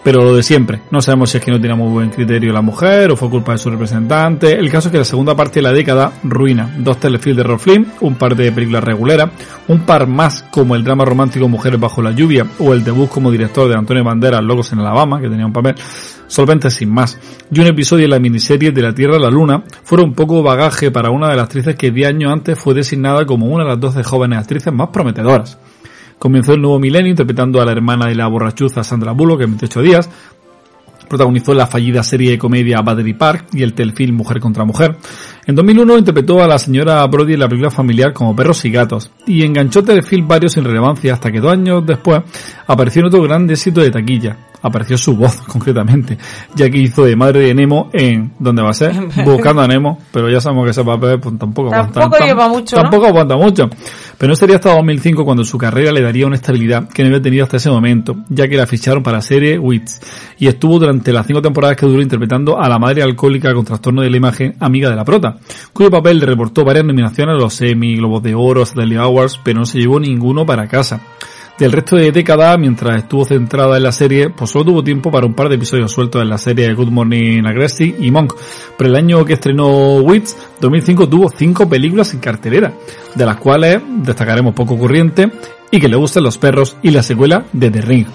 Pero 0.05 0.23
lo 0.23 0.35
de 0.35 0.43
siempre. 0.43 0.81
No 0.91 1.01
sabemos 1.01 1.31
si 1.31 1.39
es 1.39 1.43
que 1.43 1.49
no 1.49 1.59
tenía 1.59 1.75
muy 1.75 1.91
buen 1.91 2.11
criterio 2.11 2.53
la 2.53 2.61
mujer 2.61 3.09
o 3.09 3.17
fue 3.17 3.27
culpa 3.27 3.53
de 3.53 3.57
su 3.57 3.71
representante. 3.71 4.53
El 4.53 4.69
caso 4.69 4.89
es 4.89 4.91
que 4.91 4.99
la 4.99 5.03
segunda 5.03 5.35
parte 5.35 5.55
de 5.55 5.63
la 5.63 5.73
década 5.73 6.13
ruina. 6.21 6.75
Dos 6.77 6.99
telefilms 6.99 7.37
de 7.37 7.43
Rob 7.43 7.57
Flynn, 7.57 7.91
un 8.01 8.13
par 8.13 8.35
de 8.35 8.51
películas 8.51 8.83
reguleras, 8.83 9.31
un 9.67 9.79
par 9.79 10.05
más 10.05 10.43
como 10.51 10.75
el 10.75 10.83
drama 10.83 11.05
romántico 11.05 11.49
Mujeres 11.49 11.79
bajo 11.79 12.03
la 12.03 12.11
lluvia 12.11 12.45
o 12.59 12.75
el 12.75 12.83
debut 12.83 13.09
como 13.09 13.31
director 13.31 13.67
de 13.67 13.75
Antonio 13.75 14.03
Banderas 14.03 14.43
Locos 14.43 14.71
en 14.73 14.79
Alabama, 14.81 15.19
que 15.19 15.27
tenía 15.27 15.47
un 15.47 15.53
papel 15.53 15.73
solvente 16.27 16.69
sin 16.69 16.93
más. 16.93 17.17
Y 17.51 17.59
un 17.59 17.65
episodio 17.65 18.03
de 18.03 18.09
la 18.09 18.19
miniserie 18.19 18.71
De 18.71 18.83
la 18.83 18.93
Tierra 18.93 19.15
a 19.15 19.19
la 19.19 19.31
Luna 19.31 19.63
fueron 19.83 20.09
un 20.09 20.13
poco 20.13 20.43
bagaje 20.43 20.91
para 20.91 21.09
una 21.09 21.29
de 21.29 21.35
las 21.35 21.45
actrices 21.45 21.75
que 21.77 21.89
10 21.89 22.09
años 22.09 22.31
antes 22.31 22.59
fue 22.59 22.75
designada 22.75 23.25
como 23.25 23.47
una 23.47 23.63
de 23.63 23.71
las 23.71 23.79
12 23.79 24.03
jóvenes 24.03 24.37
actrices 24.37 24.71
más 24.71 24.89
prometedoras. 24.89 25.57
Comenzó 26.19 26.53
el 26.53 26.61
nuevo 26.61 26.79
milenio 26.79 27.11
interpretando 27.11 27.61
a 27.61 27.65
la 27.65 27.71
hermana 27.71 28.07
de 28.07 28.15
la 28.15 28.27
borrachuza 28.27 28.83
Sandra 28.83 29.11
Bullock 29.11 29.41
en 29.41 29.51
28 29.51 29.81
días. 29.81 30.09
Protagonizó 31.07 31.53
la 31.53 31.67
fallida 31.67 32.01
serie 32.03 32.31
de 32.31 32.37
comedia 32.37 32.81
Battery 32.81 33.13
Park 33.13 33.47
y 33.53 33.61
el 33.61 33.73
telefilm 33.73 34.15
Mujer 34.15 34.39
contra 34.39 34.65
Mujer. 34.65 34.97
En 35.45 35.53
2001 35.53 35.99
interpretó 35.99 36.41
a 36.41 36.47
la 36.47 36.57
señora 36.57 37.05
Brody 37.05 37.33
en 37.33 37.41
la 37.41 37.47
película 37.47 37.69
familiar 37.69 38.11
como 38.11 38.35
Perros 38.35 38.65
y 38.65 38.71
Gatos 38.71 39.11
y 39.27 39.43
enganchó 39.43 39.83
telefilm 39.83 40.27
varios 40.27 40.53
sin 40.53 40.63
relevancia 40.63 41.13
hasta 41.13 41.31
que 41.31 41.39
dos 41.39 41.51
años 41.51 41.85
después 41.85 42.23
apareció 42.65 43.01
en 43.01 43.07
otro 43.07 43.21
gran 43.21 43.47
éxito 43.49 43.81
de 43.81 43.91
taquilla. 43.91 44.37
Apareció 44.67 44.97
su 44.97 45.15
voz, 45.15 45.35
concretamente, 45.47 46.17
ya 46.55 46.67
que 46.71 46.79
hizo 46.79 47.05
de 47.05 47.15
madre 47.15 47.41
de 47.41 47.53
Nemo 47.53 47.89
en 47.93 48.31
¿Dónde 48.39 48.63
va 48.63 48.71
a 48.71 48.73
ser? 48.73 48.93
Buscando 49.25 49.61
a 49.61 49.67
Nemo, 49.67 49.99
pero 50.11 50.27
ya 50.27 50.41
sabemos 50.41 50.65
que 50.65 50.71
ese 50.71 50.83
papel 50.83 51.19
pues, 51.19 51.37
tampoco 51.37 51.71
aguanta. 51.71 51.99
Tampoco 51.99 52.23
tam- 52.23 52.27
lleva 52.27 52.47
mucho, 52.49 52.75
¿no? 52.75 52.81
Tampoco 52.81 53.05
aguanta 53.05 53.37
mucho. 53.37 53.69
Pero 54.17 54.29
no 54.31 54.35
sería 54.35 54.55
hasta 54.55 54.73
2005 54.75 55.23
cuando 55.23 55.43
su 55.43 55.57
carrera 55.57 55.91
le 55.91 56.01
daría 56.01 56.25
una 56.25 56.37
estabilidad 56.37 56.87
que 56.89 57.03
no 57.03 57.09
había 57.09 57.21
tenido 57.21 57.43
hasta 57.43 57.57
ese 57.57 57.69
momento, 57.69 58.15
ya 58.29 58.47
que 58.47 58.55
la 58.57 58.65
ficharon 58.65 59.03
para 59.03 59.17
la 59.17 59.21
serie 59.21 59.59
Wits 59.59 60.01
y 60.39 60.47
estuvo 60.47 60.79
durante 60.79 61.11
las 61.13 61.27
cinco 61.27 61.41
temporadas 61.41 61.77
que 61.77 61.85
duró 61.85 62.01
interpretando 62.01 62.59
a 62.59 62.67
la 62.67 62.79
madre 62.79 63.03
alcohólica 63.03 63.53
con 63.53 63.65
trastorno 63.65 64.01
de 64.01 64.09
la 64.09 64.17
imagen 64.17 64.55
amiga 64.59 64.89
de 64.89 64.95
la 64.95 65.03
prota, 65.05 65.35
cuyo 65.73 65.91
papel 65.91 66.17
le 66.19 66.25
reportó 66.25 66.63
varias 66.63 66.85
nominaciones 66.85 67.35
a 67.35 67.37
los 67.39 67.61
Emmy, 67.61 67.97
Globos 67.97 68.23
de 68.23 68.33
Oro, 68.33 68.63
Stanley 68.63 68.97
Awards, 68.97 69.39
pero 69.43 69.59
no 69.59 69.65
se 69.65 69.79
llevó 69.79 69.99
ninguno 69.99 70.45
para 70.45 70.67
casa. 70.67 71.01
Del 71.57 71.71
resto 71.71 71.95
de 71.95 72.11
década, 72.11 72.57
mientras 72.57 72.97
estuvo 72.97 73.23
centrada 73.23 73.77
en 73.77 73.83
la 73.83 73.93
serie, 73.93 74.29
pues 74.29 74.51
solo 74.51 74.65
tuvo 74.65 74.83
tiempo 74.83 75.09
para 75.09 75.25
un 75.25 75.33
par 75.33 75.47
de 75.47 75.55
episodios 75.55 75.89
sueltos 75.89 76.21
en 76.21 76.29
la 76.29 76.37
serie 76.37 76.73
Good 76.73 76.89
Morning 76.89 77.45
Aggressive 77.45 77.95
y 77.97 78.11
Monk. 78.11 78.33
Pero 78.77 78.89
el 78.89 78.95
año 78.97 79.23
que 79.23 79.33
estrenó 79.33 79.99
Wits, 79.99 80.35
2005, 80.59 81.07
tuvo 81.07 81.29
cinco 81.29 81.69
películas 81.69 82.13
en 82.13 82.19
cartelera, 82.19 82.73
de 83.15 83.25
las 83.25 83.37
cuales 83.37 83.81
destacaremos 83.99 84.53
Poco 84.53 84.77
Corriente 84.77 85.31
y 85.71 85.79
Que 85.79 85.87
le 85.87 85.95
gustan 85.95 86.23
los 86.23 86.37
perros 86.37 86.75
y 86.81 86.91
la 86.91 87.01
secuela 87.01 87.45
de 87.53 87.71
The 87.71 87.81
Ring. 87.81 88.07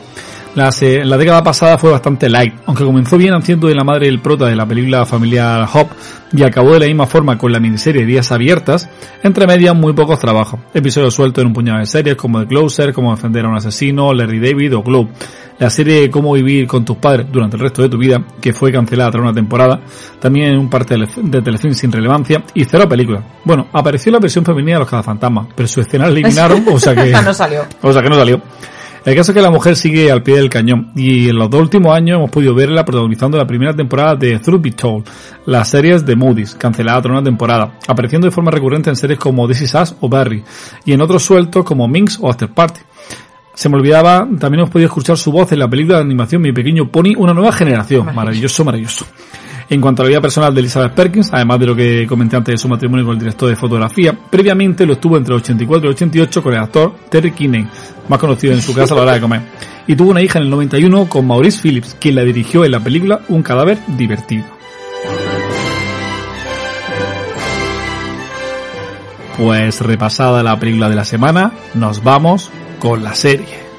La, 0.56 0.72
se- 0.72 1.04
la 1.04 1.16
década 1.16 1.44
pasada 1.44 1.78
fue 1.78 1.92
bastante 1.92 2.28
light, 2.28 2.54
aunque 2.66 2.84
comenzó 2.84 3.16
bien 3.16 3.34
haciendo 3.34 3.68
de 3.68 3.74
la 3.76 3.84
madre 3.84 4.06
del 4.06 4.18
prota 4.20 4.46
de 4.46 4.56
la 4.56 4.66
película 4.66 5.06
familiar 5.06 5.68
Hop 5.74 5.88
y 6.32 6.42
acabó 6.42 6.72
de 6.74 6.80
la 6.80 6.86
misma 6.86 7.06
forma 7.06 7.38
con 7.38 7.52
la 7.52 7.60
miniserie 7.60 8.04
Días 8.04 8.32
Abiertas, 8.32 8.88
entre 9.22 9.46
medias 9.46 9.76
muy 9.76 9.92
pocos 9.92 10.18
trabajos. 10.18 10.58
Episodios 10.74 11.14
sueltos 11.14 11.42
en 11.42 11.48
un 11.48 11.52
puñado 11.54 11.78
de 11.78 11.86
series 11.86 12.16
como 12.16 12.40
The 12.40 12.46
Closer, 12.48 12.92
Cómo 12.92 13.14
defender 13.14 13.44
a 13.44 13.48
un 13.48 13.56
asesino, 13.56 14.12
Larry 14.12 14.40
David 14.40 14.76
o 14.76 14.82
Globe. 14.82 15.10
La 15.60 15.70
serie 15.70 16.10
Cómo 16.10 16.32
vivir 16.32 16.66
con 16.66 16.84
tus 16.84 16.96
padres 16.96 17.26
durante 17.30 17.56
el 17.56 17.62
resto 17.62 17.82
de 17.82 17.88
tu 17.88 17.98
vida, 17.98 18.20
que 18.40 18.52
fue 18.52 18.72
cancelada 18.72 19.10
tras 19.12 19.22
una 19.22 19.32
temporada, 19.34 19.80
también 20.18 20.52
en 20.52 20.58
un 20.58 20.68
par 20.70 20.84
de, 20.84 20.96
tele- 20.96 21.08
de 21.22 21.42
telefilm 21.42 21.74
sin 21.74 21.92
relevancia 21.92 22.42
y 22.54 22.64
cero 22.64 22.88
películas. 22.88 23.22
Bueno, 23.44 23.68
apareció 23.72 24.10
la 24.10 24.18
versión 24.18 24.44
femenina 24.44 24.74
de 24.74 24.78
los 24.80 24.88
cazafantasmas, 24.88 25.46
pero 25.54 25.68
su 25.68 25.80
escena 25.80 26.04
la 26.06 26.10
eliminaron, 26.18 26.64
o 26.72 26.78
sea 26.80 26.94
que... 26.94 27.10
No 27.24 27.34
salió. 27.34 27.62
O 27.82 27.92
sea 27.92 28.02
que 28.02 28.08
no 28.08 28.16
salió. 28.16 28.40
El 29.04 29.14
caso 29.14 29.32
es 29.32 29.36
que 29.36 29.42
la 29.42 29.50
mujer 29.50 29.76
sigue 29.76 30.10
al 30.10 30.22
pie 30.22 30.36
del 30.36 30.50
cañón 30.50 30.92
y 30.94 31.30
en 31.30 31.36
los 31.36 31.48
dos 31.48 31.62
últimos 31.62 31.96
años 31.96 32.18
hemos 32.18 32.30
podido 32.30 32.54
verla 32.54 32.84
protagonizando 32.84 33.38
la 33.38 33.46
primera 33.46 33.74
temporada 33.74 34.14
de 34.14 34.38
Truth 34.38 34.60
Be 34.60 34.72
Told, 34.72 35.08
las 35.46 35.70
series 35.70 36.04
de 36.04 36.16
Moody's, 36.16 36.54
cancelada 36.54 37.00
tras 37.00 37.12
una 37.12 37.22
temporada, 37.22 37.78
apareciendo 37.88 38.26
de 38.26 38.30
forma 38.30 38.50
recurrente 38.50 38.90
en 38.90 38.96
series 38.96 39.18
como 39.18 39.48
This 39.48 39.62
Is 39.62 39.74
Us 39.74 39.94
o 40.00 40.08
Barry, 40.08 40.44
y 40.84 40.92
en 40.92 41.00
otros 41.00 41.22
sueltos 41.22 41.64
como 41.64 41.88
Minx 41.88 42.18
o 42.20 42.28
After 42.28 42.50
Party. 42.50 42.80
Se 43.54 43.68
me 43.68 43.76
olvidaba, 43.76 44.28
también 44.38 44.60
hemos 44.60 44.70
podido 44.70 44.88
escuchar 44.88 45.16
su 45.16 45.32
voz 45.32 45.50
en 45.52 45.58
la 45.58 45.68
película 45.68 45.98
de 45.98 46.04
animación 46.04 46.42
Mi 46.42 46.52
Pequeño 46.52 46.90
Pony, 46.90 47.14
una 47.16 47.34
nueva 47.34 47.52
generación. 47.52 48.14
Maravilloso, 48.14 48.64
maravilloso. 48.64 49.06
En 49.70 49.80
cuanto 49.80 50.02
a 50.02 50.04
la 50.04 50.08
vida 50.08 50.20
personal 50.20 50.52
de 50.52 50.62
Elizabeth 50.62 50.94
Perkins, 50.94 51.30
además 51.32 51.60
de 51.60 51.66
lo 51.66 51.76
que 51.76 52.04
comenté 52.08 52.34
antes 52.34 52.54
de 52.54 52.58
su 52.58 52.66
matrimonio 52.66 53.06
con 53.06 53.14
el 53.14 53.20
director 53.20 53.48
de 53.48 53.54
fotografía, 53.54 54.12
previamente 54.12 54.84
lo 54.84 54.94
estuvo 54.94 55.16
entre 55.16 55.32
el 55.32 55.40
84 55.40 55.84
y 55.84 55.86
el 55.86 55.94
88 55.94 56.42
con 56.42 56.52
el 56.54 56.58
actor 56.58 56.94
Terry 57.08 57.30
Kinney, 57.30 57.68
más 58.08 58.18
conocido 58.18 58.52
en 58.52 58.62
su 58.62 58.74
casa 58.74 58.94
a 58.94 58.96
la 58.96 59.02
hora 59.04 59.12
de 59.14 59.20
comer. 59.20 59.42
Y 59.86 59.94
tuvo 59.94 60.10
una 60.10 60.22
hija 60.22 60.40
en 60.40 60.46
el 60.46 60.50
91 60.50 61.08
con 61.08 61.24
Maurice 61.24 61.60
Phillips, 61.62 61.96
quien 62.00 62.16
la 62.16 62.24
dirigió 62.24 62.64
en 62.64 62.72
la 62.72 62.80
película 62.80 63.20
Un 63.28 63.44
cadáver 63.44 63.78
divertido. 63.96 64.44
Pues 69.38 69.80
repasada 69.82 70.42
la 70.42 70.58
película 70.58 70.88
de 70.88 70.96
la 70.96 71.04
semana, 71.04 71.52
nos 71.74 72.02
vamos 72.02 72.50
con 72.80 73.04
la 73.04 73.14
serie. 73.14 73.69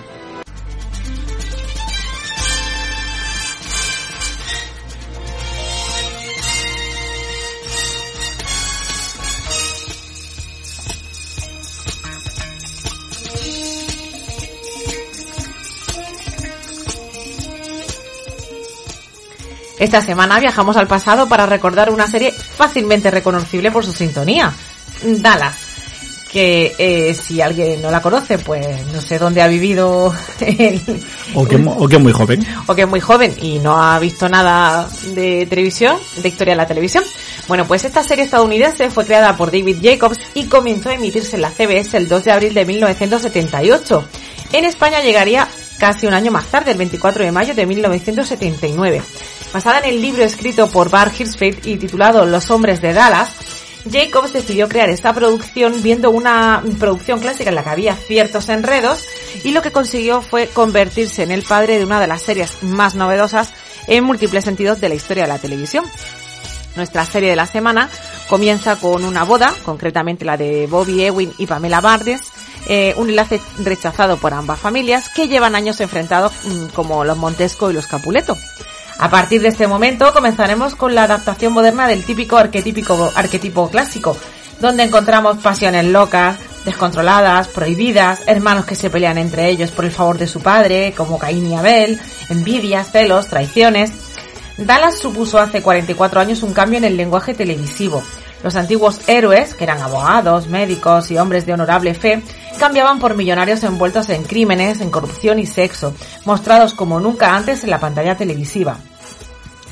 Esta 19.81 19.99
semana 19.99 20.39
viajamos 20.39 20.77
al 20.77 20.85
pasado 20.85 21.27
para 21.27 21.47
recordar 21.47 21.89
una 21.89 22.05
serie 22.07 22.31
fácilmente 22.31 23.09
reconocible 23.09 23.71
por 23.71 23.83
su 23.83 23.91
sintonía, 23.91 24.53
Dallas. 25.03 25.55
Que 26.31 26.75
eh, 26.77 27.13
si 27.15 27.41
alguien 27.41 27.81
no 27.81 27.89
la 27.89 27.99
conoce, 27.99 28.37
pues 28.37 28.65
no 28.93 29.01
sé 29.01 29.17
dónde 29.17 29.41
ha 29.41 29.47
vivido. 29.47 30.13
el- 30.39 31.03
O 31.33 31.45
que, 31.45 31.55
o 31.57 31.87
que 31.89 31.95
es 31.95 32.01
muy 32.01 32.13
joven. 32.13 32.45
o 32.67 32.75
que 32.75 32.83
es 32.83 32.87
muy 32.87 32.99
joven 33.01 33.35
y 33.41 33.57
no 33.57 33.81
ha 33.81 33.97
visto 33.97 34.29
nada 34.29 34.87
de 35.15 35.47
televisión, 35.47 35.97
de 36.21 36.29
historia 36.29 36.53
de 36.53 36.57
la 36.57 36.67
televisión. 36.67 37.03
Bueno, 37.47 37.65
pues 37.65 37.83
esta 37.83 38.03
serie 38.03 38.23
estadounidense 38.25 38.89
fue 38.91 39.05
creada 39.05 39.35
por 39.35 39.51
David 39.51 39.77
Jacobs 39.81 40.19
y 40.35 40.45
comenzó 40.45 40.89
a 40.89 40.93
emitirse 40.93 41.35
en 41.37 41.41
la 41.41 41.49
CBS 41.49 41.97
el 41.97 42.07
2 42.07 42.23
de 42.23 42.31
abril 42.31 42.53
de 42.53 42.65
1978. 42.65 44.05
En 44.53 44.65
España 44.65 45.01
llegaría 45.01 45.47
casi 45.81 46.05
un 46.05 46.13
año 46.13 46.31
más 46.31 46.45
tarde, 46.45 46.73
el 46.73 46.77
24 46.77 47.25
de 47.25 47.31
mayo 47.31 47.55
de 47.55 47.65
1979. 47.65 49.01
Basada 49.51 49.79
en 49.79 49.85
el 49.85 49.99
libro 49.99 50.23
escrito 50.23 50.67
por 50.67 50.91
Bar 50.91 51.11
Hirschfeld 51.11 51.65
y 51.65 51.77
titulado 51.77 52.23
Los 52.27 52.51
hombres 52.51 52.81
de 52.81 52.93
Dallas, 52.93 53.29
Jacobs 53.91 54.31
decidió 54.31 54.69
crear 54.69 54.91
esta 54.91 55.11
producción 55.11 55.81
viendo 55.81 56.11
una 56.11 56.61
producción 56.79 57.19
clásica 57.19 57.49
en 57.49 57.55
la 57.55 57.63
que 57.63 57.71
había 57.71 57.95
ciertos 57.95 58.47
enredos 58.49 59.07
y 59.43 59.53
lo 59.53 59.63
que 59.63 59.71
consiguió 59.71 60.21
fue 60.21 60.49
convertirse 60.49 61.23
en 61.23 61.31
el 61.31 61.41
padre 61.41 61.79
de 61.79 61.85
una 61.85 61.99
de 61.99 62.05
las 62.05 62.21
series 62.21 62.61
más 62.61 62.93
novedosas 62.93 63.51
en 63.87 64.03
múltiples 64.03 64.45
sentidos 64.45 64.79
de 64.81 64.89
la 64.89 64.93
historia 64.93 65.23
de 65.23 65.29
la 65.29 65.39
televisión. 65.39 65.83
Nuestra 66.75 67.05
serie 67.05 67.31
de 67.31 67.35
la 67.35 67.47
semana 67.47 67.89
comienza 68.29 68.75
con 68.75 69.03
una 69.03 69.23
boda, 69.23 69.51
concretamente 69.65 70.25
la 70.25 70.37
de 70.37 70.67
Bobby 70.67 71.05
Ewing 71.05 71.33
y 71.39 71.47
Pamela 71.47 71.81
Bardes, 71.81 72.21
eh, 72.67 72.93
un 72.97 73.09
enlace 73.09 73.41
rechazado 73.59 74.17
por 74.17 74.33
ambas 74.33 74.59
familias 74.59 75.09
que 75.09 75.27
llevan 75.27 75.55
años 75.55 75.81
enfrentados 75.81 76.33
mm, 76.43 76.67
como 76.67 77.03
los 77.03 77.17
Montesco 77.17 77.69
y 77.71 77.73
los 77.73 77.87
Capuleto. 77.87 78.37
A 78.97 79.09
partir 79.09 79.41
de 79.41 79.47
este 79.47 79.67
momento 79.67 80.13
comenzaremos 80.13 80.75
con 80.75 80.93
la 80.93 81.03
adaptación 81.03 81.53
moderna 81.53 81.87
del 81.87 82.05
típico 82.05 82.37
arquetípico 82.37 83.11
arquetipo 83.15 83.69
clásico, 83.69 84.15
donde 84.59 84.83
encontramos 84.83 85.37
pasiones 85.37 85.85
locas, 85.85 86.37
descontroladas, 86.65 87.47
prohibidas, 87.47 88.21
hermanos 88.27 88.65
que 88.65 88.75
se 88.75 88.89
pelean 88.89 89.17
entre 89.17 89.49
ellos 89.49 89.71
por 89.71 89.85
el 89.85 89.91
favor 89.91 90.17
de 90.17 90.27
su 90.27 90.39
padre, 90.39 90.93
como 90.95 91.17
Caín 91.17 91.47
y 91.47 91.55
Abel, 91.55 91.99
envidias, 92.29 92.91
celos, 92.91 93.27
traiciones. 93.27 93.91
Dallas 94.57 94.99
supuso 94.99 95.39
hace 95.39 95.63
44 95.63 96.19
años 96.19 96.43
un 96.43 96.53
cambio 96.53 96.77
en 96.77 96.83
el 96.83 96.97
lenguaje 96.97 97.33
televisivo. 97.33 98.03
Los 98.43 98.55
antiguos 98.55 99.01
héroes, 99.07 99.53
que 99.53 99.63
eran 99.63 99.81
abogados, 99.81 100.47
médicos 100.47 101.11
y 101.11 101.17
hombres 101.17 101.45
de 101.45 101.53
honorable 101.53 101.93
fe, 101.93 102.21
cambiaban 102.59 102.99
por 102.99 103.15
millonarios 103.15 103.63
envueltos 103.63 104.09
en 104.09 104.23
crímenes, 104.23 104.81
en 104.81 104.91
corrupción 104.91 105.39
y 105.39 105.45
sexo, 105.45 105.93
mostrados 106.25 106.73
como 106.73 106.99
nunca 106.99 107.35
antes 107.35 107.63
en 107.63 107.69
la 107.69 107.79
pantalla 107.79 108.17
televisiva. 108.17 108.77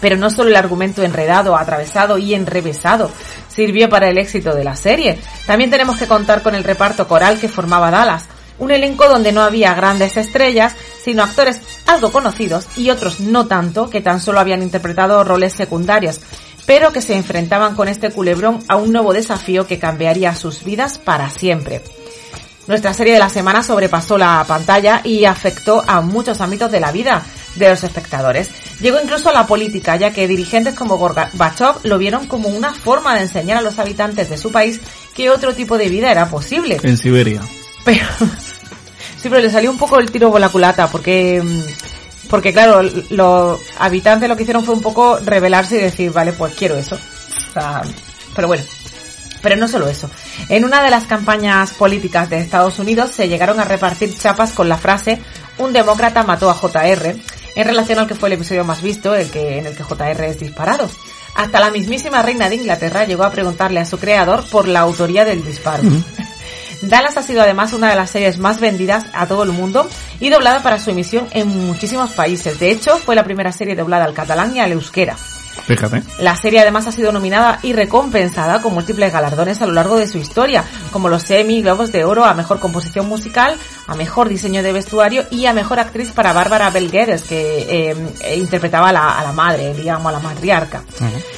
Pero 0.01 0.17
no 0.17 0.29
solo 0.29 0.49
el 0.49 0.55
argumento 0.55 1.03
enredado, 1.03 1.57
atravesado 1.57 2.17
y 2.17 2.33
enrevesado 2.33 3.11
sirvió 3.59 3.89
para 3.89 4.07
el 4.07 4.17
éxito 4.17 4.55
de 4.55 4.63
la 4.63 4.75
serie. 4.75 5.19
También 5.45 5.69
tenemos 5.69 5.97
que 5.97 6.07
contar 6.07 6.41
con 6.41 6.55
el 6.55 6.63
reparto 6.63 7.07
coral 7.09 7.39
que 7.39 7.49
formaba 7.49 7.91
Dallas, 7.91 8.25
un 8.57 8.71
elenco 8.71 9.09
donde 9.09 9.33
no 9.33 9.41
había 9.41 9.73
grandes 9.73 10.15
estrellas, 10.15 10.75
sino 11.03 11.23
actores 11.23 11.59
algo 11.85 12.11
conocidos 12.11 12.67
y 12.77 12.89
otros 12.89 13.19
no 13.19 13.47
tanto, 13.47 13.89
que 13.89 13.99
tan 13.99 14.21
solo 14.21 14.39
habían 14.39 14.63
interpretado 14.63 15.23
roles 15.25 15.53
secundarios, 15.53 16.21
pero 16.69 16.93
que 16.93 17.01
se 17.01 17.15
enfrentaban 17.15 17.73
con 17.73 17.87
este 17.87 18.11
culebrón 18.11 18.59
a 18.67 18.75
un 18.75 18.91
nuevo 18.91 19.11
desafío 19.11 19.65
que 19.65 19.79
cambiaría 19.79 20.35
sus 20.35 20.63
vidas 20.63 20.99
para 20.99 21.31
siempre. 21.31 21.81
Nuestra 22.67 22.93
serie 22.93 23.13
de 23.13 23.17
la 23.17 23.31
semana 23.31 23.63
sobrepasó 23.63 24.19
la 24.19 24.45
pantalla 24.47 25.01
y 25.03 25.25
afectó 25.25 25.83
a 25.87 26.01
muchos 26.01 26.41
ámbitos 26.41 26.71
de 26.71 26.79
la 26.79 26.91
vida 26.91 27.25
de 27.55 27.69
los 27.69 27.83
espectadores. 27.83 28.51
Llegó 28.81 29.01
incluso 29.01 29.29
a 29.29 29.33
la 29.33 29.47
política, 29.47 29.95
ya 29.95 30.13
que 30.13 30.27
dirigentes 30.27 30.75
como 30.75 30.99
Gorbachev 30.99 31.77
lo 31.85 31.97
vieron 31.97 32.27
como 32.27 32.49
una 32.49 32.71
forma 32.71 33.15
de 33.15 33.21
enseñar 33.21 33.57
a 33.57 33.61
los 33.61 33.79
habitantes 33.79 34.29
de 34.29 34.37
su 34.37 34.51
país 34.51 34.79
que 35.15 35.31
otro 35.31 35.55
tipo 35.55 35.75
de 35.75 35.89
vida 35.89 36.11
era 36.11 36.29
posible. 36.29 36.79
En 36.83 36.99
Siberia. 36.99 37.41
Pero 37.83 38.05
sí, 39.17 39.27
pero 39.27 39.39
le 39.39 39.49
salió 39.49 39.71
un 39.71 39.79
poco 39.79 39.97
el 39.97 40.11
tiro 40.11 40.29
por 40.29 40.39
la 40.39 40.49
culata, 40.49 40.85
porque 40.85 41.41
mm, 41.43 41.88
porque 42.29 42.53
claro, 42.53 42.81
los 43.09 43.59
habitantes 43.79 44.29
lo 44.29 44.35
que 44.35 44.43
hicieron 44.43 44.63
fue 44.63 44.75
un 44.75 44.81
poco 44.81 45.17
rebelarse 45.17 45.77
y 45.77 45.81
decir, 45.81 46.11
vale, 46.11 46.33
pues 46.33 46.53
quiero 46.53 46.75
eso. 46.75 46.95
O 46.95 47.53
sea, 47.53 47.81
pero 48.35 48.47
bueno. 48.47 48.63
Pero 49.41 49.55
no 49.55 49.67
solo 49.67 49.87
eso. 49.87 50.09
En 50.49 50.65
una 50.65 50.83
de 50.83 50.89
las 50.89 51.05
campañas 51.05 51.71
políticas 51.71 52.29
de 52.29 52.39
Estados 52.39 52.77
Unidos 52.77 53.11
se 53.11 53.29
llegaron 53.29 53.59
a 53.59 53.63
repartir 53.63 54.17
chapas 54.17 54.51
con 54.51 54.67
la 54.67 54.77
frase 54.77 55.21
un 55.57 55.73
demócrata 55.73 56.23
mató 56.23 56.49
a 56.49 56.55
JR 56.55 57.15
en 57.55 57.67
relación 57.67 57.99
al 57.99 58.07
que 58.07 58.15
fue 58.15 58.29
el 58.29 58.33
episodio 58.33 58.63
más 58.63 58.81
visto, 58.81 59.15
el 59.15 59.29
que 59.29 59.57
en 59.57 59.65
el 59.65 59.75
que 59.75 59.83
JR 59.83 60.23
es 60.25 60.39
disparado. 60.39 60.89
Hasta 61.35 61.59
la 61.59 61.71
mismísima 61.71 62.21
reina 62.21 62.49
de 62.49 62.55
Inglaterra 62.55 63.05
llegó 63.05 63.23
a 63.23 63.31
preguntarle 63.31 63.79
a 63.79 63.85
su 63.85 63.97
creador 63.97 64.43
por 64.49 64.67
la 64.67 64.81
autoría 64.81 65.25
del 65.25 65.43
disparo. 65.43 65.83
Dallas 66.81 67.17
ha 67.17 67.23
sido 67.23 67.41
además 67.41 67.73
una 67.73 67.89
de 67.89 67.95
las 67.95 68.09
series 68.09 68.37
más 68.37 68.59
vendidas 68.59 69.05
a 69.13 69.27
todo 69.27 69.43
el 69.43 69.51
mundo 69.51 69.87
y 70.19 70.29
doblada 70.29 70.63
para 70.63 70.79
su 70.79 70.91
emisión 70.91 71.27
en 71.31 71.47
muchísimos 71.47 72.11
países. 72.11 72.59
De 72.59 72.71
hecho, 72.71 72.97
fue 72.97 73.15
la 73.15 73.23
primera 73.23 73.51
serie 73.51 73.75
doblada 73.75 74.05
al 74.05 74.13
catalán 74.13 74.55
y 74.55 74.59
al 74.59 74.71
euskera. 74.71 75.17
Fíjate. 75.65 76.03
La 76.19 76.35
serie 76.35 76.59
además 76.59 76.87
ha 76.87 76.91
sido 76.91 77.11
nominada 77.11 77.59
y 77.61 77.73
recompensada 77.73 78.61
con 78.61 78.73
múltiples 78.73 79.13
galardones 79.13 79.61
a 79.61 79.65
lo 79.65 79.73
largo 79.73 79.97
de 79.97 80.07
su 80.07 80.17
historia, 80.17 80.63
como 80.91 81.09
los 81.09 81.29
Emmy, 81.29 81.61
Globos 81.61 81.91
de 81.91 82.03
Oro 82.05 82.25
a 82.25 82.33
Mejor 82.33 82.59
Composición 82.59 83.07
Musical, 83.07 83.57
a 83.87 83.95
Mejor 83.95 84.29
Diseño 84.29 84.63
de 84.63 84.73
Vestuario 84.73 85.25
y 85.29 85.45
a 85.45 85.53
Mejor 85.53 85.79
Actriz 85.79 86.11
para 86.11 86.33
Bárbara 86.33 86.69
Bel 86.69 86.91
Geddes, 86.91 87.23
que 87.23 87.91
eh, 87.91 88.35
interpretaba 88.37 88.89
a 88.89 88.93
la, 88.93 89.19
a 89.19 89.23
la 89.23 89.31
madre, 89.31 89.73
digamos, 89.73 90.07
a 90.07 90.13
la 90.13 90.19
matriarca. 90.19 90.83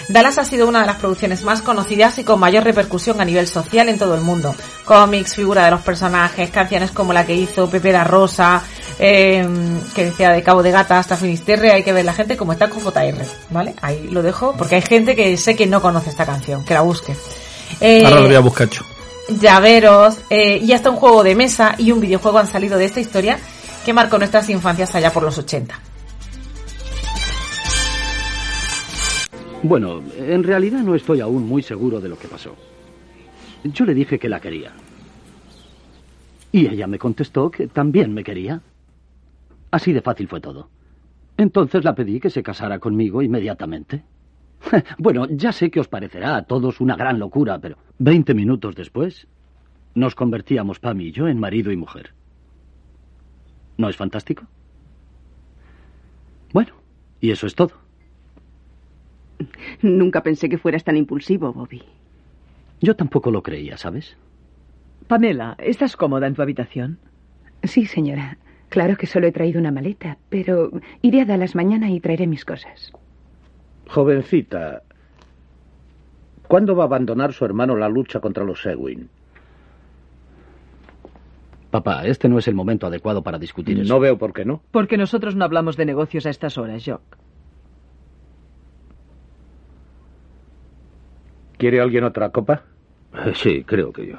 Dallas 0.10 0.38
ha 0.38 0.46
sido 0.46 0.68
una 0.68 0.82
de 0.82 0.88
las 0.88 0.98
producciones 0.98 1.44
más 1.44 1.62
conocidas 1.62 2.18
y 2.20 2.24
con 2.24 2.40
mayor 2.40 2.64
repercusión 2.64 3.22
a 3.22 3.26
nivel 3.26 3.48
social 3.48 3.90
en 3.90 3.98
todo 3.98 4.16
el 4.16 4.22
mundo. 4.22 4.56
Cómics, 4.86 5.36
figura 5.36 5.66
de 5.66 5.72
los 5.72 5.82
personajes, 5.82 6.50
canciones 6.50 6.92
como 6.92 7.14
la 7.14 7.26
que 7.26 7.36
hizo 7.36 7.70
Pepe 7.70 7.92
da 7.92 8.04
Rosa, 8.04 8.62
eh, 9.04 9.44
que 9.96 10.06
decía 10.06 10.32
de 10.32 10.44
Cabo 10.44 10.62
de 10.62 10.70
Gata 10.70 11.00
hasta 11.00 11.18
Finisterre, 11.18 11.72
hay 11.72 11.82
que 11.82 11.92
ver 11.92 12.06
la 12.06 12.14
gente 12.14 12.38
como 12.38 12.54
está 12.54 12.70
con 12.70 12.84
JR, 12.84 13.16
¿vale? 13.50 13.74
Ahí 13.82 14.08
lo 14.12 14.22
dejo, 14.22 14.54
porque 14.56 14.76
hay 14.76 14.84
gente 14.84 15.16
que 15.16 15.36
sé 15.38 15.56
que 15.56 15.66
no 15.66 15.82
conoce 15.82 16.12
esta 16.12 16.24
canción, 16.24 16.64
que 16.64 16.76
la 16.76 16.82
busque. 16.82 17.16
Eh, 17.80 18.04
Ahora 18.06 18.22
lo 18.22 18.28
voy 18.28 18.36
a 18.36 18.42
buscar 18.42 18.70
yo. 18.70 18.84
llaveros 19.42 20.20
eh, 20.30 20.60
y 20.62 20.72
hasta 20.74 20.92
un 20.92 20.98
juego 20.98 21.24
de 21.24 21.34
mesa 21.34 21.74
y 21.80 21.92
un 21.92 22.00
videojuego 22.00 22.38
han 22.38 22.46
salido 22.46 22.78
de 22.78 22.86
esta 22.86 23.00
historia 23.00 23.40
que 23.84 23.92
marcó 23.92 24.20
nuestras 24.20 24.48
infancias 24.50 24.94
allá 24.94 25.12
por 25.12 25.24
los 25.24 25.36
80. 25.36 25.80
Bueno, 29.64 30.04
en 30.16 30.44
realidad 30.44 30.82
no 30.82 30.94
estoy 30.94 31.22
aún 31.22 31.48
muy 31.48 31.64
seguro 31.64 32.00
de 32.00 32.10
lo 32.10 32.20
que 32.20 32.28
pasó. 32.28 32.56
Yo 33.64 33.84
le 33.84 33.96
dije 33.96 34.20
que 34.20 34.30
la 34.30 34.40
quería. 34.40 34.72
Y 36.52 36.68
ella 36.68 36.86
me 36.86 37.00
contestó 37.00 37.50
que 37.50 37.66
también 37.66 38.14
me 38.14 38.24
quería. 38.24 38.62
Así 39.72 39.94
de 39.94 40.02
fácil 40.02 40.28
fue 40.28 40.42
todo. 40.42 40.70
Entonces 41.38 41.84
la 41.84 41.96
pedí 41.96 42.20
que 42.20 42.30
se 42.30 42.44
casara 42.44 42.80
conmigo 42.80 43.22
inmediatamente. 43.22 44.04
Bueno, 45.00 45.28
ya 45.28 45.52
sé 45.52 45.72
que 45.72 45.80
os 45.80 45.88
parecerá 45.88 46.36
a 46.36 46.44
todos 46.44 46.82
una 46.82 46.96
gran 46.96 47.18
locura, 47.18 47.58
pero 47.60 47.78
veinte 47.98 48.36
minutos 48.36 48.76
después 48.76 49.28
nos 49.96 50.14
convertíamos 50.14 50.80
Pam 50.80 51.02
y 51.02 51.12
yo 51.12 51.28
en 51.28 51.40
marido 51.40 51.72
y 51.72 51.78
mujer. 51.78 52.14
¿No 53.78 53.90
es 53.90 53.98
fantástico? 53.98 54.46
Bueno, 56.54 56.74
y 57.20 57.32
eso 57.32 57.48
es 57.48 57.56
todo. 57.56 57.72
Nunca 59.82 60.22
pensé 60.22 60.48
que 60.48 60.58
fueras 60.58 60.84
tan 60.84 60.96
impulsivo, 60.98 61.52
Bobby. 61.52 61.82
Yo 62.82 62.96
tampoco 62.96 63.32
lo 63.32 63.42
creía, 63.42 63.78
¿sabes? 63.78 64.16
Pamela, 65.08 65.56
¿estás 65.58 65.98
cómoda 65.98 66.28
en 66.28 66.36
tu 66.36 66.42
habitación? 66.42 67.00
Sí, 67.64 67.86
señora. 67.86 68.38
Claro 68.72 68.96
que 68.96 69.06
solo 69.06 69.28
he 69.28 69.34
traído 69.34 69.60
una 69.60 69.70
maleta, 69.70 70.18
pero 70.30 70.72
iré 71.02 71.20
a 71.20 71.26
Dallas 71.26 71.56
mañana 71.56 71.92
y 71.92 72.00
traeré 72.00 72.26
mis 72.26 72.46
cosas. 72.46 72.94
Jovencita, 73.90 74.84
¿cuándo 76.48 76.74
va 76.74 76.86
a 76.86 76.88
abandonar 76.88 77.34
su 77.34 77.44
hermano 77.44 77.76
la 77.76 77.90
lucha 77.90 78.22
contra 78.22 78.46
los 78.46 78.66
Ewing? 78.66 79.10
Papá, 81.70 82.06
este 82.06 82.30
no 82.30 82.40
es 82.40 82.48
el 82.48 82.56
momento 82.56 82.88
adecuado 82.88 83.22
para 83.22 83.38
discutir 83.38 83.78
eso. 83.78 83.94
No 83.94 84.00
veo 84.00 84.18
por 84.18 84.32
qué 84.32 84.46
no. 84.46 84.64
Porque 84.72 84.96
nosotros 84.96 85.36
no 85.36 85.44
hablamos 85.44 85.76
de 85.76 85.86
negocios 85.86 86.26
a 86.26 86.30
estas 86.30 86.58
horas, 86.58 86.82
Jock. 86.86 87.02
¿Quiere 91.58 91.82
alguien 91.82 92.06
otra 92.06 92.30
copa? 92.30 92.64
Sí, 93.34 93.66
creo 93.66 93.92
que 93.92 94.08
yo. 94.08 94.18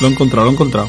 Lo 0.00 0.08
he 0.08 0.10
encontrado, 0.10 0.44
lo 0.44 0.50
he 0.50 0.54
encontrado. 0.54 0.88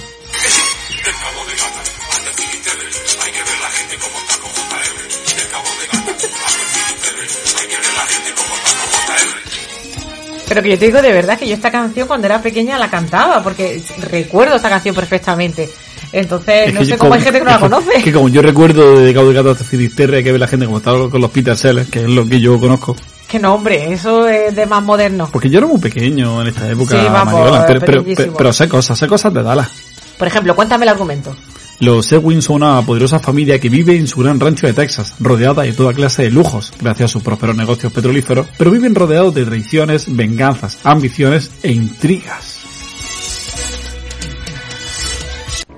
Pero 10.48 10.64
que 10.64 10.70
yo 10.70 10.80
te 10.80 10.86
digo 10.86 11.02
de 11.02 11.12
verdad 11.12 11.38
que 11.38 11.48
yo 11.48 11.54
esta 11.54 11.72
canción 11.72 12.08
cuando 12.08 12.26
era 12.26 12.42
pequeña 12.42 12.78
la 12.78 12.90
cantaba, 12.90 13.44
porque 13.44 13.82
recuerdo 14.10 14.56
esta 14.56 14.70
canción 14.70 14.96
perfectamente. 14.96 15.70
Entonces, 16.12 16.70
Es 16.70 16.74
no 16.74 16.86
sé 16.86 16.98
cómo 16.98 17.14
hay 17.14 17.22
gente 17.22 17.40
que 17.40 17.46
no 17.46 17.52
la 17.52 17.60
conoce. 17.60 17.98
es 17.98 18.04
que 18.04 18.14
como 18.14 18.30
yo 18.30 18.42
recuerdo 18.42 18.98
de 18.98 19.14
Cabo 19.14 19.28
de 19.28 19.34
Gato 19.34 19.52
hasta 19.52 19.66
Finisterre, 19.66 20.18
hay 20.18 20.24
que 20.24 20.32
ver 20.32 20.40
la 20.40 20.48
gente 20.48 20.66
como 20.66 20.78
estaba 20.78 21.10
con 21.10 21.20
los 21.20 21.32
Peter 21.32 21.56
Sellers, 21.58 21.90
que 21.90 22.00
es 22.00 22.08
lo 22.08 22.26
que 22.26 22.40
yo 22.40 22.58
conozco. 22.60 22.96
Que 23.28 23.40
no, 23.40 23.56
hombre, 23.56 23.92
eso 23.92 24.28
es 24.28 24.56
de 24.56 24.66
más 24.66 24.82
moderno. 24.82 25.30
Porque 25.32 25.50
yo 25.50 25.58
era 25.58 25.68
muy 25.68 25.80
pequeño 25.80 26.42
en 26.42 26.48
esta 26.48 26.70
época, 26.72 27.00
Sí, 27.00 27.06
vamos, 27.12 27.34
Mariola, 27.34 27.66
pero, 27.66 28.04
pero, 28.06 28.34
pero 28.38 28.54
sé 28.54 28.70
cosas, 28.70 28.98
sé 28.98 29.08
cosas 29.08 29.34
de 29.34 29.44
Dallas. 29.44 29.70
Por 30.18 30.28
ejemplo, 30.28 30.56
cuéntame 30.56 30.86
el 30.86 30.90
argumento. 30.90 31.36
Los 31.80 32.12
Ewing 32.12 32.42
son 32.42 32.64
una 32.64 32.82
poderosa 32.82 33.20
familia 33.20 33.60
que 33.60 33.70
vive 33.70 33.96
en 33.96 34.08
su 34.08 34.22
gran 34.22 34.40
rancho 34.40 34.66
de 34.66 34.74
Texas, 34.74 35.16
rodeada 35.20 35.62
de 35.62 35.74
toda 35.74 35.94
clase 35.94 36.24
de 36.24 36.32
lujos, 36.32 36.74
gracias 36.82 37.12
a 37.12 37.14
sus 37.14 37.22
prósperos 37.22 37.56
negocios 37.56 37.94
petrolíferos, 37.94 38.48
pero 38.58 38.72
viven 38.72 38.96
rodeados 38.96 39.36
de 39.36 39.46
traiciones, 39.46 40.16
venganzas, 40.16 40.84
ambiciones 40.86 41.52
e 41.62 41.72
intrigas. 41.72 42.58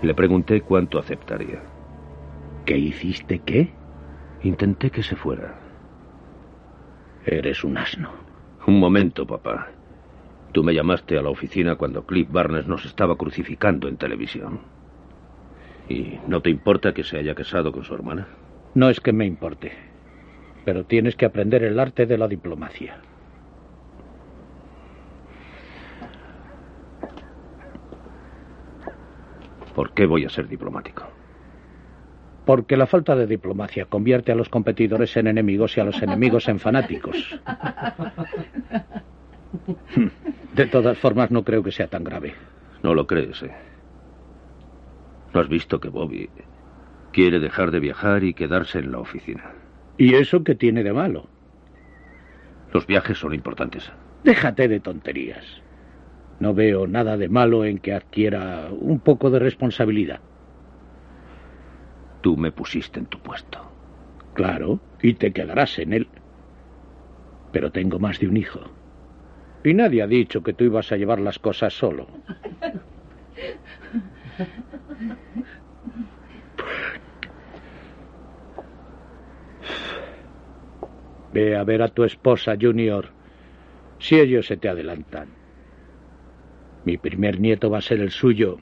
Le 0.02 0.14
pregunté 0.14 0.62
cuánto 0.62 1.00
aceptaría. 1.00 1.62
¿Qué 2.66 2.78
hiciste 2.78 3.42
qué? 3.46 3.74
Intenté 4.44 4.92
que 4.92 5.04
se 5.04 5.18
fuera. 5.18 5.69
Eres 7.32 7.64
un 7.64 7.78
asno. 7.78 8.10
Un 8.66 8.80
momento, 8.80 9.28
papá. 9.28 9.68
Tú 10.52 10.64
me 10.64 10.74
llamaste 10.74 11.16
a 11.16 11.22
la 11.22 11.30
oficina 11.30 11.76
cuando 11.76 12.04
Cliff 12.04 12.28
Barnes 12.32 12.66
nos 12.66 12.86
estaba 12.86 13.18
crucificando 13.18 13.88
en 13.88 13.98
televisión. 13.98 14.62
¿Y 15.88 16.18
no 16.28 16.42
te 16.42 16.50
importa 16.50 16.92
que 16.92 17.04
se 17.04 17.20
haya 17.20 17.36
casado 17.36 17.72
con 17.72 17.84
su 17.84 17.94
hermana? 17.94 18.28
No 18.74 18.90
es 18.90 19.00
que 19.00 19.14
me 19.14 19.28
importe, 19.28 19.74
pero 20.66 20.86
tienes 20.86 21.16
que 21.16 21.26
aprender 21.26 21.64
el 21.64 21.80
arte 21.80 22.08
de 22.08 22.18
la 22.18 22.28
diplomacia. 22.28 22.98
¿Por 29.76 29.94
qué 29.94 30.08
voy 30.08 30.26
a 30.26 30.30
ser 30.30 30.48
diplomático? 30.48 31.09
Porque 32.50 32.78
la 32.78 32.88
falta 32.88 33.16
de 33.16 33.28
diplomacia 33.28 33.86
convierte 33.86 34.32
a 34.32 34.36
los 34.36 34.50
competidores 34.50 35.16
en 35.18 35.28
enemigos 35.28 35.78
y 35.78 35.82
a 35.82 35.84
los 35.84 36.02
enemigos 36.02 36.48
en 36.48 36.58
fanáticos. 36.58 37.40
De 40.56 40.66
todas 40.66 40.98
formas, 40.98 41.30
no 41.30 41.44
creo 41.44 41.62
que 41.62 41.72
sea 41.72 41.86
tan 41.86 42.04
grave. 42.04 42.34
No 42.82 42.96
lo 42.96 43.06
crees, 43.06 43.44
¿eh? 43.44 43.52
¿No 45.32 45.42
has 45.42 45.48
visto 45.48 45.80
que 45.80 45.90
Bobby 45.90 46.28
quiere 47.14 47.38
dejar 47.38 47.70
de 47.70 47.82
viajar 47.82 48.24
y 48.24 48.34
quedarse 48.34 48.80
en 48.80 48.94
la 48.94 48.98
oficina? 48.98 49.54
¿Y 50.00 50.16
eso 50.16 50.44
qué 50.44 50.56
tiene 50.56 50.82
de 50.82 50.92
malo? 50.92 51.28
Los 52.74 52.88
viajes 52.88 53.20
son 53.20 53.36
importantes. 53.36 53.92
Déjate 54.24 54.68
de 54.68 54.80
tonterías. 54.80 55.46
No 56.40 56.56
veo 56.56 56.88
nada 56.88 57.16
de 57.16 57.30
malo 57.30 57.64
en 57.64 57.78
que 57.78 57.94
adquiera 57.94 58.70
un 58.72 59.00
poco 59.02 59.30
de 59.30 59.38
responsabilidad. 59.38 60.22
Tú 62.22 62.36
me 62.38 62.52
pusiste 62.52 63.00
en 63.00 63.06
tu 63.06 63.20
puesto. 63.20 63.60
Claro, 64.34 64.80
y 65.02 65.14
te 65.14 65.32
quedarás 65.32 65.80
en 65.80 65.94
él. 65.94 66.08
Pero 67.52 67.72
tengo 67.72 68.00
más 68.00 68.20
de 68.20 68.28
un 68.28 68.38
hijo. 68.38 68.60
Y 69.64 69.74
nadie 69.74 70.02
ha 70.02 70.08
dicho 70.08 70.42
que 70.42 70.54
tú 70.54 70.64
ibas 70.64 70.92
a 70.92 70.98
llevar 70.98 71.20
las 71.20 71.40
cosas 71.40 71.74
solo. 71.74 72.08
Ve 81.34 81.56
a 81.56 81.64
ver 81.64 81.82
a 81.82 81.90
tu 81.90 82.04
esposa, 82.04 82.56
Junior. 82.60 83.10
Si 84.00 84.20
ellos 84.20 84.48
se 84.48 84.58
te 84.58 84.70
adelantan. 84.70 85.28
Mi 86.86 86.98
primer 86.98 87.40
nieto 87.40 87.70
va 87.70 87.80
a 87.80 87.82
ser 87.82 88.00
el 88.00 88.12
suyo. 88.12 88.58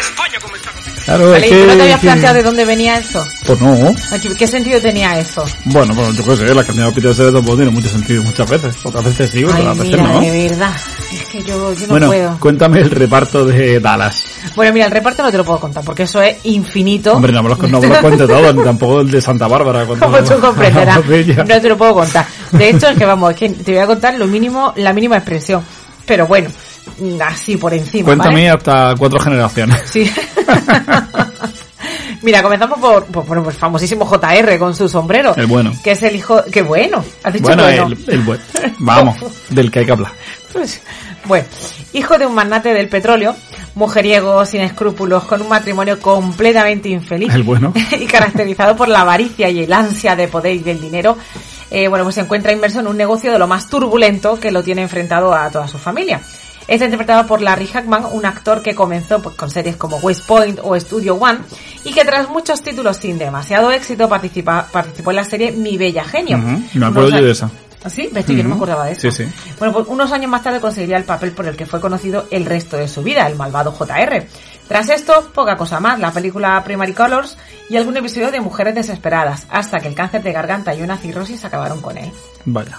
España 0.00 0.38
cómo 0.40 0.56
está 0.56 0.70
con 0.72 0.82
Peter 0.84 1.04
Claro, 1.04 1.30
Vale, 1.30 1.46
es 1.46 1.46
¿y 1.46 1.54
que... 1.54 1.60
tú 1.60 1.66
no 1.66 1.76
te 1.76 1.82
habías 1.82 2.00
que- 2.00 2.06
planteado 2.06 2.34
de 2.36 2.42
dónde 2.42 2.64
venía 2.64 2.98
eso? 2.98 3.26
Pues 3.46 3.60
no. 3.60 3.94
¿Qué 4.38 4.46
sentido 4.46 4.80
tenía 4.80 5.18
eso? 5.18 5.44
Bueno, 5.66 5.94
pues 5.94 6.16
yo 6.16 6.24
qué 6.24 6.36
sé, 6.36 6.54
la 6.54 6.64
cambiada 6.64 6.90
Peter 6.92 7.14
Sellers 7.14 7.34
tampoco 7.34 7.56
tiene 7.56 7.70
mucho 7.70 7.88
sentido 7.88 8.22
muchas 8.22 8.48
veces. 8.50 8.74
Otras 8.84 9.04
veces 9.04 9.30
sí, 9.30 9.38
Ay, 9.38 9.44
otras 9.44 9.78
veces 9.78 9.92
mira, 9.92 10.02
no. 10.02 10.20
de 10.20 10.48
verdad. 10.48 10.72
Es 11.12 11.24
que 11.26 11.42
yo, 11.44 11.72
yo 11.74 11.80
no 11.82 11.86
bueno, 11.88 12.06
puedo. 12.08 12.38
cuéntame 12.40 12.80
el 12.80 12.90
reparto 12.90 13.44
de 13.44 13.78
Dallas. 13.80 14.35
Bueno, 14.54 14.72
mira, 14.72 14.86
el 14.86 14.92
reparto 14.92 15.22
no 15.22 15.30
te 15.30 15.38
lo 15.38 15.44
puedo 15.44 15.60
contar 15.60 15.84
porque 15.84 16.04
eso 16.04 16.20
es 16.22 16.38
infinito. 16.44 17.14
Hombre, 17.14 17.32
no 17.32 17.42
me 17.42 17.48
lo, 17.50 17.56
no 17.56 17.80
me 17.80 17.88
lo 17.88 18.00
cuente 18.00 18.26
todo, 18.26 18.52
ni 18.52 18.62
tampoco 18.62 19.00
el 19.00 19.10
de 19.10 19.20
Santa 19.20 19.48
Bárbara. 19.48 19.84
Como 19.86 20.18
tú 20.18 20.38
comprenderás, 20.40 21.04
no 21.04 21.60
te 21.60 21.68
lo 21.68 21.76
puedo 21.76 21.94
contar. 21.94 22.26
De 22.52 22.70
hecho, 22.70 22.88
es 22.88 22.96
que 22.96 23.04
vamos, 23.04 23.32
es 23.32 23.36
que 23.36 23.48
te 23.50 23.72
voy 23.72 23.80
a 23.80 23.86
contar 23.86 24.14
lo 24.14 24.26
mínimo, 24.26 24.72
la 24.76 24.92
mínima 24.92 25.16
expresión. 25.16 25.62
Pero 26.06 26.26
bueno, 26.26 26.48
así 27.24 27.56
por 27.56 27.74
encima. 27.74 28.06
Cuéntame 28.06 28.48
¿vale? 28.48 28.50
hasta 28.50 28.94
cuatro 28.96 29.18
generaciones. 29.20 29.82
Sí. 29.86 30.10
Mira, 32.22 32.42
comenzamos 32.42 32.78
por, 32.78 33.04
por, 33.06 33.24
por 33.24 33.38
el 33.38 33.52
famosísimo 33.52 34.04
JR 34.04 34.58
con 34.58 34.74
su 34.74 34.88
sombrero. 34.88 35.34
El 35.36 35.46
bueno. 35.46 35.72
Que 35.82 35.92
es 35.92 36.02
el 36.02 36.16
hijo, 36.16 36.42
que 36.44 36.62
bueno, 36.62 37.04
has 37.22 37.32
dicho 37.32 37.44
Bueno, 37.44 37.62
bueno. 37.62 37.86
el, 37.86 38.04
el 38.08 38.20
bueno. 38.20 38.42
Vamos, 38.78 39.16
del 39.50 39.70
que 39.70 39.80
hay 39.80 39.86
que 39.86 39.92
hablar. 39.92 40.12
Pues, 40.52 40.80
bueno, 41.26 41.46
hijo 41.92 42.18
de 42.18 42.26
un 42.26 42.34
magnate 42.34 42.72
del 42.72 42.88
petróleo, 42.88 43.34
mujeriego, 43.74 44.44
sin 44.46 44.60
escrúpulos, 44.62 45.24
con 45.24 45.42
un 45.42 45.48
matrimonio 45.48 46.00
completamente 46.00 46.88
infeliz 46.88 47.32
El 47.34 47.42
bueno. 47.42 47.72
y 47.98 48.06
caracterizado 48.06 48.76
por 48.76 48.88
la 48.88 49.00
avaricia 49.02 49.48
y 49.50 49.60
el 49.64 49.72
ansia 49.72 50.16
de 50.16 50.28
poder 50.28 50.54
y 50.54 50.60
del 50.60 50.80
dinero, 50.80 51.16
eh, 51.70 51.88
bueno, 51.88 52.04
pues 52.04 52.14
se 52.14 52.22
encuentra 52.22 52.52
inmerso 52.52 52.80
en 52.80 52.86
un 52.86 52.96
negocio 52.96 53.32
de 53.32 53.38
lo 53.38 53.46
más 53.46 53.68
turbulento 53.68 54.38
que 54.38 54.50
lo 54.50 54.62
tiene 54.62 54.82
enfrentado 54.82 55.34
a 55.34 55.50
toda 55.50 55.68
su 55.68 55.78
familia. 55.78 56.20
Está 56.68 56.86
interpretado 56.86 57.26
por 57.28 57.42
Larry 57.42 57.68
Hackman, 57.68 58.06
un 58.10 58.26
actor 58.26 58.60
que 58.60 58.74
comenzó 58.74 59.22
pues, 59.22 59.36
con 59.36 59.50
series 59.50 59.76
como 59.76 59.98
West 59.98 60.26
Point 60.26 60.58
o 60.64 60.78
Studio 60.80 61.14
One 61.14 61.38
y 61.84 61.92
que 61.92 62.04
tras 62.04 62.28
muchos 62.28 62.60
títulos 62.62 62.96
sin 62.96 63.18
demasiado 63.18 63.70
éxito 63.70 64.08
participa- 64.08 64.66
participó 64.72 65.10
en 65.10 65.16
la 65.16 65.24
serie 65.24 65.52
Mi 65.52 65.76
Bella 65.76 66.02
Genio. 66.04 66.38
Me 66.74 66.86
acuerdo 66.86 67.10
yo 67.10 67.24
de 67.24 67.30
esa. 67.30 67.48
¿Ah, 67.86 67.90
¿Sí? 67.90 68.10
¿Ves 68.12 68.26
tú? 68.26 68.32
Yo 68.32 68.42
no 68.42 68.48
me 68.48 68.56
acordaba 68.56 68.86
de 68.86 68.92
eso. 68.92 69.12
Sí, 69.12 69.24
sí. 69.24 69.32
Bueno, 69.60 69.72
pues 69.72 69.86
unos 69.86 70.10
años 70.10 70.28
más 70.28 70.42
tarde 70.42 70.60
conseguiría 70.60 70.96
el 70.96 71.04
papel 71.04 71.30
por 71.30 71.46
el 71.46 71.56
que 71.56 71.66
fue 71.66 71.80
conocido 71.80 72.26
el 72.32 72.44
resto 72.44 72.76
de 72.76 72.88
su 72.88 73.04
vida, 73.04 73.28
el 73.28 73.36
malvado 73.36 73.70
JR. 73.70 74.26
Tras 74.66 74.88
esto, 74.88 75.30
poca 75.32 75.56
cosa 75.56 75.78
más, 75.78 76.00
la 76.00 76.10
película 76.10 76.60
Primary 76.64 76.94
Colors 76.94 77.38
y 77.70 77.76
algún 77.76 77.96
episodio 77.96 78.32
de 78.32 78.40
Mujeres 78.40 78.74
Desesperadas, 78.74 79.46
hasta 79.50 79.78
que 79.78 79.86
el 79.86 79.94
cáncer 79.94 80.24
de 80.24 80.32
garganta 80.32 80.74
y 80.74 80.82
una 80.82 80.96
cirrosis 80.96 81.44
acabaron 81.44 81.80
con 81.80 81.96
él. 81.96 82.10
Vaya. 82.44 82.76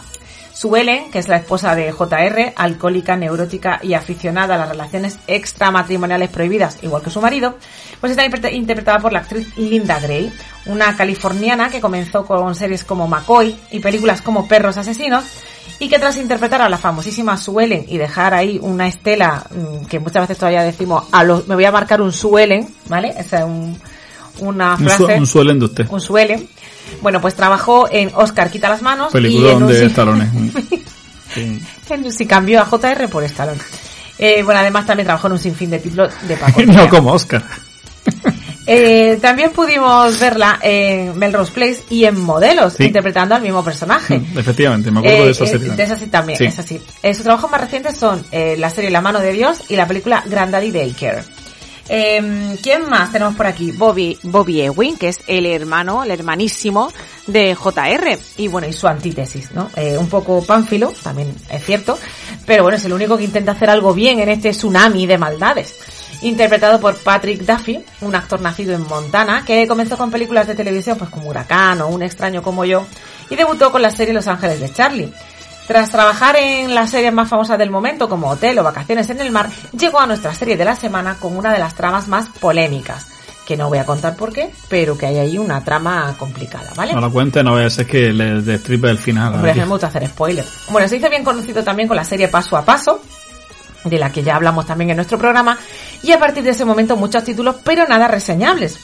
Sue 0.57 0.81
Ellen, 0.81 1.11
que 1.11 1.19
es 1.19 1.27
la 1.27 1.37
esposa 1.37 1.75
de 1.75 1.91
JR, 1.91 2.53
alcohólica, 2.55 3.15
neurótica 3.15 3.79
y 3.83 3.93
aficionada 3.93 4.55
a 4.55 4.57
las 4.57 4.69
relaciones 4.69 5.19
extramatrimoniales 5.27 6.29
prohibidas, 6.29 6.77
igual 6.81 7.03
que 7.03 7.09
su 7.11 7.21
marido, 7.21 7.55
pues 8.01 8.11
está 8.11 8.25
interpre- 8.25 8.53
interpretada 8.53 8.99
por 8.99 9.13
la 9.13 9.19
actriz 9.19 9.55
Linda 9.57 9.99
Gray, 9.99 10.31
una 10.65 10.95
californiana 10.95 11.69
que 11.69 11.79
comenzó 11.81 12.25
con 12.25 12.55
series 12.55 12.83
como 12.83 13.07
McCoy 13.07 13.55
y 13.71 13.79
películas 13.79 14.21
como 14.23 14.47
Perros 14.47 14.77
Asesinos, 14.77 15.25
y 15.79 15.89
que 15.89 15.99
tras 15.99 16.17
interpretar 16.17 16.61
a 16.63 16.69
la 16.69 16.77
famosísima 16.79 17.37
Sue 17.37 17.65
Ellen 17.65 17.85
y 17.87 17.97
dejar 17.99 18.33
ahí 18.33 18.57
una 18.61 18.87
estela 18.87 19.45
mm, 19.51 19.85
que 19.85 19.99
muchas 19.99 20.23
veces 20.23 20.39
todavía 20.39 20.63
decimos, 20.63 21.03
a 21.11 21.23
los, 21.23 21.47
me 21.47 21.53
voy 21.53 21.65
a 21.65 21.71
marcar 21.71 22.01
un 22.01 22.11
Sue 22.11 22.43
Ellen, 22.45 22.67
¿vale? 22.87 23.13
Es 23.15 23.31
un- 23.43 23.79
una 24.39 24.75
Un, 24.75 24.85
frase. 24.85 24.97
su- 24.97 25.05
un 25.19 25.25
suelen 25.27 25.59
de 25.59 25.65
usted. 25.65 25.87
un 25.89 26.01
suele. 26.01 26.47
Bueno, 27.01 27.19
pues 27.21 27.35
trabajó 27.35 27.87
en 27.91 28.11
Oscar 28.15 28.49
Quita 28.49 28.69
las 28.69 28.81
manos 28.81 29.13
y 29.15 29.47
en 29.47 29.63
un 29.63 29.71
Stallone. 29.71 30.29
Sí. 31.33 31.61
en- 31.89 32.11
si 32.11 32.25
cambió 32.25 32.61
a 32.61 32.65
JR 32.65 33.07
por 33.09 33.23
Stallone. 33.25 33.59
Eh, 34.17 34.41
bueno, 34.43 34.59
además 34.61 34.85
también 34.85 35.05
trabajó 35.05 35.27
en 35.27 35.33
un 35.33 35.39
sinfín 35.39 35.69
de 35.69 35.79
títulos 35.79 36.11
de 36.27 36.35
Paco. 36.37 36.61
no 36.63 36.89
como 36.89 37.11
Oscar. 37.13 37.43
Eh, 38.69 39.17
también 39.21 39.51
pudimos 39.53 40.19
verla 40.19 40.59
en 40.61 41.17
Melrose 41.17 41.53
Place 41.53 41.83
y 41.89 42.03
en 42.03 42.19
Modelos, 42.19 42.73
Sí. 42.73 42.83
interpretando 42.83 43.33
al 43.33 43.41
mismo 43.41 43.63
personaje. 43.63 44.21
Efectivamente, 44.35 44.91
me 44.91 44.99
acuerdo 44.99 45.19
Eh, 45.19 45.25
de 45.27 45.31
esa 45.31 45.43
eh, 45.45 45.47
serie. 45.47 45.69
de 45.71 45.83
esa 45.83 45.95
sí 45.95 46.07
también, 46.07 46.37
Sí. 46.37 46.45
es 46.47 46.59
así. 46.59 46.81
Eh, 47.01 47.13
sus 47.13 47.23
trabajos 47.23 47.49
más 47.49 47.61
recientes 47.61 47.95
son 47.95 48.25
eh, 48.33 48.57
la 48.59 48.69
serie 48.69 48.89
La 48.89 48.99
mano 48.99 49.19
de 49.21 49.31
Dios 49.31 49.59
y 49.69 49.77
la 49.77 49.87
película 49.87 50.21
Granddaddy 50.27 50.71
Daycare. 50.71 51.23
Eh, 51.89 52.57
¿Quién 52.61 52.89
más 52.89 53.11
tenemos 53.11 53.35
por 53.35 53.47
aquí? 53.47 53.71
Bobby, 53.71 54.17
Bobby 54.23 54.61
Ewing, 54.61 54.97
que 54.97 55.09
es 55.09 55.19
el 55.27 55.45
hermano, 55.45 56.03
el 56.03 56.11
hermanísimo 56.11 56.91
de 57.27 57.55
JR 57.55 58.17
y 58.37 58.47
bueno, 58.47 58.67
y 58.67 58.73
su 58.73 58.87
antítesis, 58.87 59.51
¿no? 59.51 59.69
Eh, 59.75 59.97
un 59.97 60.09
poco 60.09 60.43
pánfilo, 60.43 60.93
también 61.03 61.33
es 61.49 61.63
cierto, 61.65 61.97
pero 62.45 62.63
bueno, 62.63 62.77
es 62.77 62.85
el 62.85 62.93
único 62.93 63.17
que 63.17 63.23
intenta 63.23 63.53
hacer 63.53 63.69
algo 63.69 63.93
bien 63.93 64.19
en 64.19 64.29
este 64.29 64.51
tsunami 64.51 65.05
de 65.05 65.17
maldades. 65.17 65.75
Interpretado 66.23 66.79
por 66.79 66.97
Patrick 66.97 67.41
Duffy, 67.41 67.83
un 68.01 68.15
actor 68.15 68.41
nacido 68.41 68.73
en 68.73 68.81
Montana, 68.87 69.43
que 69.45 69.67
comenzó 69.67 69.97
con 69.97 70.09
películas 70.09 70.47
de 70.47 70.55
televisión 70.55 70.97
pues 70.97 71.11
como 71.11 71.29
Huracán 71.29 71.81
o 71.81 71.89
Un 71.89 72.01
extraño 72.01 72.41
como 72.41 72.65
yo, 72.65 72.85
y 73.29 73.35
debutó 73.35 73.71
con 73.71 73.81
la 73.81 73.91
serie 73.91 74.13
Los 74.13 74.27
Ángeles 74.27 74.59
de 74.59 74.73
Charlie. 74.73 75.13
Tras 75.67 75.89
trabajar 75.91 76.37
en 76.37 76.73
las 76.73 76.91
series 76.91 77.11
más 77.11 77.27
famosas 77.27 77.57
del 77.57 77.69
momento, 77.69 78.07
como 78.07 78.29
Hotel 78.29 78.57
o 78.59 78.63
Vacaciones 78.63 79.09
en 79.09 79.19
el 79.19 79.31
Mar, 79.31 79.49
llegó 79.77 79.99
a 79.99 80.07
nuestra 80.07 80.33
serie 80.33 80.55
de 80.55 80.63
la 80.63 80.77
semana 80.77 81.17
con 81.19 81.35
una 81.35 81.51
de 81.51 81.59
las 81.59 81.75
tramas 81.75 82.07
más 82.07 82.29
polémicas, 82.29 83.07
que 83.45 83.57
no 83.57 83.67
voy 83.67 83.77
a 83.77 83.85
contar 83.85 84.15
por 84.15 84.31
qué, 84.31 84.49
pero 84.69 84.97
que 84.97 85.07
hay 85.07 85.17
ahí 85.17 85.37
una 85.37 85.61
trama 85.65 86.15
complicada, 86.17 86.71
¿vale? 86.73 86.93
No 86.93 87.01
lo 87.01 87.11
cuente, 87.11 87.43
no 87.43 87.51
vaya 87.53 87.67
a 87.67 87.69
ser 87.69 87.85
que 87.85 88.13
le 88.13 88.41
destripe 88.41 88.89
el 88.89 88.97
final. 88.97 89.33
Hombre, 89.33 89.51
aquí. 89.51 89.59
me 89.59 89.65
gusta 89.65 89.87
hacer 89.87 90.07
spoiler. 90.07 90.45
Bueno, 90.69 90.87
se 90.87 90.95
hizo 90.95 91.09
bien 91.09 91.25
conocido 91.25 91.61
también 91.65 91.89
con 91.89 91.97
la 91.97 92.05
serie 92.05 92.29
Paso 92.29 92.55
a 92.55 92.63
Paso, 92.63 93.01
de 93.83 93.99
la 93.99 94.09
que 94.09 94.23
ya 94.23 94.37
hablamos 94.37 94.65
también 94.65 94.91
en 94.91 94.95
nuestro 94.95 95.17
programa, 95.17 95.57
y 96.01 96.13
a 96.13 96.19
partir 96.19 96.45
de 96.45 96.51
ese 96.51 96.63
momento 96.63 96.95
muchos 96.95 97.25
títulos, 97.25 97.57
pero 97.65 97.85
nada 97.85 98.07
reseñables. 98.07 98.79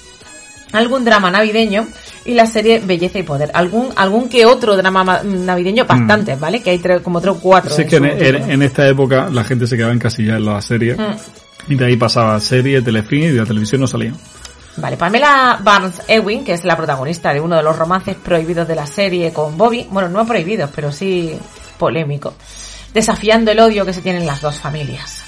Algún 0.74 1.06
drama 1.06 1.32
navideño 1.32 1.88
y 2.26 2.34
la 2.34 2.46
serie 2.46 2.80
Belleza 2.80 3.20
y 3.20 3.24
Poder. 3.24 3.52
Algún 3.54 3.90
algún 3.96 4.30
que 4.30 4.46
otro 4.46 4.76
drama 4.78 5.04
ma- 5.04 5.22
navideño, 5.24 5.86
bastantes, 5.86 6.40
¿vale? 6.40 6.62
Que 6.62 6.70
hay 6.72 6.80
tres, 6.80 7.02
como 7.02 7.20
tres 7.22 7.36
o 7.36 7.40
cuatro. 7.40 7.74
Así 7.74 7.82
en 7.84 7.88
que 7.88 7.96
en, 7.98 8.62
esta 8.62 8.88
época 8.88 9.30
la 9.32 9.44
gente 9.44 9.68
se 9.68 9.76
quedaba 9.76 9.94
encasillada 9.94 10.38
en 10.40 10.46
las 10.46 10.66
series 10.66 10.98
Mm. 10.98 11.72
y 11.72 11.76
de 11.76 11.86
ahí 11.86 11.96
pasaba 11.98 12.40
serie, 12.40 12.82
telefilm 12.82 13.24
y 13.24 13.28
de 13.32 13.40
la 13.40 13.46
televisión 13.46 13.82
no 13.82 13.88
salía. 13.88 14.14
Vale, 14.78 14.98
Pamela 14.98 15.60
Barnes 15.62 16.02
Ewing, 16.08 16.44
que 16.44 16.54
es 16.54 16.64
la 16.66 16.76
protagonista 16.76 17.32
de 17.34 17.40
uno 17.40 17.56
de 17.56 17.62
los 17.64 17.78
romances 17.78 18.16
prohibidos 18.16 18.68
de 18.68 18.76
la 18.76 18.88
serie 18.88 19.32
con 19.32 19.56
Bobby, 19.56 19.88
bueno, 19.92 20.10
no 20.10 20.26
prohibidos, 20.26 20.70
pero 20.74 20.92
sí 20.92 21.38
polémico, 21.78 22.34
desafiando 22.94 23.52
el 23.52 23.60
odio 23.60 23.86
que 23.86 23.94
se 23.94 24.02
tienen 24.02 24.26
las 24.26 24.42
dos 24.42 24.56
familias. 24.60 25.24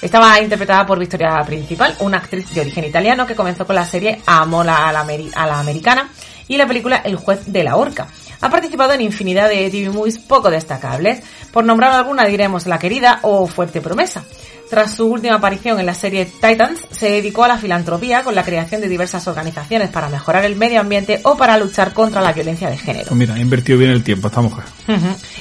Estaba 0.00 0.38
interpretada 0.40 0.86
por 0.86 0.98
Victoria 0.98 1.42
Principal, 1.46 1.96
una 2.00 2.18
actriz 2.18 2.52
de 2.54 2.60
origen 2.60 2.84
italiano 2.84 3.26
que 3.26 3.34
comenzó 3.34 3.66
con 3.66 3.74
la 3.74 3.84
serie 3.84 4.20
Amor 4.26 4.68
a 4.68 4.92
la, 4.92 5.04
Ameri- 5.04 5.32
a 5.34 5.46
la 5.46 5.58
Americana 5.58 6.08
y 6.48 6.56
la 6.56 6.66
película 6.66 6.96
El 6.96 7.16
juez 7.16 7.40
de 7.46 7.64
la 7.64 7.76
horca. 7.76 8.08
Ha 8.40 8.50
participado 8.50 8.92
en 8.92 9.00
infinidad 9.00 9.48
de 9.48 9.70
TV 9.70 9.90
movies 9.90 10.18
poco 10.18 10.50
destacables. 10.50 11.22
Por 11.50 11.64
nombrar 11.64 11.92
alguna 11.92 12.26
diremos 12.26 12.66
La 12.66 12.78
querida 12.78 13.20
o 13.22 13.46
Fuerte 13.46 13.80
promesa. 13.80 14.24
Tras 14.68 14.94
su 14.96 15.06
última 15.06 15.36
aparición 15.36 15.78
en 15.78 15.86
la 15.86 15.94
serie 15.94 16.24
Titans, 16.24 16.80
se 16.90 17.10
dedicó 17.10 17.44
a 17.44 17.48
la 17.48 17.58
filantropía 17.58 18.24
con 18.24 18.34
la 18.34 18.42
creación 18.42 18.80
de 18.80 18.88
diversas 18.88 19.26
organizaciones 19.28 19.90
para 19.90 20.08
mejorar 20.08 20.44
el 20.44 20.56
medio 20.56 20.80
ambiente 20.80 21.20
o 21.22 21.36
para 21.36 21.58
luchar 21.58 21.92
contra 21.92 22.22
la 22.22 22.32
violencia 22.32 22.70
de 22.70 22.78
género. 22.78 23.08
Pues 23.08 23.18
mira, 23.18 23.34
ha 23.34 23.38
invertido 23.38 23.78
bien 23.78 23.90
el 23.90 24.02
tiempo 24.02 24.28
esta 24.28 24.40
mujer. 24.40 24.64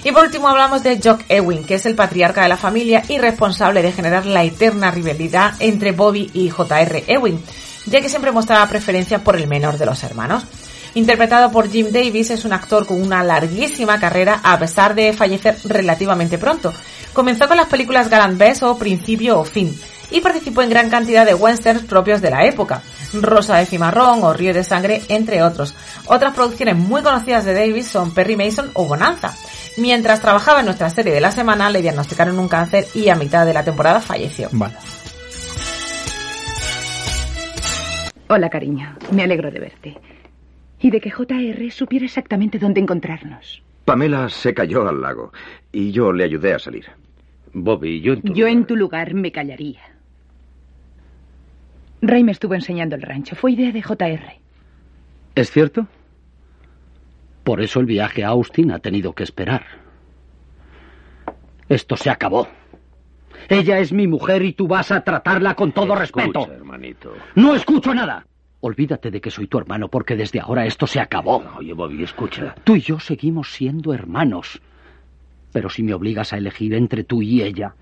Y 0.03 0.11
por 0.11 0.25
último 0.25 0.49
hablamos 0.49 0.83
de 0.83 0.99
Jock 1.01 1.21
Ewing, 1.29 1.63
que 1.63 1.75
es 1.75 1.85
el 1.85 1.95
patriarca 1.95 2.43
de 2.43 2.49
la 2.49 2.57
familia 2.57 3.03
y 3.07 3.17
responsable 3.17 3.81
de 3.81 3.91
generar 3.91 4.25
la 4.25 4.43
eterna 4.43 4.91
rivalidad 4.91 5.55
entre 5.59 5.93
Bobby 5.93 6.29
y 6.33 6.49
J.R. 6.49 7.05
Ewing, 7.07 7.41
ya 7.85 8.01
que 8.01 8.09
siempre 8.09 8.31
mostraba 8.31 8.67
preferencia 8.67 9.23
por 9.23 9.35
el 9.37 9.47
menor 9.47 9.77
de 9.77 9.85
los 9.85 10.03
hermanos. 10.03 10.45
Interpretado 10.95 11.51
por 11.51 11.69
Jim 11.69 11.87
Davis, 11.91 12.29
es 12.29 12.45
un 12.45 12.53
actor 12.53 12.85
con 12.85 13.01
una 13.01 13.23
larguísima 13.23 13.99
carrera 13.99 14.41
a 14.43 14.59
pesar 14.59 14.93
de 14.93 15.13
fallecer 15.13 15.57
relativamente 15.65 16.37
pronto. 16.37 16.73
Comenzó 17.13 17.47
con 17.47 17.57
las 17.57 17.67
películas 17.67 18.09
Galant 18.09 18.37
Best 18.37 18.63
o 18.63 18.77
Principio 18.77 19.39
o 19.39 19.43
Fin 19.43 19.75
y 20.11 20.21
participó 20.21 20.61
en 20.61 20.69
gran 20.69 20.89
cantidad 20.89 21.25
de 21.25 21.33
westerns 21.33 21.85
propios 21.85 22.21
de 22.21 22.29
la 22.29 22.45
época, 22.45 22.83
Rosa 23.13 23.57
de 23.57 23.65
Cimarrón 23.65 24.23
o 24.23 24.33
Río 24.33 24.53
de 24.53 24.63
Sangre, 24.63 25.01
entre 25.09 25.41
otros. 25.41 25.73
Otras 26.05 26.33
producciones 26.33 26.75
muy 26.75 27.01
conocidas 27.01 27.45
de 27.45 27.55
Davis 27.55 27.87
son 27.87 28.13
Perry 28.13 28.35
Mason 28.35 28.69
o 28.73 28.85
Bonanza. 28.85 29.33
Mientras 29.77 30.21
trabajaba 30.21 30.59
en 30.59 30.67
nuestra 30.67 30.91
serie 30.91 31.13
de 31.13 31.21
la 31.21 31.31
semana, 31.31 31.71
le 31.71 31.81
diagnosticaron 31.81 32.37
un 32.37 32.47
cáncer 32.47 32.85
y 32.93 33.09
a 33.09 33.15
mitad 33.15 33.45
de 33.45 33.53
la 33.55 33.63
temporada 33.63 33.99
falleció. 33.99 34.49
Vale. 34.51 34.75
Hola, 38.29 38.49
cariño. 38.49 38.95
Me 39.11 39.23
alegro 39.23 39.49
de 39.51 39.59
verte. 39.59 40.12
Y 40.83 40.91
de 40.91 40.99
que 40.99 41.09
JR 41.09 41.71
supiera 41.71 42.05
exactamente 42.05 42.59
dónde 42.59 42.81
encontrarnos. 42.81 43.63
Pamela 43.85 44.27
se 44.27 44.53
cayó 44.53 44.85
al 44.87 45.01
lago 45.01 45.31
y 45.71 45.91
yo 45.91 46.11
le 46.11 46.25
ayudé 46.25 46.53
a 46.53 46.59
salir. 46.59 46.85
Bobby, 47.53 48.01
yo 48.01 48.15
Yo 48.21 48.47
en 48.47 48.65
tu 48.65 48.75
lugar 48.75 49.13
me 49.13 49.31
callaría. 49.31 49.79
Ray 52.01 52.25
me 52.25 52.33
estuvo 52.33 52.53
enseñando 52.53 52.97
el 52.97 53.01
rancho. 53.01 53.33
Fue 53.33 53.53
idea 53.53 53.71
de 53.71 53.81
JR. 53.81 54.41
¿Es 55.35 55.51
cierto? 55.51 55.87
Por 57.45 57.61
eso 57.61 57.79
el 57.79 57.85
viaje 57.85 58.25
a 58.25 58.29
Austin 58.29 58.71
ha 58.71 58.79
tenido 58.79 59.13
que 59.13 59.23
esperar. 59.23 59.65
Esto 61.69 61.95
se 61.95 62.09
acabó. 62.09 62.49
Ella 63.47 63.79
es 63.79 63.93
mi 63.93 64.05
mujer 64.05 64.43
y 64.43 64.51
tú 64.51 64.67
vas 64.67 64.91
a 64.91 65.01
tratarla 65.01 65.55
con 65.55 65.71
todo 65.71 65.95
respeto. 65.95 66.51
hermanito. 66.51 67.13
No 67.35 67.55
escucho 67.55 67.93
nada. 67.93 68.25
Olvídate 68.65 69.11
de 69.11 69.19
que 69.19 69.29
soy 69.29 69.47
tu 69.47 69.57
hermano 69.57 69.89
porque 69.89 70.15
desde 70.15 70.39
ahora 70.39 70.65
esto 70.65 70.87
se 70.87 71.01
acabó. 71.01 71.43
Oye, 71.57 71.73
Bobby, 71.73 72.01
escucha. 72.01 72.55
Tú 72.63 72.77
y 72.77 72.79
yo 72.79 72.97
seguimos 72.97 73.51
siendo 73.51 73.93
hermanos. 73.93 74.61
Pero 75.51 75.69
si 75.69 75.83
me 75.83 75.93
obligas 75.93 76.31
a 76.31 76.37
elegir 76.37 76.73
entre 76.73 77.03
tú 77.03 77.21
y 77.21 77.41
ella, 77.41 77.75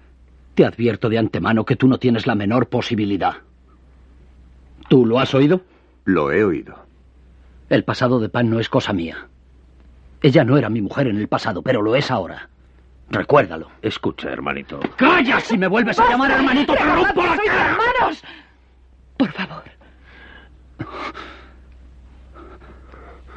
te 0.55 0.65
advierto 0.65 1.07
de 1.07 1.19
antemano 1.19 1.65
que 1.65 1.75
tú 1.75 1.87
no 1.87 1.99
tienes 1.99 2.25
la 2.25 2.33
menor 2.33 2.67
posibilidad. 2.67 3.35
¿Tú 4.89 5.05
lo 5.05 5.19
has 5.19 5.35
oído? 5.35 5.61
Lo 6.05 6.31
he 6.31 6.43
oído. 6.43 6.75
El 7.69 7.83
pasado 7.83 8.19
de 8.19 8.29
Pan 8.29 8.49
no 8.49 8.59
es 8.59 8.67
cosa 8.67 8.91
mía. 8.91 9.27
Ella 10.23 10.43
no 10.43 10.57
era 10.57 10.71
mi 10.71 10.81
mujer 10.81 11.05
en 11.05 11.17
el 11.17 11.27
pasado, 11.27 11.61
pero 11.61 11.83
lo 11.83 11.95
es 11.95 12.09
ahora. 12.09 12.49
Recuérdalo. 13.11 13.69
Escucha, 13.83 14.31
hermanito. 14.31 14.79
¡Calla! 14.95 15.39
Si 15.41 15.59
me 15.59 15.67
vuelves 15.67 15.99
a 15.99 16.09
llamar 16.09 16.31
hermanito, 16.31 16.73
te 16.73 16.83
rompo 16.83 17.21
la 17.23 17.37
cara. 17.37 17.69
hermanos! 17.69 18.23
Por 19.15 19.31
favor. 19.31 19.70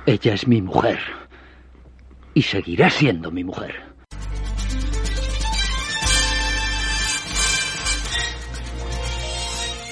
Ella 0.07 0.35
es 0.35 0.47
mi 0.47 0.61
mujer. 0.61 0.99
Y 2.35 2.43
seguirá 2.43 2.91
siendo 2.91 3.31
mi 3.31 3.45
mujer. 3.45 3.95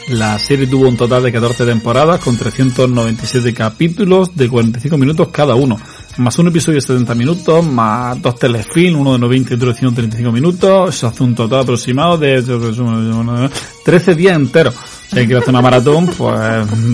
La 0.08 0.38
serie 0.38 0.66
tuvo 0.66 0.88
un 0.88 0.96
total 0.96 1.22
de 1.22 1.32
14 1.32 1.64
temporadas 1.64 2.20
con 2.20 2.36
397 2.36 3.54
capítulos 3.54 4.36
de 4.36 4.48
45 4.48 4.98
minutos 4.98 5.28
cada 5.28 5.54
uno. 5.54 5.78
Más 6.18 6.38
un 6.38 6.48
episodio 6.48 6.76
de 6.76 6.82
70 6.82 7.14
minutos, 7.14 7.66
más 7.66 8.20
dos 8.20 8.38
telefilms, 8.38 9.00
uno 9.00 9.14
de 9.14 9.20
90 9.20 9.52
y 9.52 9.56
otro 9.56 9.68
de 9.68 9.74
135 9.78 10.32
minutos. 10.32 10.94
Se 10.96 11.06
hace 11.06 11.22
un 11.22 11.34
total 11.34 11.60
aproximado 11.60 12.18
de 12.18 12.42
13 13.84 14.14
días 14.14 14.36
enteros. 14.36 14.74
Si 15.14 15.26
que 15.26 15.36
hacer 15.36 15.50
una 15.50 15.60
maratón, 15.60 16.06
pues 16.06 16.40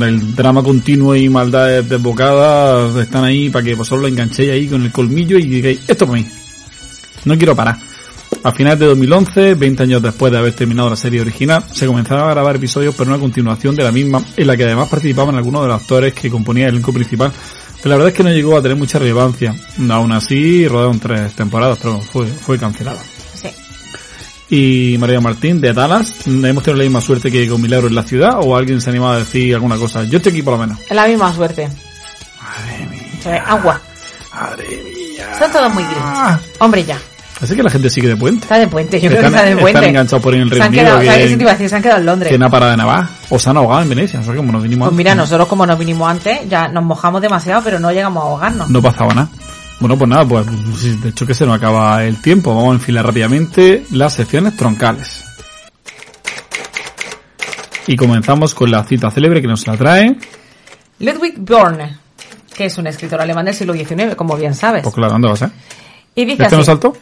el 0.03 0.35
drama 0.35 0.61
continuo 0.62 1.14
y 1.14 1.29
maldades 1.29 1.89
desbocadas 1.89 2.97
están 2.97 3.25
ahí 3.25 3.49
para 3.49 3.64
que 3.64 3.77
vosotros 3.77 4.03
lo 4.03 4.09
enganchéis 4.09 4.51
ahí 4.51 4.66
con 4.66 4.83
el 4.83 4.91
colmillo 4.91 5.39
y 5.39 5.47
digáis, 5.47 5.81
esto 5.87 6.05
para 6.05 6.19
mí. 6.19 6.27
No 7.25 7.39
quiero 7.39 7.55
parar. 7.55 7.79
A 8.43 8.53
finales 8.53 8.81
de 8.81 8.87
2011, 8.87 9.55
20 9.55 9.83
años 9.85 10.03
después 10.03 10.33
de 10.33 10.39
haber 10.39 10.53
terminado 10.53 10.91
la 10.91 10.97
serie 10.97 11.21
original, 11.21 11.64
se 11.73 11.87
comenzaron 11.87 12.25
a 12.25 12.31
grabar 12.31 12.57
episodios 12.57 12.95
pero 12.97 13.11
una 13.11 13.21
continuación 13.21 13.77
de 13.77 13.85
la 13.85 13.93
misma, 13.93 14.21
en 14.37 14.47
la 14.47 14.57
que 14.57 14.64
además 14.64 14.89
participaban 14.89 15.37
algunos 15.37 15.62
de 15.62 15.69
los 15.69 15.81
actores 15.81 16.12
que 16.12 16.29
componían 16.29 16.69
el 16.69 16.75
elenco 16.75 16.93
principal. 16.93 17.33
Pero 17.77 17.91
la 17.91 17.97
verdad 17.97 18.09
es 18.09 18.16
que 18.16 18.25
no 18.25 18.31
llegó 18.31 18.57
a 18.57 18.62
tener 18.62 18.77
mucha 18.77 18.99
relevancia. 18.99 19.55
Aún 19.91 20.11
así, 20.11 20.66
rodaron 20.66 20.99
tres 20.99 21.35
temporadas, 21.35 21.79
pero 21.81 22.01
fue, 22.01 22.27
fue 22.27 22.59
cancelada. 22.59 23.01
Y 24.51 24.96
María 24.99 25.20
Martín, 25.20 25.61
de 25.61 25.72
Dallas, 25.74 26.26
¿hemos 26.26 26.62
tenido 26.62 26.74
la 26.78 26.84
misma 26.84 27.01
suerte 27.03 27.30
que 27.30 27.46
con 27.49 27.61
Milagro 27.61 27.88
en 27.88 27.94
la 27.94 28.03
ciudad? 28.03 28.38
¿O 28.40 28.57
alguien 28.57 28.80
se 28.80 28.88
animaba 28.90 29.16
a 29.16 29.18
decir 29.18 29.55
alguna 29.55 29.76
cosa? 29.76 30.05
Yo 30.05 30.16
estoy 30.18 30.32
aquí 30.32 30.42
por 30.42 30.55
lo 30.55 30.61
menos. 30.61 30.78
La 30.90 31.07
misma 31.07 31.34
suerte. 31.34 31.68
Madre 32.40 32.86
mía. 32.90 33.44
agua. 33.46 33.80
Madre 34.34 34.64
mía. 34.84 35.26
Son 35.38 35.53
todos 35.53 35.72
muy 35.74 35.82
gris. 35.84 35.99
Hombre, 36.61 36.84
ya. 36.84 36.99
Así 37.40 37.55
que 37.55 37.62
la 37.62 37.70
gente 37.70 37.88
sigue 37.88 38.09
de 38.09 38.16
puente. 38.16 38.42
Está 38.42 38.59
de 38.59 38.66
puente. 38.66 39.01
Yo 39.01 39.11
creo 39.11 39.20
que 39.20 39.26
Están- 39.26 39.40
está 39.44 39.49
de 39.55 39.57
puente. 39.61 39.78
están 39.78 39.90
enganchados 39.90 40.22
por 40.22 40.32
ahí 40.32 40.38
en 40.40 40.42
el 40.44 40.51
Reino 40.51 40.66
Unido. 40.66 40.74
Se 41.68 41.76
han 41.76 41.82
quedado 41.82 41.99
en 42.01 42.07
Londres. 42.07 42.30
Que 42.30 42.36
una 42.36 42.51
parada 42.51 42.72
de 42.72 42.76
Navarra. 42.78 43.11
O 43.28 43.38
se 43.38 43.51
han 43.51 43.57
ahogado 43.59 43.82
en 43.82 43.88
Venecia. 43.90 44.18
Nosotros 44.18 44.38
como 44.40 44.53
nos 44.53 44.62
vinimos 44.62 44.88
Pues 44.88 44.96
mira, 44.96 45.14
nosotros 45.14 45.46
como 45.46 45.64
nos 45.66 45.78
vinimos 45.78 46.11
antes, 46.11 46.40
ya 46.49 46.66
nos 46.68 46.82
mojamos 46.82 47.20
demasiado, 47.22 47.62
pero 47.62 47.78
no 47.78 47.92
llegamos 47.92 48.24
a 48.24 48.26
ahogarnos. 48.26 48.70
No 48.70 48.82
pasaba 48.82 49.14
nada. 49.14 49.28
Bueno, 49.81 49.97
pues 49.97 50.09
nada, 50.11 50.24
pues 50.26 50.45
de 51.03 51.09
hecho 51.11 51.24
que 51.26 51.35
se 51.35 51.47
nos 51.47 51.57
acaba 51.57 52.05
el 52.05 52.20
tiempo. 52.20 52.55
Vamos 52.55 52.70
a 52.72 52.74
enfilar 52.74 53.07
rápidamente 53.07 53.85
las 53.93 54.14
secciones 54.14 54.57
troncales. 54.57 55.24
Y 57.87 57.97
comenzamos 57.97 58.55
con 58.55 58.70
la 58.70 58.85
cita 58.85 59.11
célebre 59.11 59.41
que 59.41 59.47
nos 59.49 59.66
la 59.66 59.76
trae. 59.76 60.16
Ludwig 60.99 61.39
Börne, 61.39 61.97
que 62.55 62.66
es 62.66 62.76
un 62.76 62.87
escritor 62.87 63.20
alemán 63.20 63.47
del 63.47 63.55
siglo 63.55 63.72
XIX, 63.72 64.14
como 64.16 64.37
bien 64.37 64.55
sabes. 64.55 64.83
Pues 64.83 64.95
claro, 64.95 65.12
¿dónde 65.12 65.29
vas, 65.29 65.43
eh? 65.43 65.51
Y 66.14 66.24
dice 66.24 66.43
¿Este 66.43 66.57
no 66.57 66.64
saltó? 66.64 66.97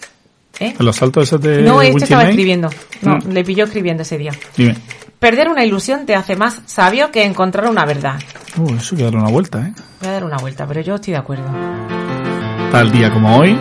¿Eh? 0.61 0.75
¿En 0.79 0.87
los 0.87 0.95
saltos 0.97 1.25
esos 1.25 1.41
de 1.41 1.63
No, 1.63 1.83
este 1.83 2.05
estaba 2.05 2.25
escribiendo. 2.29 2.69
No, 3.03 3.17
Mm. 3.17 3.31
le 3.33 3.43
pilló 3.45 3.65
escribiendo 3.65 4.03
ese 4.03 4.17
día. 4.19 4.33
Dime. 4.57 4.77
Perder 5.19 5.49
una 5.49 5.65
ilusión 5.65 6.05
te 6.07 6.15
hace 6.15 6.37
más 6.37 6.61
sabio 6.67 7.11
que 7.11 7.25
encontrar 7.25 7.69
una 7.71 7.85
verdad. 7.87 8.21
Uh, 8.59 8.75
eso 8.75 8.95
hay 8.95 8.99
que 8.99 9.05
darle 9.05 9.19
una 9.21 9.31
vuelta, 9.31 9.61
¿eh? 9.67 9.73
Voy 10.01 10.09
a 10.11 10.13
dar 10.13 10.25
una 10.25 10.37
vuelta, 10.37 10.67
pero 10.67 10.83
yo 10.83 10.95
estoy 10.97 11.13
de 11.13 11.19
acuerdo. 11.19 12.06
Tal 12.71 12.91
día 12.91 13.13
como 13.13 13.37
hoy. 13.39 13.59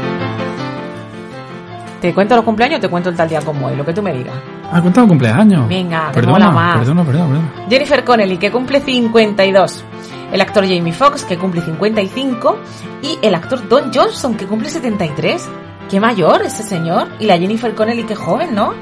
¿Te 2.01 2.13
cuento 2.13 2.35
los 2.35 2.45
cumpleaños 2.45 2.77
o 2.77 2.81
te 2.81 2.89
cuento 2.89 3.09
el 3.09 3.15
tal 3.15 3.29
día 3.29 3.41
como 3.41 3.67
hoy? 3.67 3.75
Lo 3.75 3.85
que 3.85 3.93
tú 3.93 4.01
me 4.01 4.13
digas. 4.13 4.35
Ah, 4.71 4.81
cuéntame 4.81 5.07
cumpleaños. 5.07 5.67
Venga, 5.67 6.05
más. 6.05 6.13
perdona, 6.13 6.75
perdona, 6.75 7.03
perdona. 7.03 7.53
Jennifer 7.69 8.03
Connelly, 8.03 8.37
que 8.37 8.51
cumple 8.51 8.79
52. 8.79 9.85
El 10.31 10.41
actor 10.41 10.63
Jamie 10.67 10.93
Foxx, 10.93 11.23
que 11.23 11.37
cumple 11.37 11.61
55. 11.61 12.57
Y 13.01 13.17
el 13.21 13.35
actor 13.35 13.67
Don 13.67 13.91
Johnson, 13.93 14.35
que 14.35 14.45
cumple 14.45 14.69
73. 14.69 15.47
Qué 15.89 15.99
mayor 15.99 16.41
ese 16.43 16.63
señor. 16.63 17.07
Y 17.19 17.25
la 17.25 17.37
Jennifer 17.37 17.73
Connelly, 17.73 18.03
qué 18.03 18.15
joven, 18.15 18.53
¿no? 18.53 18.73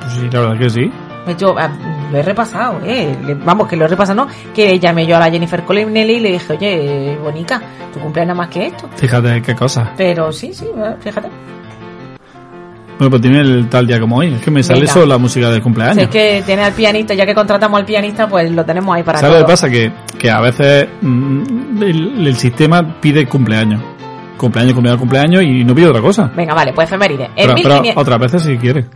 Pues 0.00 0.12
sí, 0.14 0.28
la 0.30 0.40
verdad 0.40 0.58
que 0.58 0.70
sí. 0.70 0.90
Yo 1.34 1.54
ah, 1.58 1.70
lo 2.10 2.18
he 2.18 2.22
repasado, 2.22 2.80
¿eh? 2.84 3.16
Vamos, 3.44 3.68
que 3.68 3.76
lo 3.76 3.84
he 3.84 3.88
repasado, 3.88 4.24
¿no? 4.24 4.28
Que 4.54 4.78
llamé 4.78 5.06
yo 5.06 5.16
a 5.16 5.20
la 5.20 5.30
Jennifer 5.30 5.64
Connelly 5.64 6.14
y 6.14 6.20
le 6.20 6.32
dije, 6.32 6.52
oye, 6.52 7.18
Bonica, 7.22 7.60
tu 7.92 7.98
cumpleaños 8.00 8.36
nada 8.36 8.46
más 8.46 8.48
que 8.48 8.66
esto. 8.68 8.88
Fíjate 8.96 9.42
qué 9.42 9.54
cosa. 9.54 9.92
Pero 9.96 10.32
sí, 10.32 10.52
sí, 10.52 10.66
fíjate. 11.00 11.28
Bueno, 12.98 13.10
pues 13.10 13.20
tiene 13.22 13.40
el 13.40 13.68
tal 13.68 13.86
día 13.86 14.00
como 14.00 14.16
hoy. 14.16 14.34
Es 14.34 14.40
que 14.40 14.50
me 14.50 14.62
sale 14.62 14.86
solo 14.86 15.06
la 15.06 15.18
música 15.18 15.46
del 15.48 15.56
Si 15.56 15.62
cumpleaños. 15.62 15.98
es 15.98 16.08
que 16.08 16.42
tiene 16.46 16.62
al 16.62 16.72
pianista, 16.72 17.12
ya 17.12 17.26
que 17.26 17.34
contratamos 17.34 17.78
al 17.78 17.84
pianista, 17.84 18.26
pues 18.26 18.50
lo 18.50 18.64
tenemos 18.64 18.94
ahí 18.96 19.02
para 19.02 19.18
¿Sabes 19.18 19.40
lo 19.40 19.46
que 19.46 19.52
pasa? 19.52 19.68
Que, 19.68 19.92
que 20.18 20.30
a 20.30 20.40
veces 20.40 20.88
mm, 21.02 21.82
el, 21.82 22.26
el 22.26 22.36
sistema 22.36 22.98
pide 23.00 23.26
cumpleaños. 23.26 23.82
Cumpleaños, 24.38 24.74
cumpleaños, 24.74 25.00
cumpleaños 25.00 25.42
y 25.42 25.64
no 25.64 25.74
pide 25.74 25.88
otra 25.88 26.00
cosa. 26.00 26.30
Venga, 26.34 26.54
vale, 26.54 26.72
pues 26.72 26.88
efeméride. 26.88 27.30
Pero, 27.36 27.54
pero 27.54 27.82
1500 27.82 28.02
otras 28.02 28.18
veces 28.18 28.42
si 28.42 28.56
quiere. 28.56 28.86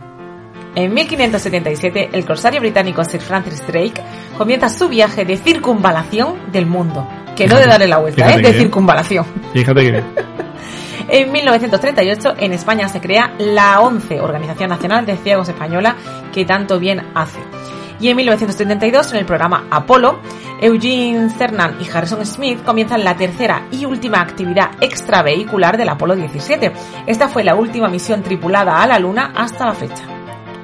En 0.75 0.93
1577, 0.93 2.09
el 2.13 2.25
corsario 2.25 2.59
británico 2.59 3.03
Sir 3.03 3.21
Francis 3.21 3.65
Drake 3.67 4.01
comienza 4.37 4.69
su 4.69 4.87
viaje 4.87 5.25
de 5.25 5.37
circunvalación 5.37 6.51
del 6.51 6.65
mundo. 6.65 7.07
Que 7.35 7.47
no 7.47 7.57
de 7.57 7.65
darle 7.65 7.87
la 7.87 7.97
vuelta, 7.97 8.33
¿eh? 8.33 8.41
De 8.41 8.53
circunvalación. 8.53 9.25
Fíjate 9.53 9.81
que... 9.91 10.03
En 11.09 11.29
1938, 11.29 12.35
en 12.37 12.53
España 12.53 12.87
se 12.87 13.01
crea 13.01 13.33
la 13.37 13.81
ONCE, 13.81 14.21
Organización 14.21 14.69
Nacional 14.69 15.05
de 15.05 15.17
Ciegos 15.17 15.49
Española, 15.49 15.97
que 16.31 16.45
tanto 16.45 16.79
bien 16.79 17.01
hace. 17.15 17.39
Y 17.99 18.07
en 18.07 18.15
1972, 18.15 19.11
en 19.11 19.19
el 19.19 19.25
programa 19.25 19.65
Apolo, 19.69 20.19
Eugene 20.61 21.29
Cernan 21.29 21.75
y 21.81 21.89
Harrison 21.89 22.25
Smith 22.25 22.63
comienzan 22.63 23.03
la 23.03 23.17
tercera 23.17 23.67
y 23.71 23.83
última 23.83 24.21
actividad 24.21 24.71
extravehicular 24.79 25.77
del 25.77 25.89
Apolo 25.89 26.15
17. 26.15 26.71
Esta 27.07 27.27
fue 27.27 27.43
la 27.43 27.55
última 27.55 27.89
misión 27.89 28.23
tripulada 28.23 28.81
a 28.81 28.87
la 28.87 28.97
Luna 28.97 29.33
hasta 29.35 29.65
la 29.65 29.73
fecha. 29.73 30.20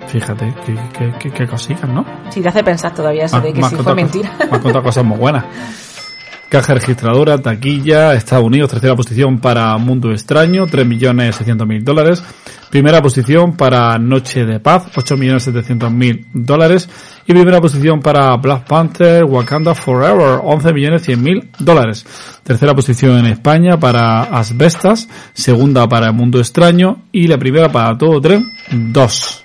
Fíjate, 0.07 0.53
qué, 0.65 0.75
qué, 0.97 1.13
qué, 1.19 1.31
qué 1.31 1.47
cositas, 1.47 1.89
¿no? 1.89 2.05
Si 2.29 2.41
te 2.41 2.47
hace 2.49 2.63
pensar 2.63 2.93
todavía 2.93 3.25
eso 3.25 3.37
Ah, 3.37 3.41
de 3.41 3.53
que 3.53 3.59
me 3.59 3.65
has 3.65 3.71
si 3.73 3.77
fue 3.77 3.95
mentira. 3.95 4.29
cosas- 4.29 4.49
Me 4.51 4.55
has 4.57 4.63
contado 4.63 4.83
cosas 4.83 5.03
muy 5.05 5.17
buenas. 5.17 5.45
Caja 6.49 6.75
registradora, 6.75 7.37
taquilla, 7.39 8.13
Estados 8.13 8.45
Unidos, 8.45 8.69
tercera 8.71 8.95
posición 8.95 9.39
para 9.39 9.77
Mundo 9.77 10.13
Extraño, 10.13 10.65
3.600.000 10.65 11.83
dólares. 11.83 12.23
Primera 12.69 13.01
posición 13.01 13.57
para 13.57 13.97
Noche 13.97 14.45
de 14.45 14.61
Paz, 14.61 14.85
8.700.000 14.95 16.25
dólares. 16.33 16.87
Y 17.25 17.33
primera 17.33 17.59
posición 17.59 17.99
para 17.99 18.33
Black 18.37 18.65
Panther, 18.65 19.25
Wakanda 19.25 19.75
Forever, 19.75 20.39
11.100.000 20.41 21.49
dólares. 21.59 22.05
Tercera 22.43 22.73
posición 22.73 23.17
en 23.17 23.25
España 23.25 23.77
para 23.77 24.23
Asbestas, 24.23 25.09
segunda 25.33 25.85
para 25.89 26.13
Mundo 26.13 26.39
Extraño 26.39 27.03
y 27.11 27.27
la 27.27 27.37
primera 27.37 27.69
para 27.69 27.97
Todo 27.97 28.21
Tren, 28.21 28.45
2. 28.71 29.43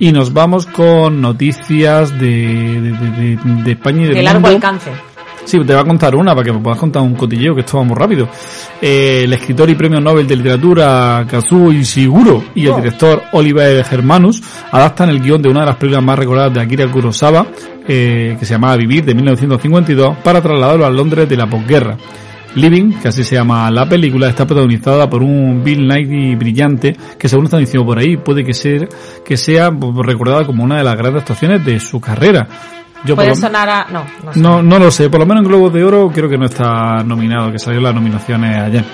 Y 0.00 0.10
nos 0.12 0.32
vamos 0.32 0.66
con 0.66 1.20
noticias 1.20 2.18
de, 2.18 2.26
de, 2.80 2.90
de- 2.92 3.38
de- 3.64 3.70
España 3.72 4.02
y 4.02 4.06
del 4.06 4.14
De 4.14 4.22
largo 4.22 4.40
mundo. 4.40 4.56
alcance. 4.56 4.90
Sí, 5.44 5.58
te 5.58 5.72
voy 5.72 5.82
a 5.82 5.84
contar 5.84 6.14
una 6.14 6.32
para 6.34 6.44
que 6.44 6.52
me 6.52 6.58
puedas 6.60 6.78
contar 6.78 7.02
un 7.02 7.14
cotilleo, 7.14 7.54
que 7.54 7.60
esto 7.62 7.78
va 7.78 7.84
muy 7.84 7.96
rápido. 7.96 8.28
Eh, 8.80 9.22
el 9.24 9.32
escritor 9.32 9.68
y 9.70 9.74
premio 9.74 10.00
Nobel 10.00 10.26
de 10.26 10.36
Literatura 10.36 11.24
Kazuo 11.28 11.72
Ishiguro 11.72 12.44
y 12.54 12.64
el 12.66 12.72
Oh. 12.72 12.76
director 12.76 13.22
Oliver 13.32 13.84
Germanus 13.84 14.42
adaptan 14.70 15.08
el 15.10 15.20
guion 15.20 15.40
de 15.42 15.48
una 15.48 15.60
de 15.60 15.66
las 15.66 15.76
películas 15.76 16.04
más 16.04 16.18
recordadas 16.18 16.54
de 16.54 16.60
Akira 16.60 16.86
Kurosawa, 16.90 17.46
eh, 17.88 18.36
que 18.38 18.44
se 18.44 18.52
llamaba 18.54 18.76
Vivir, 18.76 19.04
de 19.04 19.14
1952, 19.14 20.18
para 20.22 20.40
trasladarlo 20.42 20.84
a 20.86 20.90
Londres 20.90 21.28
de 21.28 21.36
la 21.36 21.46
posguerra. 21.48 21.96
Living, 22.56 22.92
que 23.00 23.08
así 23.08 23.22
se 23.24 23.36
llama 23.36 23.70
la 23.70 23.88
película, 23.88 24.28
está 24.28 24.46
protagonizada 24.46 25.08
por 25.08 25.22
un 25.22 25.62
Bill 25.62 25.86
Nighy 25.86 26.34
brillante, 26.34 26.96
que 27.18 27.28
según 27.28 27.44
están 27.44 27.60
diciendo 27.60 27.86
por 27.86 27.98
ahí, 27.98 28.16
puede 28.16 28.44
que, 28.44 28.52
ser, 28.54 28.88
que 29.24 29.36
sea 29.36 29.70
recordada 30.04 30.44
como 30.44 30.64
una 30.64 30.78
de 30.78 30.84
las 30.84 30.96
grandes 30.96 31.22
actuaciones 31.22 31.64
de 31.64 31.78
su 31.78 32.00
carrera. 32.00 32.48
Yo 33.04 33.14
Puede 33.14 33.28
lo- 33.30 33.34
sonar 33.36 33.68
a... 33.68 33.86
No, 33.90 34.04
no 34.24 34.32
sé. 34.34 34.40
no, 34.40 34.62
no 34.62 34.78
lo 34.78 34.90
sé. 34.90 35.08
Por 35.08 35.20
lo 35.20 35.26
menos 35.26 35.42
en 35.44 35.48
Globos 35.48 35.72
de 35.72 35.82
Oro 35.82 36.10
creo 36.12 36.28
que 36.28 36.36
no 36.36 36.44
está 36.44 37.02
nominado, 37.02 37.50
que 37.50 37.58
salió 37.58 37.80
las 37.80 37.94
nominaciones 37.94 38.58
ayer. 38.58 38.84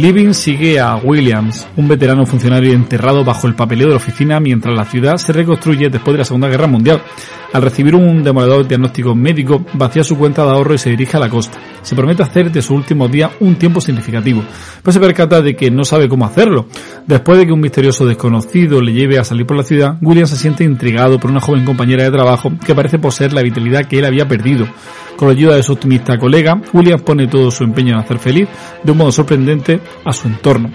Living 0.00 0.32
sigue 0.32 0.80
a 0.80 0.96
Williams, 0.96 1.68
un 1.76 1.86
veterano 1.86 2.24
funcionario 2.24 2.72
enterrado 2.72 3.22
bajo 3.22 3.46
el 3.46 3.54
papeleo 3.54 3.88
de 3.88 3.92
la 3.92 3.98
oficina 3.98 4.40
mientras 4.40 4.74
la 4.74 4.86
ciudad 4.86 5.18
se 5.18 5.30
reconstruye 5.30 5.90
después 5.90 6.14
de 6.14 6.18
la 6.20 6.24
Segunda 6.24 6.48
Guerra 6.48 6.66
Mundial. 6.66 7.02
Al 7.52 7.60
recibir 7.60 7.94
un 7.94 8.22
demoledor 8.22 8.66
diagnóstico 8.66 9.14
médico, 9.14 9.62
vacía 9.74 10.02
su 10.02 10.16
cuenta 10.16 10.42
de 10.42 10.52
ahorro 10.52 10.72
y 10.72 10.78
se 10.78 10.88
dirige 10.88 11.18
a 11.18 11.20
la 11.20 11.28
costa. 11.28 11.58
Se 11.82 11.94
promete 11.94 12.22
hacer 12.22 12.50
de 12.50 12.62
sus 12.62 12.70
últimos 12.70 13.12
días 13.12 13.30
un 13.40 13.56
tiempo 13.56 13.78
significativo, 13.82 14.42
pero 14.82 14.92
se 14.92 15.00
percata 15.00 15.42
de 15.42 15.54
que 15.54 15.70
no 15.70 15.84
sabe 15.84 16.08
cómo 16.08 16.24
hacerlo. 16.24 16.66
Después 17.06 17.38
de 17.38 17.46
que 17.46 17.52
un 17.52 17.60
misterioso 17.60 18.06
desconocido 18.06 18.80
le 18.80 18.94
lleve 18.94 19.18
a 19.18 19.24
salir 19.24 19.44
por 19.44 19.58
la 19.58 19.64
ciudad, 19.64 19.98
William 20.00 20.26
se 20.26 20.36
siente 20.36 20.64
intrigado 20.64 21.20
por 21.20 21.30
una 21.30 21.40
joven 21.40 21.66
compañera 21.66 22.04
de 22.04 22.10
trabajo 22.10 22.50
que 22.64 22.74
parece 22.74 22.98
poseer 22.98 23.34
la 23.34 23.42
vitalidad 23.42 23.84
que 23.84 23.98
él 23.98 24.06
había 24.06 24.26
perdido. 24.26 24.66
Con 25.20 25.28
la 25.28 25.34
ayuda 25.34 25.56
de 25.56 25.62
su 25.62 25.72
optimista 25.74 26.16
colega, 26.16 26.58
William 26.72 26.98
pone 26.98 27.26
todo 27.26 27.50
su 27.50 27.62
empeño 27.62 27.92
en 27.92 28.00
hacer 28.00 28.18
feliz, 28.18 28.48
de 28.82 28.90
un 28.90 28.96
modo 28.96 29.12
sorprendente, 29.12 29.78
a 30.02 30.14
su 30.14 30.28
entorno. 30.28 30.70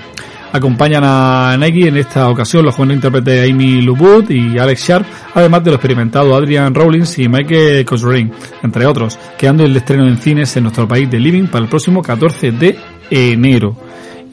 Acompañan 0.53 1.01
a 1.03 1.57
Nike 1.57 1.87
en 1.87 1.97
esta 1.97 2.29
ocasión 2.29 2.63
los 2.63 2.75
jóvenes 2.75 2.97
intérpretes 2.97 3.49
Amy 3.49 3.81
Luwood 3.81 4.29
y 4.29 4.59
Alex 4.59 4.87
Sharp, 4.87 5.07
además 5.33 5.63
de 5.63 5.71
los 5.71 5.77
experimentados 5.77 6.31
Adrian 6.31 6.75
Rawlins 6.75 7.17
y 7.17 7.27
Michael 7.27 7.85
Cosrain, 7.85 8.31
entre 8.61 8.85
otros, 8.85 9.17
quedando 9.35 9.65
el 9.65 9.75
estreno 9.75 10.07
en 10.07 10.19
cines 10.19 10.55
en 10.55 10.61
nuestro 10.61 10.87
país 10.87 11.09
de 11.09 11.19
Living 11.19 11.47
para 11.47 11.63
el 11.63 11.69
próximo 11.69 12.03
14 12.03 12.51
de 12.51 12.77
enero. 13.09 13.75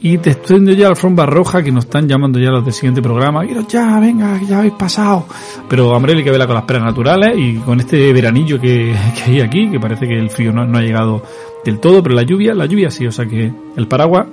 Y 0.05 0.17
te 0.17 0.31
estoy 0.31 0.57
viendo 0.59 0.73
ya 0.73 0.83
la 0.83 0.89
alfombra 0.89 1.25
roja 1.25 1.63
que 1.63 1.71
nos 1.71 1.85
están 1.85 2.09
llamando 2.09 2.37
ya 2.37 2.49
los 2.49 2.65
del 2.65 2.73
siguiente 2.73 3.01
programa. 3.01 3.45
Quiero 3.45 3.65
ya, 3.65 3.99
venga, 4.01 4.37
ya 4.45 4.57
habéis 4.59 4.73
pasado. 4.73 5.25
Pero 5.69 5.91
hombre, 5.91 6.13
hay 6.13 6.23
que 6.25 6.29
verla 6.29 6.45
con 6.45 6.55
las 6.55 6.65
peras 6.65 6.83
naturales 6.83 7.33
y 7.37 7.55
con 7.55 7.79
este 7.79 8.11
veranillo 8.11 8.59
que, 8.59 8.93
que 9.15 9.31
hay 9.31 9.39
aquí, 9.39 9.69
que 9.71 9.79
parece 9.79 10.05
que 10.05 10.19
el 10.19 10.29
frío 10.29 10.51
no, 10.51 10.65
no 10.65 10.77
ha 10.77 10.81
llegado 10.81 11.23
del 11.63 11.79
todo, 11.79 12.03
pero 12.03 12.15
la 12.15 12.23
lluvia, 12.23 12.53
la 12.53 12.65
lluvia 12.65 12.91
sí, 12.91 13.07
o 13.07 13.11
sea 13.13 13.25
que 13.25 13.49
el 13.77 13.87
paraguas 13.87 14.27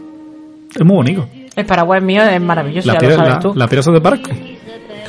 es 0.75 0.85
muy 0.85 0.97
bonito. 0.97 1.29
El 1.55 1.66
Paraguay 1.66 2.01
mío 2.01 2.23
es 2.23 2.41
maravilloso, 2.41 2.87
Las 2.89 2.95
ya 2.97 3.01
lo 3.03 3.07
piedras 3.07 3.16
sabes 3.18 3.35
la, 3.35 3.41
tú. 3.41 3.59
las 3.59 3.68
piedras 3.68 3.85
son 3.85 3.95
de 3.95 4.01
parque. 4.01 4.59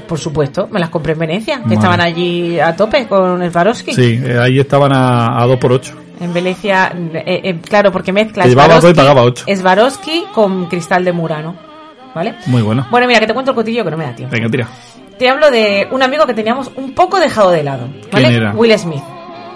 Por 0.07 0.19
supuesto, 0.19 0.67
me 0.71 0.79
las 0.79 0.89
compré 0.89 1.13
en 1.13 1.19
Venecia, 1.19 1.55
que 1.57 1.61
Madre. 1.61 1.75
estaban 1.75 2.01
allí 2.01 2.59
a 2.59 2.75
tope 2.75 3.07
con 3.07 3.41
el 3.41 3.51
Swarovski. 3.51 3.93
Sí, 3.93 4.19
eh, 4.23 4.37
ahí 4.39 4.59
estaban 4.59 4.91
a, 4.93 5.41
a 5.41 5.47
2 5.47 5.57
por 5.57 5.71
8 5.71 6.00
En 6.21 6.33
Venecia, 6.33 6.93
eh, 7.15 7.41
eh, 7.43 7.59
claro, 7.59 7.91
porque 7.91 8.13
mezcla 8.13 8.47
Swarovski, 8.47 8.93
pagaba 8.93 9.23
ocho. 9.23 9.43
Swarovski 9.47 10.25
con 10.31 10.67
cristal 10.67 11.03
de 11.03 11.11
Murano. 11.11 11.55
¿Vale? 12.13 12.35
Muy 12.45 12.61
bueno. 12.61 12.85
Bueno, 12.91 13.07
mira, 13.07 13.19
que 13.19 13.25
te 13.25 13.33
cuento 13.33 13.51
el 13.51 13.55
cotillo 13.55 13.83
que 13.83 13.91
no 13.91 13.97
me 13.97 14.03
da 14.03 14.15
tiempo. 14.15 14.35
Venga, 14.35 14.47
tira. 14.49 14.67
Te 15.17 15.29
hablo 15.29 15.49
de 15.49 15.87
un 15.91 16.03
amigo 16.03 16.27
que 16.27 16.35
teníamos 16.35 16.69
un 16.75 16.93
poco 16.93 17.19
dejado 17.19 17.49
de 17.49 17.63
lado. 17.63 17.87
¿Vale? 18.11 18.27
¿Quién 18.27 18.41
era? 18.41 18.51
Will 18.53 18.77
Smith. 18.77 19.01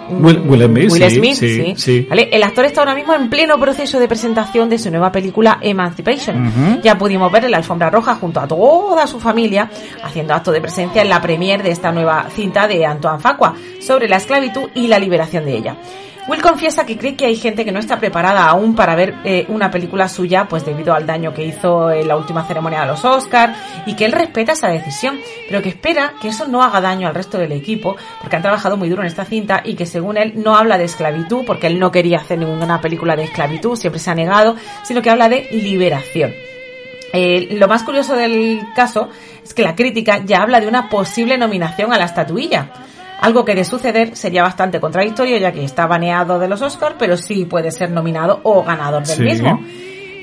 Will, 0.08 0.38
Will 0.40 0.62
Smith, 0.64 0.92
Will 0.92 1.10
Smith, 1.10 1.34
sí, 1.34 1.48
sí. 1.48 1.74
sí. 1.76 2.06
¿Vale? 2.08 2.28
El 2.32 2.42
actor 2.42 2.64
está 2.64 2.80
ahora 2.80 2.94
mismo 2.94 3.14
en 3.14 3.28
pleno 3.28 3.58
proceso 3.58 3.98
de 3.98 4.08
presentación 4.08 4.68
de 4.68 4.78
su 4.78 4.90
nueva 4.90 5.10
película 5.12 5.58
Emancipation. 5.60 6.80
Ya 6.82 6.96
pudimos 6.98 7.30
ver 7.30 7.44
en 7.44 7.50
la 7.52 7.58
alfombra 7.58 7.90
roja 7.90 8.14
junto 8.16 8.40
a 8.40 8.48
toda 8.48 9.06
su 9.06 9.20
familia 9.20 9.70
haciendo 10.02 10.34
acto 10.34 10.52
de 10.52 10.60
presencia 10.60 11.02
en 11.02 11.08
la 11.08 11.20
premier 11.20 11.62
de 11.62 11.70
esta 11.70 11.92
nueva 11.92 12.26
cinta 12.30 12.66
de 12.66 12.86
Antoine 12.86 13.20
Facua 13.20 13.54
sobre 13.80 14.08
la 14.08 14.16
esclavitud 14.16 14.68
y 14.74 14.88
la 14.88 14.98
liberación 14.98 15.44
de 15.44 15.56
ella. 15.56 15.76
Will 16.28 16.42
confiesa 16.42 16.84
que 16.84 16.98
cree 16.98 17.14
que 17.14 17.26
hay 17.26 17.36
gente 17.36 17.64
que 17.64 17.70
no 17.70 17.78
está 17.78 18.00
preparada 18.00 18.46
aún 18.46 18.74
para 18.74 18.96
ver 18.96 19.14
eh, 19.24 19.44
una 19.48 19.70
película 19.70 20.08
suya, 20.08 20.48
pues 20.48 20.64
debido 20.64 20.92
al 20.92 21.06
daño 21.06 21.32
que 21.32 21.44
hizo 21.44 21.90
en 21.92 22.08
la 22.08 22.16
última 22.16 22.44
ceremonia 22.44 22.80
de 22.80 22.86
los 22.88 23.04
Oscars, 23.04 23.56
y 23.86 23.94
que 23.94 24.06
él 24.06 24.12
respeta 24.12 24.52
esa 24.52 24.68
decisión, 24.68 25.20
pero 25.48 25.62
que 25.62 25.68
espera 25.68 26.14
que 26.20 26.28
eso 26.28 26.48
no 26.48 26.64
haga 26.64 26.80
daño 26.80 27.06
al 27.06 27.14
resto 27.14 27.38
del 27.38 27.52
equipo, 27.52 27.96
porque 28.20 28.34
han 28.34 28.42
trabajado 28.42 28.76
muy 28.76 28.88
duro 28.88 29.02
en 29.02 29.08
esta 29.08 29.24
cinta 29.24 29.62
y 29.64 29.74
que 29.74 29.86
según 29.86 30.16
él 30.16 30.32
no 30.36 30.56
habla 30.56 30.78
de 30.78 30.84
esclavitud, 30.84 31.44
porque 31.46 31.68
él 31.68 31.78
no 31.78 31.92
quería 31.92 32.18
hacer 32.18 32.38
ninguna 32.38 32.80
película 32.80 33.14
de 33.14 33.22
esclavitud, 33.22 33.76
siempre 33.76 34.00
se 34.00 34.10
ha 34.10 34.14
negado, 34.16 34.56
sino 34.82 35.02
que 35.02 35.10
habla 35.10 35.28
de 35.28 35.48
liberación. 35.52 36.34
Eh, 37.12 37.48
lo 37.52 37.68
más 37.68 37.84
curioso 37.84 38.16
del 38.16 38.60
caso 38.74 39.08
es 39.44 39.54
que 39.54 39.62
la 39.62 39.76
crítica 39.76 40.22
ya 40.24 40.42
habla 40.42 40.60
de 40.60 40.66
una 40.66 40.88
posible 40.88 41.38
nominación 41.38 41.92
a 41.92 41.98
la 41.98 42.06
estatuilla. 42.06 42.72
Algo 43.20 43.44
que 43.44 43.54
de 43.54 43.64
suceder 43.64 44.14
sería 44.16 44.42
bastante 44.42 44.78
contradictorio 44.80 45.38
ya 45.38 45.50
que 45.52 45.64
está 45.64 45.86
baneado 45.86 46.38
de 46.38 46.48
los 46.48 46.60
Oscars, 46.62 46.96
pero 46.98 47.16
sí 47.16 47.44
puede 47.46 47.70
ser 47.70 47.90
nominado 47.90 48.40
o 48.42 48.62
ganador 48.62 49.04
del 49.06 49.16
Sí. 49.16 49.22
mismo. 49.22 49.60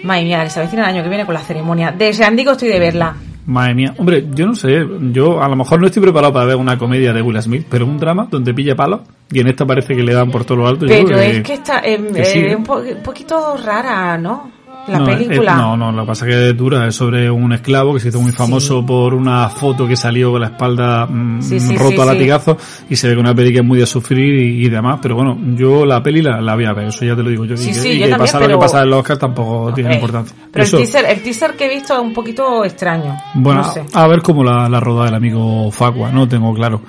Madre 0.04 0.24
mía, 0.26 0.50
se 0.50 0.60
avecina 0.60 0.84
el 0.84 0.90
año 0.96 1.04
que 1.04 1.10
viene 1.10 1.26
con 1.26 1.34
la 1.34 1.40
ceremonia. 1.42 1.92
De 1.92 2.14
Sandigo 2.14 2.52
estoy 2.52 2.68
de 2.70 2.80
verla. 2.80 3.16
Madre 3.46 3.74
mía. 3.74 3.94
Hombre, 3.98 4.26
yo 4.34 4.46
no 4.46 4.56
sé. 4.56 4.86
Yo 5.12 5.42
a 5.42 5.50
lo 5.50 5.56
mejor 5.56 5.80
no 5.82 5.88
estoy 5.88 6.02
preparado 6.02 6.32
para 6.34 6.46
ver 6.46 6.56
una 6.56 6.78
comedia 6.78 7.12
de 7.14 7.22
Will 7.22 7.42
Smith, 7.42 7.66
pero 7.70 7.86
un 7.86 7.98
drama 7.98 8.28
donde 8.30 8.54
pilla 8.54 8.76
palos. 8.76 9.02
Y 9.32 9.40
en 9.40 9.48
esta 9.48 9.66
parece 9.66 9.96
que 9.96 10.04
le 10.04 10.14
dan 10.14 10.30
por 10.32 10.46
todo 10.46 10.60
lo 10.60 10.68
alto. 10.68 10.86
yo 10.86 10.94
Pero 10.94 11.08
creo 11.08 11.20
es 11.20 11.42
que 11.44 11.54
está 11.54 11.80
eh, 11.84 12.00
que 12.14 12.26
sí, 12.26 12.40
eh, 12.40 12.52
¿eh? 12.52 12.56
un, 12.56 12.64
po- 12.64 12.78
un 12.80 13.02
poquito 13.04 13.58
rara, 13.58 14.18
¿no? 14.18 14.52
La 14.88 15.00
no, 15.00 15.06
película. 15.06 15.54
eh, 15.54 15.56
no, 15.56 15.78
no, 15.78 15.92
lo 15.94 16.02
que 16.04 16.08
pasa 16.08 16.28
es 16.28 16.36
que 16.36 16.50
es 16.50 16.58
dura, 16.58 16.86
es 16.88 16.96
sobre 16.96 17.32
un 17.32 17.54
esclavo 17.54 17.94
que 17.94 18.02
se 18.02 18.10
hizo 18.10 18.20
muy 18.20 18.34
famoso 18.34 18.86
por 18.86 19.14
una 19.14 19.48
foto 19.48 19.88
que 19.88 19.96
salió 19.96 20.32
con 20.32 20.42
la 20.42 20.48
espalda 20.48 21.06
mm, 21.06 21.42
Sí, 21.42 21.60
sí, 21.60 21.78
roto 21.78 22.02
a 22.02 22.06
latigazo 22.08 22.58
y 22.90 22.96
se 22.98 23.08
ve 23.08 23.14
que 23.14 23.20
una 23.22 23.34
peli 23.34 23.54
que 23.54 23.60
es 23.60 23.66
muy 23.66 23.80
de 23.80 23.86
sufrir 23.86 24.34
y, 24.36 24.66
y 24.66 24.70
demás, 24.70 25.00
pero 25.02 25.16
bueno, 25.16 25.38
yo 25.56 25.86
la 25.86 26.04
peli 26.04 26.22
la, 26.22 26.42
la 26.42 26.56
voy 26.56 26.66
a 26.66 26.74
ver, 26.74 26.88
eso 26.88 27.06
ya 27.06 27.16
te 27.16 27.24
lo 27.24 27.30
digo 27.30 27.46
yo. 27.46 27.56
Y 27.56 27.60
y 27.60 27.64
yo 27.74 27.82
que 27.82 27.90
también, 28.10 28.18
pasa 28.18 28.40
lo 28.42 28.48
que 28.48 28.58
pasa 28.58 28.82
en 28.84 28.90
los 28.90 29.00
Oscar 29.00 29.18
tampoco 29.18 29.74
tiene 29.74 29.92
Eh, 29.92 29.96
importancia. 29.96 30.36
Pero 30.52 30.64
Eso- 30.66 30.78
el 30.78 30.84
teaser, 30.84 31.06
el 31.10 31.22
teaser 31.24 31.54
que 31.56 31.66
he 31.66 31.70
visto 31.70 31.94
es 31.94 32.00
un 32.02 32.14
poquito 32.14 32.66
extraño. 32.66 33.16
Bueno, 33.36 33.62
no 33.62 33.72
sé. 33.74 33.86
a 33.94 34.08
ver 34.08 34.22
cómo 34.22 34.44
la, 34.44 34.68
la 34.68 34.80
roda 34.82 35.08
el 35.08 35.16
amigo 35.16 35.72
Facua, 35.72 36.12
no 36.12 36.28
tengo 36.28 36.54
claro. 36.54 36.82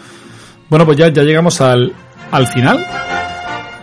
Bueno, 0.68 0.84
pues 0.84 0.96
ya, 0.98 1.08
ya 1.10 1.22
llegamos 1.22 1.60
al, 1.60 1.92
al 2.32 2.46
final. 2.48 2.84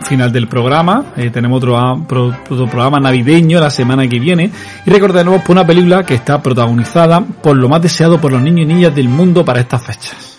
Final 0.04 0.30
del 0.32 0.46
programa. 0.48 1.12
Eh, 1.16 1.30
tenemos 1.30 1.58
otro, 1.58 1.78
a- 1.78 1.96
pro- 2.06 2.36
otro 2.50 2.66
programa 2.68 3.00
navideño 3.00 3.60
la 3.60 3.70
semana 3.70 4.06
que 4.08 4.18
viene. 4.18 4.50
Y 4.84 4.90
recordaremos 4.90 5.42
por 5.42 5.52
una 5.52 5.66
película 5.66 6.04
que 6.04 6.14
está 6.14 6.42
protagonizada 6.42 7.20
por 7.20 7.56
lo 7.56 7.68
más 7.68 7.80
deseado 7.82 8.20
por 8.20 8.30
los 8.32 8.42
niños 8.42 8.62
y 8.62 8.66
niñas 8.74 8.94
del 8.94 9.08
mundo 9.08 9.44
para 9.44 9.60
estas 9.60 9.82
fechas. 9.84 10.38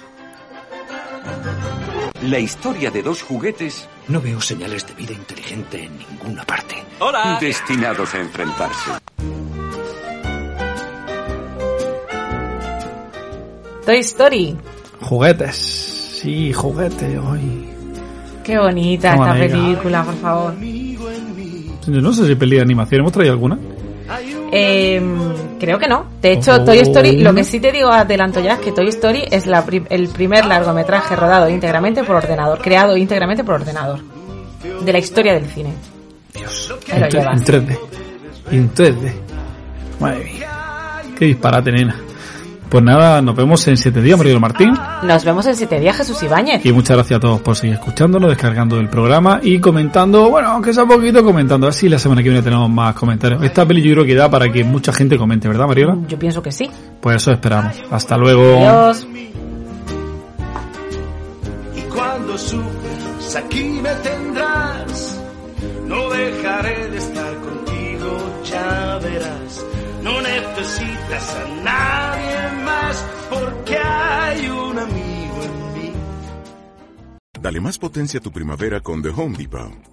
La 2.23 2.39
historia 2.39 2.89
de 2.91 3.01
dos 3.03 3.21
juguetes. 3.21 3.87
No 4.07 4.21
veo 4.21 4.39
señales 4.39 4.85
de 4.87 4.93
vida 4.93 5.13
inteligente 5.13 5.83
en 5.85 5.97
ninguna 5.97 6.43
parte. 6.43 6.75
Hola. 6.99 7.37
Destinados 7.41 8.13
a 8.13 8.19
enfrentarse. 8.19 8.91
Toy 13.85 13.97
Story. 13.99 14.55
Juguetes. 15.01 15.55
Sí, 16.21 16.53
juguetes. 16.53 17.19
Ay. 17.29 17.72
Qué 18.43 18.57
bonita 18.57 19.13
esta 19.13 19.33
película, 19.33 20.03
por 20.03 20.15
favor. 20.15 20.53
Yo 20.59 22.01
no 22.01 22.13
sé 22.13 22.27
si 22.27 22.35
peli 22.35 22.57
de 22.57 22.61
animación. 22.61 23.01
¿Hemos 23.01 23.11
traído 23.11 23.33
alguna? 23.33 23.57
Eh, 24.51 25.01
creo 25.59 25.79
que 25.79 25.87
no. 25.87 26.05
De 26.21 26.33
hecho, 26.33 26.53
Oh. 26.53 26.63
Toy 26.63 26.77
Story, 26.79 27.19
lo 27.21 27.33
que 27.33 27.43
sí 27.43 27.59
te 27.59 27.71
digo 27.71 27.89
adelanto 27.89 28.39
ya 28.39 28.53
es 28.53 28.59
que 28.59 28.71
Toy 28.71 28.87
Story 28.89 29.23
es 29.31 29.47
la 29.47 29.65
el 29.89 30.09
primer 30.09 30.45
largometraje 30.45 31.15
rodado 31.15 31.49
íntegramente 31.49 32.03
por 32.03 32.17
ordenador, 32.17 32.59
creado 32.61 32.95
íntegramente 32.95 33.43
por 33.43 33.55
ordenador. 33.55 33.99
De 34.83 34.93
la 34.93 34.99
historia 34.99 35.33
del 35.33 35.45
cine. 35.47 35.73
Llevas. 37.11 37.37
en 37.37 37.43
3D. 37.45 37.79
En 38.51 38.73
3D. 38.73 39.13
Madre 39.99 40.23
mía. 40.23 41.01
Qué 41.17 41.25
disparate, 41.25 41.71
nena. 41.71 41.95
Pues 42.69 42.83
nada, 42.83 43.21
nos 43.21 43.35
vemos 43.35 43.67
en 43.67 43.77
siete 43.77 44.01
días, 44.01 44.17
Mario 44.17 44.39
Martín. 44.39 44.73
Nos 45.03 45.23
vemos 45.23 45.45
en 45.45 45.55
siete 45.55 45.79
días, 45.79 45.95
Jesús 45.95 46.23
Ibáñez. 46.23 46.65
Y 46.65 46.71
muchas 46.71 46.97
gracias 46.97 47.17
a 47.17 47.19
todos 47.19 47.41
por 47.41 47.55
seguir 47.55 47.75
escuchándonos, 47.75 48.29
descargando 48.29 48.79
el 48.79 48.89
programa 48.89 49.39
y 49.43 49.59
comentando, 49.59 50.29
bueno, 50.29 50.49
aunque 50.49 50.73
sea 50.73 50.85
poquito 50.85 51.23
comentando, 51.23 51.67
así 51.67 51.87
la 51.87 51.99
semana 51.99 52.23
que 52.23 52.29
viene 52.29 52.43
tenemos 52.43 52.69
más 52.69 52.95
comentarios. 52.95 53.43
Esta 53.43 53.65
peli 53.65 53.81
yo 53.81 53.93
creo 53.93 54.05
que 54.05 54.15
da 54.15 54.29
para 54.29 54.51
que 54.51 54.63
mucha 54.63 54.91
gente 54.91 55.17
comente, 55.17 55.47
¿verdad, 55.47 55.67
Mariola? 55.67 55.97
Yo 56.07 56.17
pienso 56.17 56.41
que 56.41 56.51
sí. 56.51 56.69
Pues 56.99 57.17
eso 57.17 57.31
esperamos. 57.31 57.75
Hasta 57.91 58.17
luego. 58.17 58.57
Adiós. 58.57 59.05
Y 61.75 61.81
cuando 61.93 62.37
sufras, 62.37 63.35
aquí 63.35 63.63
me 63.63 63.89
tendrás. 64.01 65.21
No 65.87 66.09
dejaré 66.09 66.89
de 66.89 66.97
estar 66.97 67.35
contigo, 67.35 68.17
ya 68.45 68.99
verás. 69.03 69.65
No 70.01 70.21
necesitas 70.21 71.35
a 71.35 71.63
nadie 71.63 72.42
más 72.42 72.42
porque 73.43 73.77
hay 73.77 74.47
un 74.47 74.79
amigo 74.79 75.43
en 75.43 75.73
mí. 75.73 75.93
Dale 77.41 77.59
más 77.59 77.77
potencia 77.77 78.19
a 78.19 78.23
tu 78.23 78.31
primavera 78.31 78.79
con 78.79 79.01
The 79.01 79.09
Home 79.09 79.37
Depot. 79.37 79.92